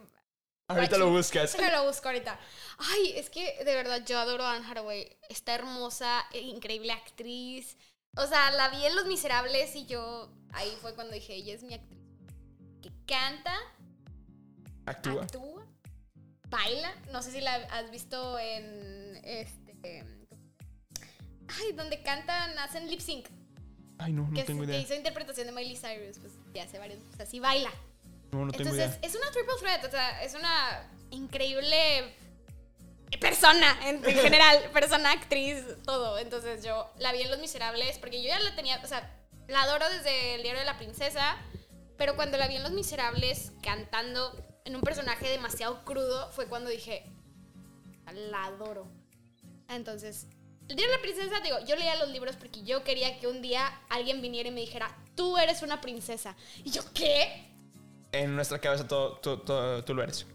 Ahorita 0.68 0.98
lo 0.98 1.10
buscas. 1.10 1.52
Déjame 1.52 1.72
lo 1.72 1.86
busco 1.86 2.08
ahorita. 2.08 2.38
Ay, 2.76 3.14
es 3.16 3.30
que 3.30 3.64
de 3.64 3.74
verdad 3.74 4.04
yo 4.04 4.18
adoro 4.18 4.44
a 4.44 4.54
Anne 4.54 4.66
Hathaway. 4.68 5.16
Está 5.30 5.54
hermosa, 5.54 6.26
increíble 6.32 6.92
actriz. 6.92 7.78
O 8.18 8.26
sea, 8.26 8.50
la 8.50 8.68
vi 8.68 8.84
en 8.84 8.94
Los 8.96 9.06
Miserables 9.06 9.74
y 9.76 9.86
yo 9.86 10.30
ahí 10.52 10.70
fue 10.80 10.94
cuando 10.94 11.14
dije, 11.14 11.34
ella 11.34 11.54
es 11.54 11.62
mi 11.62 11.74
actriz. 11.74 11.98
Que 12.82 12.90
canta, 13.06 13.54
Actúa. 14.86 15.22
actúa. 15.22 15.66
baila. 16.50 16.92
No 17.12 17.22
sé 17.22 17.30
si 17.32 17.40
la 17.40 17.54
has 17.54 17.90
visto 17.90 18.38
en 18.38 19.16
este. 19.24 20.04
Ay, 21.60 21.72
donde 21.74 22.02
cantan, 22.02 22.58
hacen 22.58 22.88
lip 22.90 23.00
sync. 23.00 23.26
Ay, 23.98 24.12
no, 24.12 24.28
no 24.28 24.34
que, 24.34 24.44
tengo 24.44 24.60
se- 24.62 24.66
que 24.66 24.72
idea. 24.72 24.82
hizo 24.82 24.94
interpretación 24.94 25.46
de 25.46 25.52
Miley 25.52 25.76
Cyrus, 25.76 26.18
pues 26.18 26.32
ya 26.54 26.64
hace 26.64 26.78
varios. 26.78 27.00
O 27.12 27.16
sea, 27.16 27.26
sí 27.26 27.40
baila. 27.40 27.70
No, 28.32 28.44
no 28.44 28.52
tengo 28.52 28.70
Entonces, 28.70 28.96
idea. 28.96 28.98
es 29.02 29.14
una 29.16 29.30
triple 29.30 29.54
threat, 29.60 29.84
o 29.84 29.90
sea, 29.90 30.22
es 30.22 30.34
una 30.34 30.90
increíble 31.10 32.14
persona 33.20 33.78
en, 33.88 33.96
en 34.04 34.16
general, 34.18 34.70
persona, 34.72 35.12
actriz, 35.12 35.62
todo. 35.84 36.18
Entonces 36.18 36.62
yo 36.64 36.90
la 36.98 37.12
vi 37.12 37.22
en 37.22 37.30
Los 37.30 37.38
Miserables 37.40 37.98
porque 37.98 38.22
yo 38.22 38.28
ya 38.28 38.38
la 38.40 38.54
tenía, 38.54 38.80
o 38.84 38.86
sea, 38.86 39.10
la 39.48 39.62
adoro 39.62 39.88
desde 39.88 40.34
el 40.34 40.42
diario 40.42 40.60
de 40.60 40.66
la 40.66 40.76
princesa, 40.76 41.36
pero 41.96 42.16
cuando 42.16 42.36
la 42.38 42.46
vi 42.48 42.56
en 42.56 42.62
Los 42.62 42.72
Miserables 42.72 43.52
cantando 43.62 44.44
en 44.64 44.76
un 44.76 44.82
personaje 44.82 45.28
demasiado 45.30 45.84
crudo 45.84 46.30
fue 46.32 46.46
cuando 46.46 46.68
dije, 46.70 47.04
la 48.30 48.44
adoro. 48.44 48.86
Entonces, 49.68 50.26
el 50.68 50.76
diario 50.76 50.90
de 50.92 50.96
la 50.98 51.02
princesa, 51.02 51.40
digo, 51.40 51.58
yo 51.66 51.76
leía 51.76 51.96
los 51.96 52.10
libros 52.10 52.36
porque 52.36 52.62
yo 52.62 52.84
quería 52.84 53.18
que 53.18 53.26
un 53.26 53.40
día 53.42 53.80
alguien 53.88 54.20
viniera 54.20 54.48
y 54.48 54.52
me 54.52 54.60
dijera, 54.60 54.94
tú 55.14 55.36
eres 55.38 55.62
una 55.62 55.80
princesa. 55.80 56.36
Y 56.64 56.70
yo, 56.70 56.82
¿qué? 56.92 57.46
En 58.12 58.34
nuestra 58.36 58.58
cabeza 58.60 58.86
todo, 58.86 59.16
tú, 59.18 59.38
tú- 59.38 59.82
tú 59.84 59.94
lo 59.94 60.02
eres. 60.02 60.26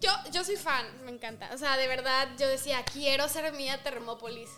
Yo, 0.00 0.10
yo 0.32 0.44
soy 0.44 0.56
fan, 0.56 0.86
me 1.04 1.10
encanta. 1.10 1.50
O 1.52 1.58
sea, 1.58 1.76
de 1.76 1.86
verdad, 1.88 2.28
yo 2.38 2.46
decía, 2.48 2.84
quiero 2.84 3.28
ser 3.28 3.52
mía 3.52 3.82
Termópolis. 3.82 4.48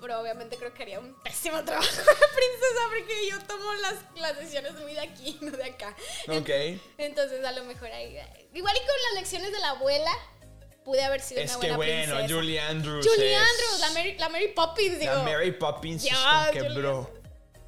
Pero 0.00 0.20
obviamente 0.20 0.56
creo 0.58 0.74
que 0.74 0.82
haría 0.82 1.00
un 1.00 1.14
pésimo 1.22 1.64
trabajo 1.64 1.88
princesa 1.88 2.82
porque 2.88 3.28
yo 3.30 3.38
tomo 3.46 3.72
las, 3.74 3.94
las 4.16 4.38
decisiones 4.38 4.74
muy 4.74 4.92
de 4.92 5.00
aquí, 5.00 5.38
no 5.40 5.50
de 5.56 5.64
acá. 5.64 5.96
Ok. 6.28 6.50
Entonces, 6.98 7.42
a 7.44 7.52
lo 7.52 7.64
mejor 7.64 7.90
ahí. 7.90 8.18
Igual 8.52 8.76
y 8.76 8.80
con 8.80 8.94
las 9.08 9.14
lecciones 9.22 9.52
de 9.52 9.58
la 9.58 9.70
abuela, 9.70 10.10
pude 10.84 11.02
haber 11.02 11.20
sido 11.22 11.40
Es 11.40 11.50
una 11.56 11.60
que 11.60 11.66
buena 11.72 11.76
bueno, 11.78 12.14
princesa. 12.16 12.34
Julie 12.34 12.60
Andrews. 12.60 13.06
Julie 13.08 13.34
es- 13.34 13.40
Andrews, 13.40 13.80
la 13.80 13.90
Mary, 13.90 14.18
la 14.18 14.28
Mary 14.28 14.48
Poppins, 14.48 14.98
digo. 15.00 15.12
La 15.14 15.22
Mary 15.22 15.52
Poppins 15.52 16.04
es 16.04 16.10
que, 16.52 16.60
Julie 16.60 16.74
bro. 16.78 17.10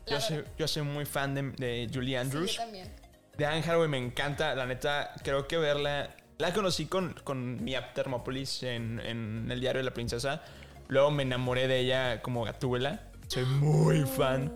Yo 0.06 0.20
soy, 0.20 0.44
yo 0.58 0.68
soy 0.68 0.82
muy 0.82 1.06
fan 1.06 1.34
de, 1.34 1.42
de 1.56 1.90
Julie 1.92 2.10
Sí, 2.10 2.16
Andrews. 2.16 2.52
yo 2.52 2.58
también. 2.62 2.94
de 3.38 3.46
Anne 3.46 3.88
me 3.88 3.96
encanta. 3.98 4.54
La 4.54 4.66
neta, 4.66 5.14
creo 5.24 5.48
que 5.48 5.56
verla. 5.56 6.14
La 6.38 6.52
conocí 6.52 6.86
con, 6.86 7.14
con 7.24 7.64
mi 7.64 7.74
app 7.74 7.94
Thermopolis 7.94 8.62
en, 8.62 9.00
en 9.00 9.50
el 9.50 9.60
diario 9.60 9.80
de 9.80 9.84
la 9.84 9.92
princesa. 9.92 10.40
Luego 10.86 11.10
me 11.10 11.24
enamoré 11.24 11.66
de 11.66 11.80
ella 11.80 12.22
como 12.22 12.44
Gatúbela. 12.44 13.10
Soy 13.26 13.44
muy 13.44 14.04
fan. 14.06 14.52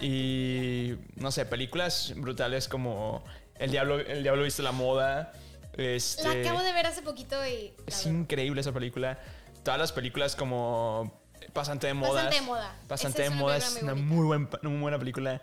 Y 0.00 0.94
no 1.14 1.30
sé, 1.30 1.46
películas 1.46 2.12
brutales 2.16 2.66
como 2.66 3.24
El 3.54 3.70
Diablo, 3.70 4.00
el 4.00 4.24
Diablo 4.24 4.42
Viste 4.42 4.62
la 4.64 4.72
Moda. 4.72 5.32
Este, 5.74 6.24
La 6.24 6.32
acabo 6.48 6.62
de 6.64 6.72
ver 6.72 6.86
hace 6.86 7.02
poquito 7.02 7.36
y. 7.46 7.72
Es 7.86 8.04
increíble 8.06 8.60
esa 8.60 8.72
película. 8.72 9.16
Todas 9.62 9.78
las 9.78 9.92
películas 9.92 10.34
como 10.34 11.22
Pasante 11.52 11.86
de 11.86 11.94
Moda. 11.94 12.14
Pasante 12.24 12.34
de 12.34 12.40
moda. 12.42 12.76
Pasante 12.88 13.22
de 13.22 13.28
es 13.28 13.30
una 13.32 13.40
Moda 13.40 13.56
es 13.58 13.72
muy 13.74 13.82
una 13.84 13.94
muy, 13.94 14.26
buen- 14.26 14.48
una 14.60 14.70
muy 14.70 14.80
buena 14.80 14.98
película. 14.98 15.40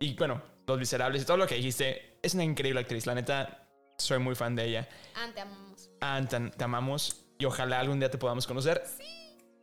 Y 0.00 0.14
bueno, 0.16 0.42
Los 0.66 0.76
Miserables 0.78 1.22
y 1.22 1.24
todo 1.24 1.36
lo 1.36 1.46
que 1.46 1.54
dijiste. 1.54 2.18
Es 2.20 2.34
una 2.34 2.42
increíble 2.42 2.80
actriz. 2.80 3.06
La 3.06 3.14
neta, 3.14 3.63
soy 3.98 4.18
muy 4.18 4.34
fan 4.34 4.56
de 4.56 4.64
ella. 4.64 4.88
Ah, 5.14 5.28
te 5.34 5.40
amamos. 5.40 5.90
Anne, 6.00 6.26
te, 6.26 6.40
te 6.50 6.64
amamos 6.64 7.24
y 7.38 7.44
ojalá 7.44 7.80
algún 7.80 7.98
día 7.98 8.10
te 8.10 8.18
podamos 8.18 8.46
conocer. 8.46 8.84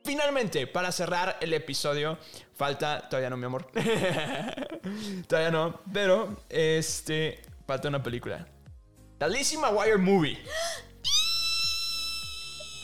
Finalmente, 0.04 0.66
para 0.68 0.92
cerrar 0.92 1.38
el 1.42 1.54
episodio, 1.54 2.18
falta, 2.56 3.08
todavía 3.08 3.30
no, 3.30 3.38
mi 3.38 3.46
amor. 3.46 3.72
todavía 5.28 5.52
no, 5.52 5.82
pero 5.94 6.44
este, 6.50 7.42
falta 7.68 7.88
una 7.88 8.02
película. 8.02 8.48
La 9.20 9.28
Lizzie 9.28 9.60
McGuire 9.60 9.98
Movie. 9.98 10.44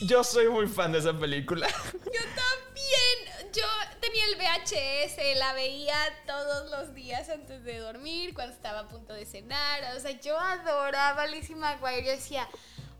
Yo 0.02 0.22
soy 0.22 0.48
muy 0.48 0.68
fan 0.68 0.92
de 0.92 0.98
esa 0.98 1.18
película. 1.18 1.66
Yo 1.92 2.22
también. 2.36 2.67
Yo 3.52 3.64
tenía 4.00 4.24
el 4.26 4.36
VHS, 4.36 5.38
la 5.38 5.52
veía 5.54 5.96
todos 6.26 6.70
los 6.70 6.94
días 6.94 7.28
antes 7.28 7.64
de 7.64 7.78
dormir, 7.78 8.34
cuando 8.34 8.54
estaba 8.54 8.80
a 8.80 8.88
punto 8.88 9.12
de 9.12 9.24
cenar. 9.24 9.96
O 9.96 10.00
sea, 10.00 10.10
yo 10.20 10.38
adoraba 10.38 11.22
a 11.22 11.26
Lizzie 11.26 11.56
McGuire. 11.56 12.04
Yo 12.04 12.10
decía, 12.12 12.48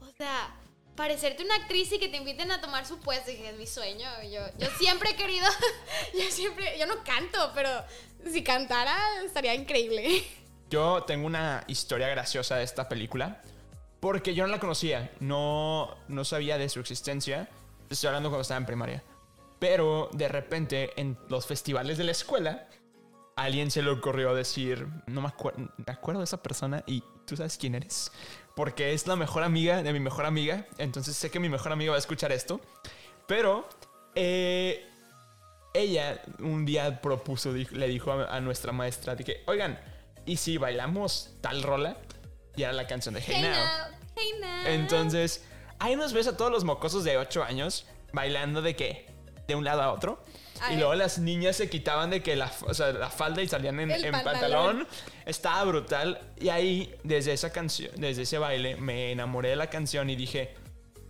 o 0.01 0.11
sea, 0.17 0.55
parecerte 0.97 1.45
una 1.45 1.57
actriz 1.57 1.93
y 1.93 1.99
que 1.99 2.09
te 2.09 2.17
inviten 2.17 2.51
a 2.51 2.61
tomar 2.61 2.87
su 2.87 2.99
puesto. 3.01 3.31
Dije, 3.31 3.51
es 3.51 3.57
mi 3.57 3.67
sueño. 3.67 4.09
Yo, 4.23 4.41
yo 4.59 4.69
siempre 4.79 5.11
he 5.11 5.17
querido, 5.17 5.47
yo 6.15 6.31
siempre, 6.31 6.79
yo 6.79 6.87
no 6.87 7.05
canto, 7.05 7.53
pero 7.55 7.71
si 8.31 8.43
cantara 8.43 8.97
estaría 9.25 9.55
increíble. 9.55 10.25
Yo 10.71 11.03
tengo 11.05 11.27
una 11.27 11.65
historia 11.67 12.09
graciosa 12.09 12.57
de 12.57 12.65
esta 12.65 12.89
película. 12.89 13.43
Porque 14.01 14.35
yo 14.35 14.45
no 14.47 14.53
la 14.53 14.61
conocía. 14.61 15.11
No, 15.21 15.97
no 16.09 16.25
sabía 16.25 16.57
de 16.57 16.69
su 16.69 16.81
existencia. 16.81 17.49
Estoy 17.91 18.09
hablando 18.09 18.29
cuando 18.29 18.43
estaba 18.43 18.59
en 18.59 18.67
primaria. 18.67 19.03
Pero 19.59 20.09
de 20.13 20.29
repente 20.29 20.93
en 21.01 21.19
los 21.29 21.47
festivales 21.47 21.99
de 21.99 22.05
la 22.05 22.13
escuela, 22.13 22.69
a 23.37 23.43
alguien 23.45 23.71
se 23.71 23.83
le 23.83 23.91
ocurrió 23.91 24.35
decir, 24.35 24.87
no 25.07 25.21
me, 25.21 25.29
acuer- 25.29 25.55
me 25.77 25.93
acuerdo 25.93 26.21
de 26.21 26.25
esa 26.25 26.43
persona 26.43 26.83
y 26.87 27.03
tú 27.27 27.37
sabes 27.37 27.57
quién 27.59 27.75
eres. 27.75 28.11
Porque 28.57 28.93
es 28.93 29.07
la 29.07 29.17
mejor 29.17 29.43
amiga 29.45 29.83
de 29.83 29.93
mi 29.93 30.01
mejor 30.01 30.27
amiga. 30.27 30.67
Entonces 30.79 31.17
sé 31.17 31.31
que 31.31 31.39
mi 31.41 31.49
mejor 31.49 31.73
amiga 31.73 31.91
va 31.93 31.97
a 31.97 32.01
escuchar 32.01 32.33
esto. 32.33 32.61
Pero 33.27 33.69
eh, 34.15 34.85
ella 35.75 36.21
un 36.41 36.65
día 36.65 37.01
propuso, 37.01 37.53
le 37.53 37.89
dijo 37.89 38.11
a, 38.13 38.35
a 38.37 38.41
nuestra 38.41 38.73
maestra, 38.73 39.15
de 39.15 39.23
que, 39.25 39.43
oigan, 39.47 39.79
¿y 40.27 40.37
si 40.37 40.57
bailamos 40.57 41.35
tal 41.41 41.63
rola? 41.63 41.97
Y 42.57 42.63
era 42.63 42.73
la 42.73 42.87
canción 42.87 43.15
de 43.15 43.21
Hey, 43.21 43.35
Hey 43.37 43.43
Now. 43.43 43.97
hey 44.17 44.31
now. 44.41 44.67
Entonces, 44.67 45.45
ahí 45.79 45.95
nos 45.95 46.13
ves 46.13 46.27
a 46.27 46.37
todos 46.37 46.51
los 46.51 46.65
mocosos 46.65 47.05
de 47.05 47.17
8 47.19 47.45
años 47.45 47.87
bailando 48.13 48.63
de 48.63 48.75
qué? 48.75 49.07
De 49.49 49.55
un 49.55 49.65
lado 49.65 49.83
a 49.83 49.93
otro. 49.93 50.23
Ay. 50.61 50.75
Y 50.75 50.79
luego 50.79 50.95
las 50.95 51.19
niñas 51.19 51.57
se 51.57 51.71
quitaban 51.71 52.11
de 52.11 52.23
que 52.23 52.37
la, 52.37 52.53
o 52.67 52.75
sea, 52.75 52.93
la 52.93 53.09
falda 53.09 53.43
y 53.43 53.49
salían 53.49 53.81
en, 53.81 54.13
pantalón. 54.13 54.87
Estaba 55.25 55.65
brutal. 55.65 56.21
Y 56.39 56.51
ahí, 56.51 56.95
desde 57.03 57.33
esa 57.33 57.51
canción, 57.51 57.91
desde 57.97 58.23
ese 58.23 58.39
baile, 58.39 58.77
me 58.77 59.11
enamoré 59.11 59.51
de 59.51 59.57
la 59.57 59.71
canción 59.71 60.11
y 60.11 60.17
dije, 60.17 60.55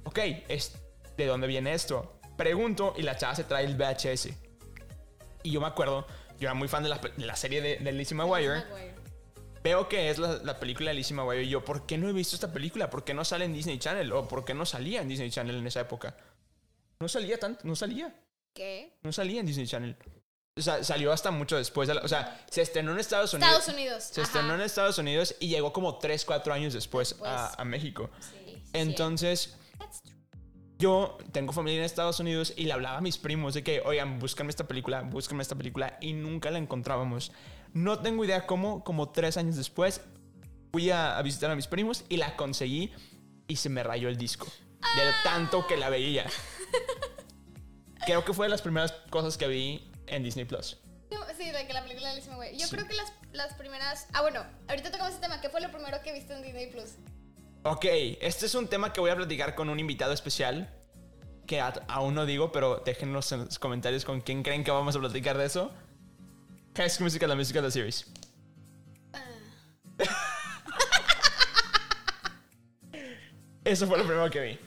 ok, 0.05 0.19
es, 0.49 0.79
¿de 1.17 1.27
dónde 1.27 1.49
viene 1.49 1.75
esto? 1.75 2.21
Pregunto 2.37 2.95
y 2.97 3.03
la 3.03 3.17
chava 3.17 3.35
se 3.35 3.43
trae 3.43 3.65
el 3.65 3.75
VHS. 3.75 4.29
Y 5.43 5.51
yo 5.51 5.61
me 5.61 5.67
acuerdo, 5.67 6.07
yo 6.39 6.47
era 6.47 6.55
muy 6.55 6.69
fan 6.69 6.85
de 6.85 6.91
la, 6.91 6.99
de 6.99 7.27
la 7.27 7.35
serie 7.35 7.61
de, 7.61 7.79
de 7.79 7.93
Lizzie 7.93 8.17
McGuire. 8.17 8.61
McGuire. 8.61 8.95
Veo 9.65 9.89
que 9.89 10.11
es 10.11 10.19
la, 10.19 10.35
la 10.45 10.61
película 10.61 10.91
de 10.91 10.95
Lizzie 10.95 11.17
McGuire 11.17 11.43
y 11.43 11.49
yo, 11.49 11.65
¿por 11.65 11.87
qué 11.87 11.99
no 11.99 12.09
he 12.09 12.13
visto 12.13 12.37
esta 12.37 12.53
película? 12.53 12.89
¿Por 12.89 13.03
qué 13.03 13.15
no 13.15 13.25
sale 13.25 13.45
en 13.45 13.53
Disney 13.53 13.79
Channel? 13.79 14.13
¿O 14.13 14.29
por 14.29 14.45
qué 14.45 14.55
no 14.55 14.65
salía 14.65 15.01
en 15.01 15.09
Disney 15.09 15.31
Channel 15.31 15.57
en 15.57 15.67
esa 15.67 15.81
época? 15.81 16.17
No 17.01 17.09
salía 17.09 17.39
tanto, 17.39 17.61
no 17.65 17.77
salía. 17.77 18.15
¿Qué? 18.55 18.99
No 19.03 19.13
salía 19.13 19.41
en 19.41 19.47
Disney 19.47 19.67
Channel. 19.67 19.97
O 20.57 20.61
sea, 20.61 20.83
salió 20.83 21.13
hasta 21.13 21.31
mucho 21.31 21.57
después. 21.57 21.87
de 21.89 21.95
la- 21.95 22.01
o 22.03 22.09
sea, 22.09 22.45
se 22.51 22.63
estrenó 22.63 22.93
en 22.93 22.99
Estados 22.99 23.33
Unidos. 23.35 23.53
Estados 23.59 23.75
Unidos. 23.77 24.05
Se 24.05 24.21
ajá. 24.21 24.29
estrenó 24.29 24.55
en 24.55 24.61
Estados 24.63 24.99
Unidos 24.99 25.37
y 25.39 25.49
llegó 25.49 25.73
como 25.73 25.99
3, 25.99 26.25
4 26.25 26.53
años 26.53 26.73
después. 26.75 27.17
A, 27.25 27.61
a 27.61 27.65
México. 27.65 28.11
Sí. 28.21 28.61
Entonces, 28.73 29.57
yo 30.79 31.17
tengo 31.33 31.53
familia 31.53 31.79
en 31.79 31.85
Estados 31.85 32.19
Unidos 32.21 32.53
y 32.57 32.65
le 32.65 32.73
hablaba 32.73 32.99
a 32.99 33.01
mis 33.01 33.19
primos 33.19 33.55
de 33.55 33.63
que, 33.63 33.81
oigan, 33.85 34.19
búscame 34.19 34.51
esta 34.51 34.67
película, 34.67 35.03
búscame 35.03 35.43
esta 35.43 35.55
película 35.57 35.97
y 36.01 36.13
nunca 36.13 36.51
la 36.51 36.59
encontrábamos. 36.59 37.33
No 37.73 38.01
tengo 38.01 38.25
idea 38.25 38.47
cómo, 38.47 38.83
como 38.83 39.11
tres 39.11 39.37
años 39.37 39.57
después, 39.57 40.01
fui 40.73 40.91
a, 40.91 41.17
a 41.19 41.23
visitar 41.23 41.51
a 41.51 41.57
mis 41.57 41.67
primos 41.69 42.05
y 42.09 42.17
la 42.17 42.35
conseguí 42.37 42.93
y 43.47 43.57
se 43.57 43.69
me 43.69 43.83
rayó 43.85 44.09
el 44.09 44.17
disco. 44.17 44.47
De 44.97 45.05
lo 45.05 45.11
tanto 45.23 45.67
que 45.67 45.77
la 45.77 45.89
veía. 45.89 46.27
Creo 48.09 48.25
que 48.25 48.33
fue 48.33 48.47
de 48.47 48.51
las 48.51 48.63
primeras 48.63 48.93
cosas 49.11 49.37
que 49.37 49.47
vi 49.47 49.91
en 50.07 50.23
Disney 50.23 50.47
Plus. 50.47 50.79
Sí, 51.37 51.51
de 51.51 51.67
que 51.67 51.73
la 51.75 51.83
película 51.83 52.15
Lizzie 52.15 52.31
McGuire. 52.31 52.57
Yo 52.57 52.67
creo 52.71 52.87
que 52.89 52.95
las, 52.95 53.13
las 53.33 53.53
primeras. 53.55 54.07
Ah, 54.15 54.23
bueno, 54.23 54.43
ahorita 54.67 54.91
tocamos 54.91 55.13
ese 55.13 55.21
tema. 55.21 55.41
¿Qué 55.43 55.51
fue 55.51 55.61
lo 55.61 55.71
primero 55.71 55.99
que 56.03 56.13
viste 56.15 56.33
en 56.35 56.43
Disney 56.43 56.71
Plus? 56.71 56.95
Ok, 57.65 57.85
este 58.21 58.47
es 58.47 58.55
un 58.55 58.67
tema 58.67 58.93
que 58.95 59.01
voy 59.01 59.11
a 59.11 59.17
platicar 59.17 59.55
con 59.55 59.69
un 59.69 59.79
invitado 59.79 60.13
especial. 60.15 60.75
Que 61.47 61.61
a- 61.61 61.69
aún 61.89 62.15
no 62.15 62.25
digo, 62.27 62.51
pero 62.51 62.83
déjenos 62.85 63.31
en 63.33 63.45
los 63.45 63.59
comentarios 63.59 64.05
con 64.07 64.21
quién 64.23 64.43
creen 64.43 64.65
que 64.65 64.71
vamos 64.71 64.97
a 64.97 65.01
platicar 65.01 65.37
de 65.37 65.45
eso. 65.45 65.71
High 66.77 66.89
School 66.91 67.05
Musical, 67.05 67.29
la 67.29 67.37
música 67.37 67.61
de 67.61 67.69
la 67.69 67.71
series. 67.71 68.11
Eso 73.65 73.87
fue 73.87 73.99
lo 73.99 74.05
primero 74.07 74.31
que 74.31 74.41
vi. 74.41 74.59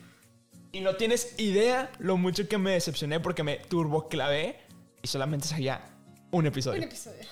Y 0.72 0.82
no 0.82 0.96
tienes 0.96 1.38
idea 1.40 1.92
lo 2.00 2.18
mucho 2.18 2.48
que 2.48 2.58
me 2.58 2.72
decepcioné 2.72 3.20
porque 3.20 3.44
me 3.44 3.58
turboclavé 3.58 4.60
y 5.02 5.08
solamente 5.08 5.48
seguía 5.48 5.82
un 6.32 6.46
episodio. 6.46 6.78
Un 6.80 6.84
episodio. 6.88 7.24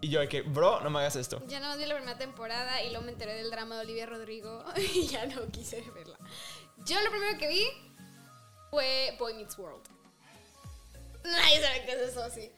Y 0.00 0.08
yo 0.08 0.20
de 0.20 0.28
que, 0.28 0.42
bro, 0.42 0.80
no 0.80 0.90
me 0.90 0.98
hagas 1.00 1.16
esto. 1.16 1.42
Ya 1.46 1.60
no 1.60 1.76
vi 1.76 1.84
la 1.86 1.94
primera 1.94 2.18
temporada 2.18 2.82
y 2.82 2.88
luego 2.90 3.04
me 3.04 3.12
enteré 3.12 3.34
del 3.34 3.50
drama 3.50 3.76
de 3.76 3.82
Olivia 3.82 4.06
Rodrigo 4.06 4.64
y 4.94 5.06
ya 5.06 5.26
no 5.26 5.46
quise 5.48 5.82
verla. 5.94 6.18
Yo 6.86 7.00
lo 7.02 7.10
primero 7.10 7.38
que 7.38 7.48
vi 7.48 7.64
fue 8.70 9.14
Boy 9.18 9.34
Meets 9.34 9.58
World. 9.58 9.82
Nadie 11.24 11.60
sabe 11.62 11.84
qué 11.86 11.92
es 11.92 12.10
eso, 12.10 12.28
sí. 12.30 12.50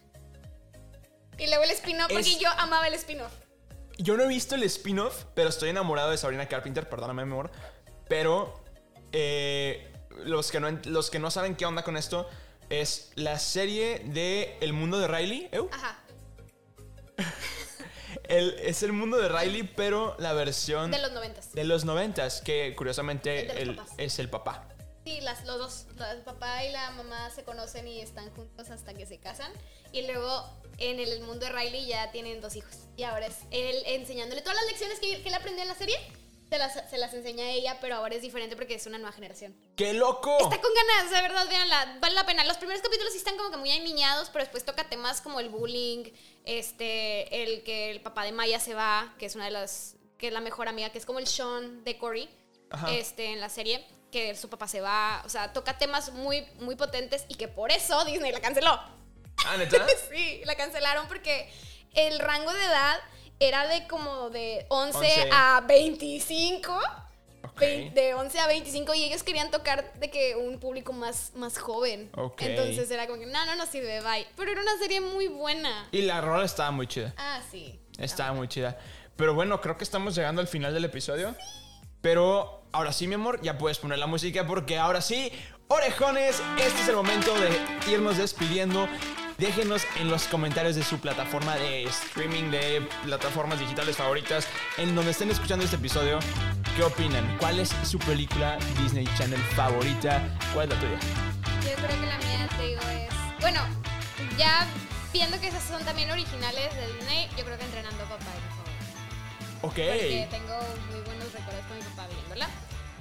Y 1.39 1.47
luego 1.49 1.65
el 1.65 1.71
spin-off, 1.71 2.09
porque 2.13 2.31
Es- 2.31 2.39
yo 2.39 2.49
amaba 2.57 2.87
el 2.89 2.95
spin-off. 2.95 3.33
Yo 3.99 4.17
no 4.17 4.25
he 4.25 4.29
visto 4.29 4.55
el 4.55 4.63
spin-off, 4.65 5.25
pero 5.35 5.49
estoy 5.51 5.69
enamorado 5.71 6.11
de 6.11 6.17
Sabrina 6.17 6.47
Carpenter, 6.49 6.89
perdóname, 6.89 7.25
mi 7.25 7.33
amor. 7.33 7.51
Pero 8.09 8.63
eh, 9.13 9.93
los, 10.25 10.51
que 10.51 10.61
no, 10.61 10.71
los 10.87 11.11
que 11.11 11.19
no 11.19 11.31
saben 11.31 11.57
qué 11.57 11.67
onda 11.67 11.83
con 11.85 11.97
esto, 11.97 12.29
es 12.71 13.11
la 13.15 13.39
serie 13.39 14.01
de 14.07 14.57
El 14.61 14.73
mundo 14.73 14.99
de 14.99 15.09
Riley. 15.09 15.49
¿Eu? 15.53 15.69
Ajá. 15.73 15.99
El- 18.25 18.55
es 18.61 18.83
el 18.83 18.93
mundo 18.93 19.19
de 19.19 19.29
Riley, 19.29 19.65
pero 19.65 20.17
la 20.19 20.33
versión 20.33 20.91
De 20.91 20.99
los 20.99 21.13
noventas. 21.13 21.53
de 21.53 21.65
los 21.65 21.85
noventas, 21.85 22.41
que 22.41 22.75
curiosamente 22.77 23.61
El 23.61 23.79
es 23.99 24.19
el 24.19 24.31
papá. 24.31 24.69
Sí, 25.05 25.21
las, 25.21 25.45
los 25.45 25.59
dos, 25.59 25.87
el 26.11 26.23
papá 26.23 26.65
y 26.65 26.73
la 26.73 26.91
mamá 26.93 27.29
se 27.31 27.45
conocen 27.45 27.87
y 27.87 28.01
están 28.01 28.31
juntos 28.31 28.71
hasta 28.71 28.95
que 28.95 29.05
se 29.05 29.19
casan. 29.19 29.53
Y 29.93 30.07
luego 30.07 30.49
en 30.79 30.99
el 30.99 31.21
mundo 31.21 31.45
de 31.45 31.53
Riley 31.53 31.85
ya 31.87 32.11
tienen 32.13 32.41
dos 32.41 32.57
hijos. 32.57 32.75
Y 32.97 33.03
ahora 33.03 33.27
es 33.27 33.37
él 33.51 33.77
enseñándole 33.87 34.41
todas 34.41 34.57
las 34.57 34.67
lecciones 34.67 34.99
que, 35.01 35.21
que 35.21 35.29
él 35.29 35.35
aprendió 35.35 35.63
en 35.63 35.69
la 35.69 35.75
serie. 35.75 35.97
Se 36.55 36.59
las, 36.59 36.89
se 36.89 36.99
las 36.99 37.13
enseña 37.13 37.47
a 37.47 37.51
ella, 37.51 37.79
pero 37.81 37.97
ahora 37.97 38.15
es 38.15 38.23
diferente 38.23 38.55
porque 38.55 38.77
es 38.77 38.87
una 38.87 38.97
nueva 38.97 39.13
generación. 39.13 39.57
¡Qué 39.75 39.93
loco! 39.93 40.39
Está 40.39 40.61
con 40.61 40.71
ganas, 40.73 41.11
de 41.11 41.21
verdad, 41.21 41.49
véanla, 41.49 41.99
vale 42.01 42.15
la 42.15 42.25
pena. 42.25 42.45
Los 42.45 42.59
primeros 42.59 42.81
capítulos 42.81 43.11
sí 43.11 43.19
están 43.19 43.37
como 43.37 43.51
que 43.51 43.57
muy 43.57 43.73
aniñados, 43.73 44.31
pero 44.31 44.45
después 44.45 44.65
toca 44.65 44.89
temas 44.89 45.21
como 45.21 45.41
el 45.41 45.49
bullying, 45.49 46.13
este, 46.45 47.43
el 47.43 47.65
que 47.65 47.91
el 47.91 48.03
papá 48.03 48.23
de 48.23 48.31
Maya 48.31 48.61
se 48.61 48.73
va, 48.73 49.17
que 49.19 49.27
es 49.27 49.35
una 49.35 49.47
de 49.47 49.51
las, 49.51 49.97
que 50.17 50.29
es 50.29 50.33
la 50.33 50.41
mejor 50.41 50.69
amiga, 50.69 50.91
que 50.91 50.99
es 50.99 51.07
como 51.07 51.19
el 51.19 51.27
Sean 51.27 51.83
de 51.83 51.99
Cory, 51.99 52.31
este, 52.89 53.33
en 53.33 53.41
la 53.41 53.49
serie, 53.49 53.85
que 54.13 54.37
su 54.37 54.49
papá 54.49 54.69
se 54.69 54.81
va, 54.81 55.25
o 55.27 55.29
sea, 55.29 55.53
toca 55.53 55.77
temas 55.77 56.13
muy, 56.13 56.47
muy 56.61 56.77
potentes 56.77 57.25
y 57.27 57.35
que 57.35 57.49
por 57.49 57.73
eso 57.73 58.05
Disney 58.05 58.31
la 58.31 58.41
canceló. 58.41 58.81
¿Ah, 59.45 59.57
neta? 59.59 59.85
sí, 60.09 60.41
la 60.45 60.55
cancelaron 60.55 61.09
porque 61.09 61.53
el 61.95 62.21
rango 62.21 62.53
de 62.53 62.63
edad 62.63 63.01
era 63.41 63.67
de 63.69 63.87
como 63.87 64.31
de 64.31 64.67
11, 64.69 64.99
11. 64.99 65.29
a 65.33 65.61
25. 65.67 66.79
Ok. 67.43 67.61
Vein- 67.61 67.95
De 67.95 68.15
11 68.15 68.39
a 68.41 68.47
25 68.47 68.95
y 68.95 69.05
ellos 69.05 69.23
querían 69.23 69.51
tocar 69.51 69.93
de 69.95 70.11
que 70.11 70.35
un 70.35 70.59
público 70.59 70.93
más, 70.93 71.33
más 71.37 71.59
joven. 71.59 72.11
Ok. 72.17 72.43
Entonces 72.43 72.91
era 72.91 73.07
como 73.07 73.19
que, 73.21 73.27
no, 73.27 73.45
no, 73.47 73.55
no 73.57 73.67
sirve, 73.67 74.01
bye. 74.01 74.27
Pero 74.37 74.53
era 74.53 74.63
una 74.63 74.77
serie 74.79 75.01
muy 75.01 75.29
buena. 75.29 75.87
Y 75.93 76.03
la 76.03 76.21
rola 76.21 76.45
estaba 76.45 76.71
muy 76.71 76.87
chida. 76.87 77.13
Ah, 77.17 77.41
sí. 77.51 77.79
Estaba 77.99 78.33
muy 78.33 78.49
chida. 78.49 78.79
Pero 79.17 79.35
bueno, 79.35 79.61
creo 79.61 79.77
que 79.77 79.85
estamos 79.85 80.15
llegando 80.17 80.41
al 80.41 80.49
final 80.49 80.73
del 80.75 80.85
episodio. 80.87 81.37
Pero 82.01 82.63
ahora 82.73 82.93
sí, 82.93 83.07
mi 83.07 83.15
amor, 83.15 83.41
ya 83.43 83.57
puedes 83.59 83.79
poner 83.79 83.99
la 83.99 84.07
música 84.07 84.47
porque 84.47 84.77
ahora 84.79 85.01
sí, 85.01 85.31
orejones, 85.69 86.43
este 86.59 86.83
es 86.83 86.89
el 86.89 86.97
momento 86.97 87.33
de 87.39 87.57
irnos 87.93 88.17
despidiendo. 88.19 88.89
Déjenos 89.39 89.83
en 89.97 90.11
los 90.11 90.29
comentarios 90.29 90.77
de 90.77 90.85
su 90.85 90.99
plataforma 91.01 91.57
de 91.57 91.85
streaming, 91.85 92.53
de 92.53 92.87
plataformas 93.03 93.59
digitales 93.59 93.97
favoritas, 93.97 94.47
en 94.77 94.95
donde 94.95 95.11
estén 95.11 95.29
escuchando 95.29 95.65
este 95.65 95.77
episodio, 95.77 96.21
¿qué 96.77 96.85
opinan? 96.85 97.37
¿Cuál 97.39 97.59
es 97.59 97.75
su 97.83 97.99
película 97.99 98.59
Disney 98.81 99.09
Channel 99.19 99.41
favorita? 99.57 100.23
¿Cuál 100.53 100.71
es 100.71 100.75
la 100.75 100.81
tuya? 100.81 100.99
Yo 101.63 101.75
creo 101.75 102.01
que 102.01 102.07
la 102.07 102.19
mía, 102.19 102.49
te 102.57 102.67
digo, 102.69 102.81
es. 102.83 103.41
Bueno, 103.41 103.61
ya 104.39 104.69
viendo 105.13 105.41
que 105.41 105.49
esas 105.49 105.65
son 105.65 105.85
también 105.85 106.13
originales 106.13 106.73
de 106.77 106.93
Disney, 106.95 107.29
yo 107.37 107.45
creo 107.45 107.59
que 107.59 107.65
entrenando 107.65 108.05
a 108.05 108.09
papá 108.09 108.25
es. 108.25 109.63
Ok. 109.63 109.75
Porque 109.75 110.29
tengo 110.31 110.59
muy 110.93 111.01
buenos 111.07 111.33
recuerdos 111.33 111.65
con 111.67 111.77
mi 111.77 111.83
papá 111.83 112.07
viéndola. 112.07 112.49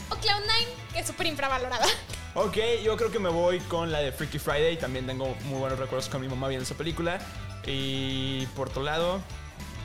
O 0.10 0.16
Cloud9, 0.16 0.94
que 0.94 1.00
es 1.00 1.06
súper 1.06 1.28
infravalorada. 1.28 1.86
Ok, 2.36 2.58
yo 2.84 2.98
creo 2.98 3.12
que 3.12 3.20
me 3.20 3.30
voy 3.30 3.60
con 3.60 3.92
la 3.92 4.00
de 4.00 4.12
Freaky 4.12 4.40
Friday. 4.40 4.76
También 4.78 5.06
tengo 5.06 5.36
muy 5.46 5.60
buenos 5.60 5.78
recuerdos 5.78 6.10
con 6.10 6.20
mi 6.20 6.28
mamá 6.28 6.48
viendo 6.48 6.64
esa 6.64 6.74
película. 6.74 7.20
Y 7.68 8.48
por 8.56 8.70
otro 8.70 8.82
lado, 8.82 9.22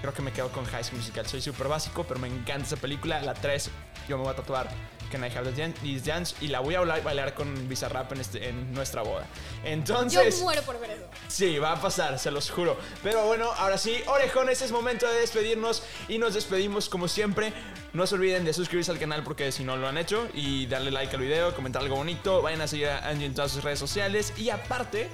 creo 0.00 0.14
que 0.14 0.22
me 0.22 0.32
quedo 0.32 0.48
con 0.48 0.64
High 0.64 0.82
School 0.82 0.98
Musical. 0.98 1.26
Soy 1.26 1.42
súper 1.42 1.68
básico, 1.68 2.04
pero 2.04 2.18
me 2.18 2.28
encanta 2.28 2.66
esa 2.66 2.76
película. 2.76 3.20
La 3.20 3.34
3, 3.34 3.70
yo 4.08 4.16
me 4.16 4.24
voy 4.24 4.32
a 4.32 4.36
tatuar 4.36 4.68
Can 5.10 5.24
I 5.24 5.28
Have 5.34 5.52
the 5.52 5.68
This 5.82 6.04
Dance 6.04 6.36
y 6.40 6.48
la 6.48 6.60
voy 6.60 6.74
a 6.74 6.80
bailar, 6.80 7.34
con 7.34 7.68
Bizarrap 7.68 8.12
en, 8.12 8.20
este, 8.20 8.48
en 8.48 8.72
nuestra 8.72 9.02
boda. 9.02 9.26
Yo 9.62 9.70
Entonces, 9.70 10.40
muero 10.40 10.62
por 10.62 10.78
ver 10.80 10.90
eso. 10.90 11.04
sí, 11.28 11.58
va 11.58 11.72
a 11.72 11.80
pasar, 11.80 12.18
se 12.18 12.30
los 12.30 12.50
juro. 12.50 12.78
Pero 13.02 13.26
bueno, 13.26 13.50
ahora 13.56 13.78
sí, 13.78 14.00
orejones, 14.06 14.62
es 14.62 14.70
momento 14.72 15.06
de 15.06 15.20
despedirnos 15.20 15.82
y 16.08 16.18
nos 16.18 16.34
despedimos 16.34 16.88
como 16.88 17.08
siempre. 17.08 17.52
No 17.92 18.06
se 18.06 18.16
olviden 18.16 18.44
de 18.44 18.52
suscribirse 18.52 18.90
al 18.90 18.98
canal 18.98 19.22
porque 19.22 19.50
si 19.50 19.64
no 19.64 19.76
lo 19.76 19.88
han 19.88 19.96
hecho 19.96 20.28
y 20.34 20.66
darle 20.66 20.90
like 20.90 21.14
al 21.14 21.22
video, 21.22 21.54
comentar 21.54 21.82
algo 21.82 21.96
bonito, 21.96 22.42
vayan 22.42 22.60
a 22.60 22.68
seguir 22.68 22.88
a 22.88 23.08
Angie 23.08 23.26
en 23.26 23.34
todas 23.34 23.50
sus 23.52 23.64
redes 23.64 23.78
sociales 23.78 24.34
y 24.36 24.50
aparte, 24.50 25.08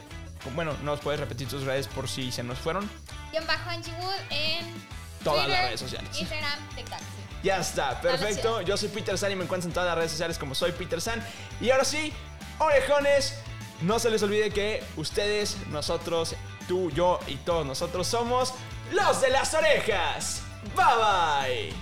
bueno, 0.54 0.74
nos 0.82 1.00
puedes 1.00 1.20
repetir 1.20 1.48
tus 1.48 1.62
redes 1.62 1.86
por 1.86 2.08
si 2.08 2.32
se 2.32 2.42
nos 2.42 2.58
fueron. 2.58 2.90
Guión 3.30 3.46
bajo 3.46 3.70
Angie 3.70 3.92
Wood 4.00 4.20
en 4.30 4.94
Todas 5.22 5.48
las 5.48 5.66
redes 5.66 5.80
sociales. 5.80 6.20
Instagram, 6.20 6.58
TikTok. 6.76 7.23
Ya 7.44 7.58
está, 7.58 8.00
perfecto. 8.00 8.62
Yo 8.62 8.74
soy 8.78 8.88
Peter 8.88 9.18
San 9.18 9.30
y 9.30 9.36
me 9.36 9.44
encuentran 9.44 9.68
en 9.68 9.74
todas 9.74 9.86
las 9.90 9.98
redes 9.98 10.12
sociales 10.12 10.38
como 10.38 10.54
soy 10.54 10.72
Peter 10.72 10.98
San. 10.98 11.22
Y 11.60 11.70
ahora 11.70 11.84
sí, 11.84 12.10
orejones, 12.58 13.34
no 13.82 13.98
se 13.98 14.08
les 14.08 14.22
olvide 14.22 14.48
que 14.50 14.82
ustedes, 14.96 15.58
nosotros, 15.68 16.36
tú, 16.66 16.90
yo 16.92 17.20
y 17.26 17.36
todos 17.36 17.66
nosotros 17.66 18.06
somos 18.06 18.54
los 18.92 19.20
de 19.20 19.28
las 19.28 19.52
orejas. 19.52 20.40
Bye 20.74 20.84
bye. 20.96 21.74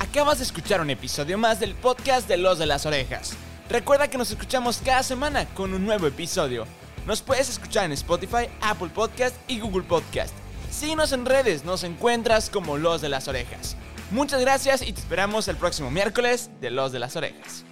Acabas 0.00 0.36
de 0.36 0.44
escuchar 0.44 0.82
un 0.82 0.90
episodio 0.90 1.38
más 1.38 1.60
del 1.60 1.74
podcast 1.74 2.28
de 2.28 2.36
Los 2.36 2.58
de 2.58 2.66
las 2.66 2.84
Orejas. 2.84 3.32
Recuerda 3.70 4.08
que 4.08 4.18
nos 4.18 4.30
escuchamos 4.30 4.82
cada 4.84 5.02
semana 5.02 5.46
con 5.54 5.72
un 5.72 5.86
nuevo 5.86 6.06
episodio. 6.06 6.66
Nos 7.06 7.22
puedes 7.22 7.48
escuchar 7.48 7.84
en 7.86 7.92
Spotify, 7.92 8.48
Apple 8.60 8.90
Podcast 8.94 9.34
y 9.48 9.60
Google 9.60 9.82
Podcast. 9.82 10.34
Síguenos 10.70 11.12
en 11.12 11.26
redes, 11.26 11.64
nos 11.64 11.82
encuentras 11.84 12.50
como 12.50 12.78
Los 12.78 13.00
de 13.00 13.08
las 13.08 13.28
Orejas. 13.28 13.76
Muchas 14.10 14.40
gracias 14.40 14.82
y 14.82 14.92
te 14.92 15.00
esperamos 15.00 15.48
el 15.48 15.56
próximo 15.56 15.90
miércoles 15.90 16.50
de 16.60 16.70
Los 16.70 16.92
de 16.92 16.98
las 16.98 17.16
Orejas. 17.16 17.64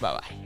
Bye 0.00 0.10
bye. 0.12 0.45